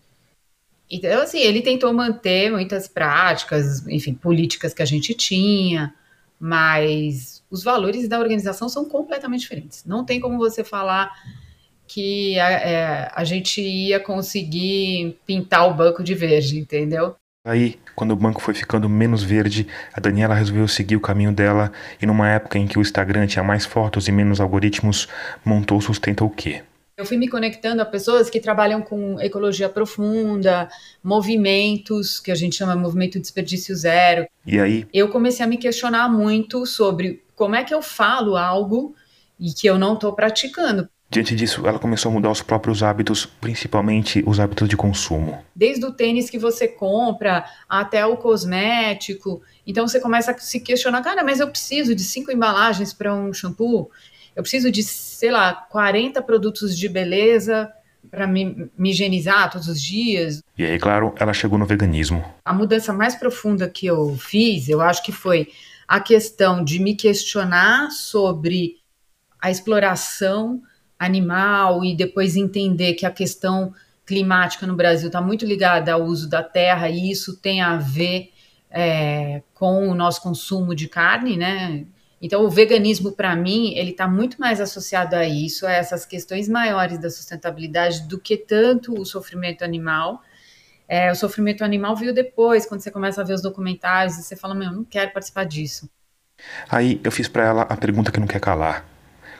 Então, 0.90 1.22
assim, 1.22 1.38
ele 1.38 1.62
tentou 1.62 1.92
manter 1.92 2.50
muitas 2.50 2.86
práticas, 2.86 3.86
enfim, 3.88 4.14
políticas 4.14 4.74
que 4.74 4.82
a 4.82 4.86
gente 4.86 5.14
tinha, 5.14 5.94
mas 6.38 7.42
os 7.50 7.64
valores 7.64 8.08
da 8.08 8.18
organização 8.18 8.68
são 8.68 8.84
completamente 8.84 9.40
diferentes. 9.40 9.84
Não 9.84 10.04
tem 10.04 10.20
como 10.20 10.36
você 10.36 10.62
falar 10.62 11.10
que 11.86 12.38
a, 12.38 12.50
é, 12.50 13.10
a 13.14 13.24
gente 13.24 13.60
ia 13.60 13.98
conseguir 13.98 15.18
pintar 15.26 15.68
o 15.68 15.74
banco 15.74 16.02
de 16.02 16.14
verde, 16.14 16.58
entendeu? 16.58 17.16
Aí, 17.44 17.76
quando 17.96 18.12
o 18.12 18.16
banco 18.16 18.40
foi 18.40 18.54
ficando 18.54 18.88
menos 18.88 19.24
verde, 19.24 19.66
a 19.92 19.98
Daniela 19.98 20.32
resolveu 20.32 20.68
seguir 20.68 20.94
o 20.94 21.00
caminho 21.00 21.32
dela 21.32 21.72
e 22.00 22.06
numa 22.06 22.28
época 22.28 22.56
em 22.56 22.68
que 22.68 22.78
o 22.78 22.80
Instagram 22.80 23.26
tinha 23.26 23.42
mais 23.42 23.66
fotos 23.66 24.06
e 24.06 24.12
menos 24.12 24.40
algoritmos, 24.40 25.08
montou 25.44 25.80
Sustenta 25.80 26.24
o 26.24 26.30
Quê? 26.30 26.62
Eu 26.96 27.04
fui 27.04 27.16
me 27.16 27.26
conectando 27.26 27.82
a 27.82 27.84
pessoas 27.84 28.30
que 28.30 28.38
trabalham 28.38 28.80
com 28.80 29.20
ecologia 29.20 29.68
profunda, 29.68 30.68
movimentos, 31.02 32.20
que 32.20 32.30
a 32.30 32.34
gente 32.36 32.54
chama 32.54 32.76
movimento 32.76 33.18
desperdício 33.18 33.74
zero. 33.74 34.24
E 34.46 34.60
aí? 34.60 34.86
Eu 34.94 35.08
comecei 35.08 35.44
a 35.44 35.48
me 35.48 35.56
questionar 35.56 36.08
muito 36.08 36.64
sobre 36.64 37.24
como 37.34 37.56
é 37.56 37.64
que 37.64 37.74
eu 37.74 37.82
falo 37.82 38.36
algo 38.36 38.94
e 39.40 39.52
que 39.52 39.66
eu 39.66 39.76
não 39.76 39.94
estou 39.94 40.12
praticando. 40.12 40.88
Diante 41.12 41.36
disso, 41.36 41.66
ela 41.66 41.78
começou 41.78 42.10
a 42.10 42.14
mudar 42.14 42.30
os 42.30 42.40
próprios 42.40 42.82
hábitos, 42.82 43.26
principalmente 43.26 44.24
os 44.26 44.40
hábitos 44.40 44.66
de 44.66 44.78
consumo. 44.78 45.44
Desde 45.54 45.84
o 45.84 45.92
tênis 45.92 46.30
que 46.30 46.38
você 46.38 46.66
compra 46.66 47.44
até 47.68 48.06
o 48.06 48.16
cosmético. 48.16 49.42
Então 49.66 49.86
você 49.86 50.00
começa 50.00 50.30
a 50.32 50.38
se 50.38 50.58
questionar: 50.58 51.02
cara, 51.02 51.22
mas 51.22 51.38
eu 51.38 51.50
preciso 51.50 51.94
de 51.94 52.02
cinco 52.02 52.32
embalagens 52.32 52.94
para 52.94 53.14
um 53.14 53.30
shampoo? 53.30 53.90
Eu 54.34 54.42
preciso 54.42 54.72
de, 54.72 54.82
sei 54.82 55.30
lá, 55.30 55.52
40 55.52 56.22
produtos 56.22 56.78
de 56.78 56.88
beleza 56.88 57.70
para 58.10 58.26
me, 58.26 58.70
me 58.78 58.92
higienizar 58.92 59.50
todos 59.50 59.68
os 59.68 59.82
dias. 59.82 60.42
E 60.56 60.64
aí, 60.64 60.78
claro, 60.78 61.14
ela 61.18 61.34
chegou 61.34 61.58
no 61.58 61.66
veganismo. 61.66 62.24
A 62.42 62.54
mudança 62.54 62.90
mais 62.90 63.14
profunda 63.14 63.68
que 63.68 63.84
eu 63.84 64.16
fiz, 64.16 64.66
eu 64.66 64.80
acho 64.80 65.02
que 65.02 65.12
foi 65.12 65.48
a 65.86 66.00
questão 66.00 66.64
de 66.64 66.78
me 66.78 66.96
questionar 66.96 67.90
sobre 67.90 68.76
a 69.38 69.50
exploração 69.50 70.62
animal 71.04 71.84
e 71.84 71.96
depois 71.96 72.36
entender 72.36 72.94
que 72.94 73.04
a 73.04 73.10
questão 73.10 73.74
climática 74.06 74.66
no 74.66 74.76
Brasil 74.76 75.08
está 75.08 75.20
muito 75.20 75.44
ligada 75.44 75.92
ao 75.92 76.02
uso 76.04 76.28
da 76.28 76.42
terra 76.42 76.88
e 76.88 77.10
isso 77.10 77.36
tem 77.36 77.60
a 77.60 77.76
ver 77.76 78.30
é, 78.70 79.42
com 79.54 79.88
o 79.88 79.94
nosso 79.94 80.22
consumo 80.22 80.74
de 80.74 80.88
carne, 80.88 81.36
né? 81.36 81.84
Então, 82.20 82.44
o 82.44 82.50
veganismo, 82.50 83.12
para 83.12 83.34
mim, 83.34 83.74
ele 83.74 83.90
está 83.90 84.06
muito 84.06 84.40
mais 84.40 84.60
associado 84.60 85.16
a 85.16 85.26
isso, 85.26 85.66
a 85.66 85.72
essas 85.72 86.06
questões 86.06 86.48
maiores 86.48 86.98
da 86.98 87.10
sustentabilidade, 87.10 88.06
do 88.06 88.18
que 88.18 88.36
tanto 88.36 88.94
o 88.94 89.04
sofrimento 89.04 89.64
animal. 89.64 90.22
É, 90.88 91.10
o 91.10 91.16
sofrimento 91.16 91.64
animal 91.64 91.96
veio 91.96 92.14
depois, 92.14 92.64
quando 92.64 92.80
você 92.80 92.92
começa 92.92 93.20
a 93.20 93.24
ver 93.24 93.34
os 93.34 93.42
documentários 93.42 94.16
e 94.18 94.22
você 94.22 94.36
fala, 94.36 94.54
meu, 94.54 94.68
eu 94.68 94.72
não 94.72 94.84
quero 94.84 95.12
participar 95.12 95.44
disso. 95.44 95.90
Aí 96.68 97.00
eu 97.02 97.10
fiz 97.10 97.26
para 97.26 97.44
ela 97.44 97.62
a 97.62 97.76
pergunta 97.76 98.12
que 98.12 98.20
não 98.20 98.26
quer 98.26 98.40
calar. 98.40 98.91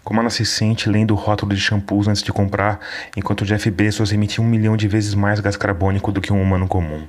Como 0.04 0.20
ela 0.20 0.30
se 0.30 0.44
sente 0.44 0.88
lendo 0.88 1.12
o 1.12 1.16
rótulo 1.16 1.54
de 1.54 1.60
shampoos 1.60 2.08
antes 2.08 2.22
de 2.22 2.32
comprar, 2.32 2.80
enquanto 3.16 3.44
Jeff 3.44 3.70
Bezos 3.70 4.12
emite 4.12 4.40
um 4.40 4.44
milhão 4.44 4.76
de 4.76 4.88
vezes 4.88 5.14
mais 5.14 5.40
gás 5.40 5.56
carbônico 5.56 6.10
do 6.10 6.20
que 6.20 6.32
um 6.32 6.42
humano 6.42 6.66
comum. 6.66 7.06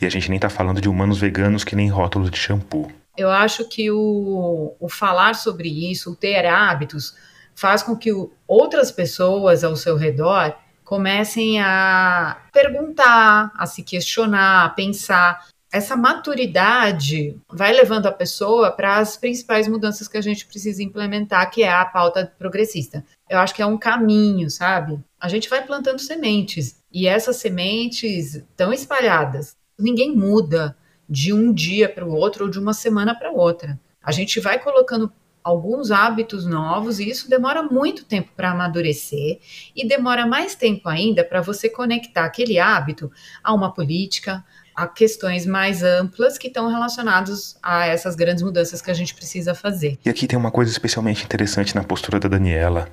E 0.00 0.04
a 0.04 0.10
gente 0.10 0.28
nem 0.28 0.38
tá 0.38 0.50
falando 0.50 0.80
de 0.80 0.88
humanos 0.88 1.18
veganos 1.18 1.64
que 1.64 1.74
nem 1.74 1.88
rótulos 1.88 2.30
de 2.30 2.36
shampoo. 2.36 2.90
Eu 3.16 3.30
acho 3.30 3.66
que 3.66 3.90
o, 3.90 4.74
o 4.78 4.88
falar 4.88 5.34
sobre 5.34 5.90
isso, 5.90 6.12
o 6.12 6.16
ter 6.16 6.44
hábitos, 6.44 7.14
faz 7.54 7.82
com 7.82 7.96
que 7.96 8.12
o, 8.12 8.30
outras 8.46 8.92
pessoas 8.92 9.64
ao 9.64 9.74
seu 9.74 9.96
redor 9.96 10.54
comecem 10.84 11.60
a 11.60 12.36
perguntar, 12.52 13.50
a 13.56 13.66
se 13.66 13.82
questionar, 13.82 14.66
a 14.66 14.68
pensar 14.68 15.46
essa 15.76 15.94
maturidade 15.94 17.38
vai 17.52 17.70
levando 17.70 18.06
a 18.06 18.12
pessoa 18.12 18.70
para 18.70 18.96
as 18.96 19.16
principais 19.18 19.68
mudanças 19.68 20.08
que 20.08 20.16
a 20.16 20.22
gente 20.22 20.46
precisa 20.46 20.82
implementar, 20.82 21.50
que 21.50 21.62
é 21.62 21.70
a 21.70 21.84
pauta 21.84 22.32
progressista. 22.38 23.04
Eu 23.28 23.38
acho 23.38 23.54
que 23.54 23.60
é 23.60 23.66
um 23.66 23.76
caminho, 23.76 24.50
sabe? 24.50 24.98
A 25.20 25.28
gente 25.28 25.50
vai 25.50 25.66
plantando 25.66 26.00
sementes 26.00 26.82
e 26.90 27.06
essas 27.06 27.36
sementes 27.36 28.36
estão 28.36 28.72
espalhadas. 28.72 29.54
Ninguém 29.78 30.16
muda 30.16 30.74
de 31.06 31.30
um 31.32 31.52
dia 31.52 31.90
para 31.90 32.06
o 32.06 32.14
outro 32.14 32.46
ou 32.46 32.50
de 32.50 32.58
uma 32.58 32.72
semana 32.72 33.14
para 33.14 33.30
outra. 33.30 33.78
A 34.02 34.12
gente 34.12 34.40
vai 34.40 34.58
colocando 34.58 35.12
alguns 35.46 35.92
hábitos 35.92 36.44
novos 36.44 36.98
e 36.98 37.08
isso 37.08 37.30
demora 37.30 37.62
muito 37.62 38.04
tempo 38.04 38.32
para 38.34 38.50
amadurecer 38.50 39.38
e 39.76 39.86
demora 39.86 40.26
mais 40.26 40.56
tempo 40.56 40.88
ainda 40.88 41.22
para 41.22 41.40
você 41.40 41.68
conectar 41.68 42.24
aquele 42.24 42.58
hábito 42.58 43.12
a 43.44 43.54
uma 43.54 43.72
política, 43.72 44.44
a 44.76 44.86
questões 44.86 45.46
mais 45.46 45.82
amplas 45.82 46.36
que 46.36 46.48
estão 46.48 46.68
relacionadas 46.68 47.56
a 47.62 47.86
essas 47.86 48.14
grandes 48.14 48.42
mudanças 48.42 48.82
que 48.82 48.90
a 48.90 48.94
gente 48.94 49.14
precisa 49.14 49.54
fazer. 49.54 49.98
E 50.04 50.10
aqui 50.10 50.26
tem 50.26 50.38
uma 50.38 50.50
coisa 50.50 50.70
especialmente 50.70 51.24
interessante 51.24 51.74
na 51.74 51.82
postura 51.82 52.20
da 52.20 52.28
Daniela, 52.28 52.86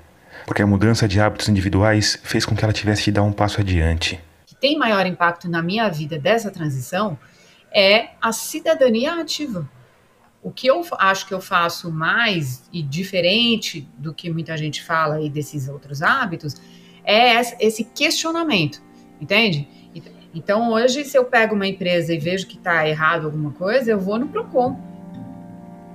porque 0.47 0.61
a 0.61 0.67
mudança 0.67 1.07
de 1.07 1.19
hábitos 1.19 1.49
individuais 1.49 2.17
fez 2.23 2.45
com 2.45 2.55
que 2.55 2.63
ela 2.63 2.71
tivesse 2.71 3.03
de 3.03 3.11
dar 3.11 3.23
um 3.23 3.33
passo 3.33 3.59
adiante. 3.59 4.17
O 4.45 4.47
que 4.47 4.55
tem 4.55 4.77
maior 4.77 5.05
impacto 5.05 5.49
na 5.49 5.61
minha 5.61 5.89
vida 5.89 6.17
dessa 6.17 6.49
transição 6.49 7.19
é 7.69 8.11
a 8.21 8.31
cidadania 8.31 9.19
ativa. 9.19 9.69
O 10.41 10.51
que 10.51 10.67
eu 10.67 10.85
acho 10.99 11.27
que 11.27 11.33
eu 11.33 11.41
faço 11.41 11.91
mais 11.91 12.63
e 12.71 12.81
diferente 12.81 13.87
do 13.97 14.13
que 14.13 14.29
muita 14.29 14.55
gente 14.55 14.81
fala 14.81 15.15
aí 15.15 15.29
desses 15.29 15.67
outros 15.67 16.01
hábitos 16.01 16.55
é 17.03 17.41
esse 17.59 17.83
questionamento, 17.83 18.81
entende? 19.19 19.67
Então, 20.35 20.71
hoje, 20.71 21.05
se 21.05 21.15
eu 21.15 21.25
pego 21.25 21.53
uma 21.53 21.67
empresa 21.67 22.11
e 22.11 22.17
vejo 22.17 22.47
que 22.47 22.57
está 22.57 22.87
errado 22.87 23.25
alguma 23.25 23.51
coisa, 23.51 23.91
eu 23.91 23.99
vou 23.99 24.17
no 24.17 24.27
PROCON. 24.27 24.75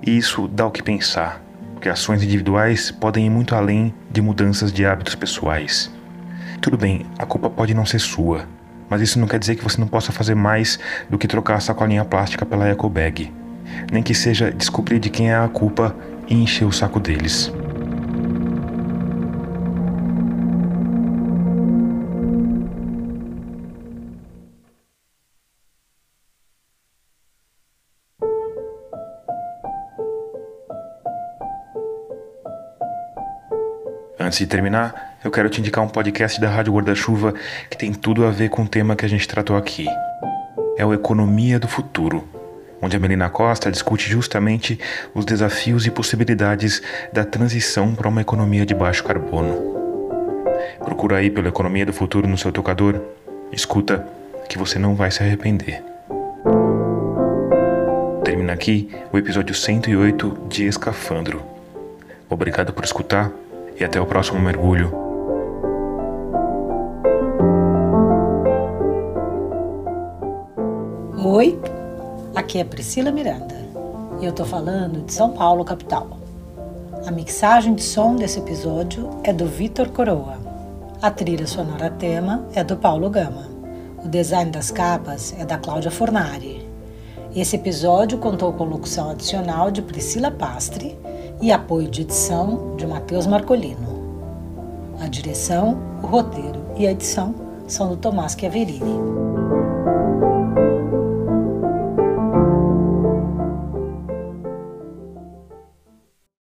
Isso 0.01 0.47
dá 0.47 0.65
o 0.65 0.71
que 0.71 0.81
pensar, 0.81 1.41
porque 1.73 1.89
ações 1.89 2.23
individuais 2.23 2.89
podem 2.89 3.25
ir 3.25 3.29
muito 3.29 3.53
além 3.53 3.93
de 4.09 4.21
mudanças 4.21 4.71
de 4.71 4.85
hábitos 4.85 5.13
pessoais. 5.13 5.91
Tudo 6.61 6.77
bem, 6.77 7.05
a 7.17 7.25
culpa 7.25 7.49
pode 7.49 7.73
não 7.73 7.85
ser 7.85 7.99
sua, 7.99 8.47
mas 8.89 9.01
isso 9.01 9.19
não 9.19 9.27
quer 9.27 9.39
dizer 9.39 9.55
que 9.55 9.63
você 9.63 9.79
não 9.79 9.87
possa 9.87 10.13
fazer 10.13 10.35
mais 10.35 10.79
do 11.09 11.17
que 11.17 11.27
trocar 11.27 11.55
a 11.55 11.59
sacolinha 11.59 12.05
plástica 12.05 12.45
pela 12.45 12.67
eco 12.67 12.89
bag, 12.89 13.33
nem 13.91 14.01
que 14.01 14.13
seja 14.13 14.51
descobrir 14.51 14.99
de 14.99 15.09
quem 15.09 15.31
é 15.31 15.35
a 15.35 15.49
culpa 15.49 15.93
e 16.29 16.33
encher 16.33 16.65
o 16.65 16.71
saco 16.71 16.99
deles. 16.99 17.51
Antes 34.29 34.37
de 34.37 34.45
terminar, 34.45 35.17
eu 35.23 35.31
quero 35.31 35.49
te 35.49 35.59
indicar 35.59 35.83
um 35.83 35.87
podcast 35.87 36.39
da 36.39 36.47
Rádio 36.47 36.71
Guarda-Chuva 36.71 37.33
que 37.67 37.75
tem 37.75 37.91
tudo 37.91 38.27
a 38.27 38.29
ver 38.29 38.47
com 38.49 38.61
o 38.61 38.67
tema 38.67 38.95
que 38.95 39.03
a 39.03 39.09
gente 39.09 39.27
tratou 39.27 39.57
aqui. 39.57 39.87
É 40.77 40.85
o 40.85 40.93
Economia 40.93 41.59
do 41.59 41.67
Futuro, 41.67 42.29
onde 42.79 42.95
a 42.95 42.99
Melina 42.99 43.27
Costa 43.27 43.71
discute 43.71 44.07
justamente 44.07 44.79
os 45.15 45.25
desafios 45.25 45.87
e 45.87 45.89
possibilidades 45.89 46.79
da 47.11 47.25
transição 47.25 47.95
para 47.95 48.07
uma 48.07 48.21
economia 48.21 48.67
de 48.67 48.75
baixo 48.75 49.03
carbono. 49.03 49.57
Procura 50.77 51.17
aí 51.17 51.31
pelo 51.31 51.47
Economia 51.47 51.87
do 51.87 51.91
Futuro 51.91 52.27
no 52.27 52.37
seu 52.37 52.51
tocador, 52.51 53.01
escuta 53.51 54.05
que 54.47 54.59
você 54.59 54.77
não 54.77 54.93
vai 54.93 55.09
se 55.09 55.23
arrepender. 55.23 55.83
Termina 58.23 58.53
aqui 58.53 58.91
o 59.11 59.17
episódio 59.17 59.55
108 59.55 60.45
de 60.47 60.67
Escafandro. 60.67 61.41
Obrigado 62.29 62.71
por 62.71 62.83
escutar 62.83 63.31
e 63.79 63.83
até 63.83 63.99
o 63.99 64.05
próximo 64.05 64.39
mergulho. 64.39 64.91
Oi, 71.23 71.59
aqui 72.35 72.59
é 72.59 72.63
Priscila 72.63 73.11
Miranda 73.11 73.55
e 74.19 74.25
eu 74.25 74.33
tô 74.33 74.43
falando 74.43 75.05
de 75.05 75.13
São 75.13 75.31
Paulo, 75.31 75.63
capital. 75.63 76.19
A 77.05 77.11
mixagem 77.11 77.73
de 77.73 77.83
som 77.83 78.15
desse 78.15 78.39
episódio 78.39 79.09
é 79.23 79.31
do 79.31 79.45
Vitor 79.45 79.89
Coroa. 79.89 80.37
A 81.01 81.09
trilha 81.09 81.47
sonora 81.47 81.89
tema 81.89 82.45
é 82.53 82.63
do 82.63 82.75
Paulo 82.75 83.09
Gama. 83.09 83.47
O 84.03 84.09
design 84.09 84.51
das 84.51 84.69
capas 84.69 85.33
é 85.39 85.45
da 85.45 85.57
Cláudia 85.57 85.89
Fornari. 85.89 86.67
Esse 87.33 87.55
episódio 87.55 88.17
contou 88.17 88.51
com 88.51 88.65
locução 88.65 89.09
adicional 89.11 89.71
de 89.71 89.81
Priscila 89.81 90.31
Pastre 90.31 90.97
e 91.41 91.51
apoio 91.51 91.87
de 91.89 92.01
edição 92.01 92.75
de 92.75 92.85
Matheus 92.85 93.25
Marcolino. 93.25 93.99
A 94.99 95.07
direção, 95.07 95.77
o 96.03 96.07
roteiro 96.07 96.65
e 96.77 96.85
a 96.85 96.91
edição 96.91 97.33
são 97.67 97.89
do 97.89 97.97
Tomás 97.97 98.35
Chiaverini. 98.37 99.28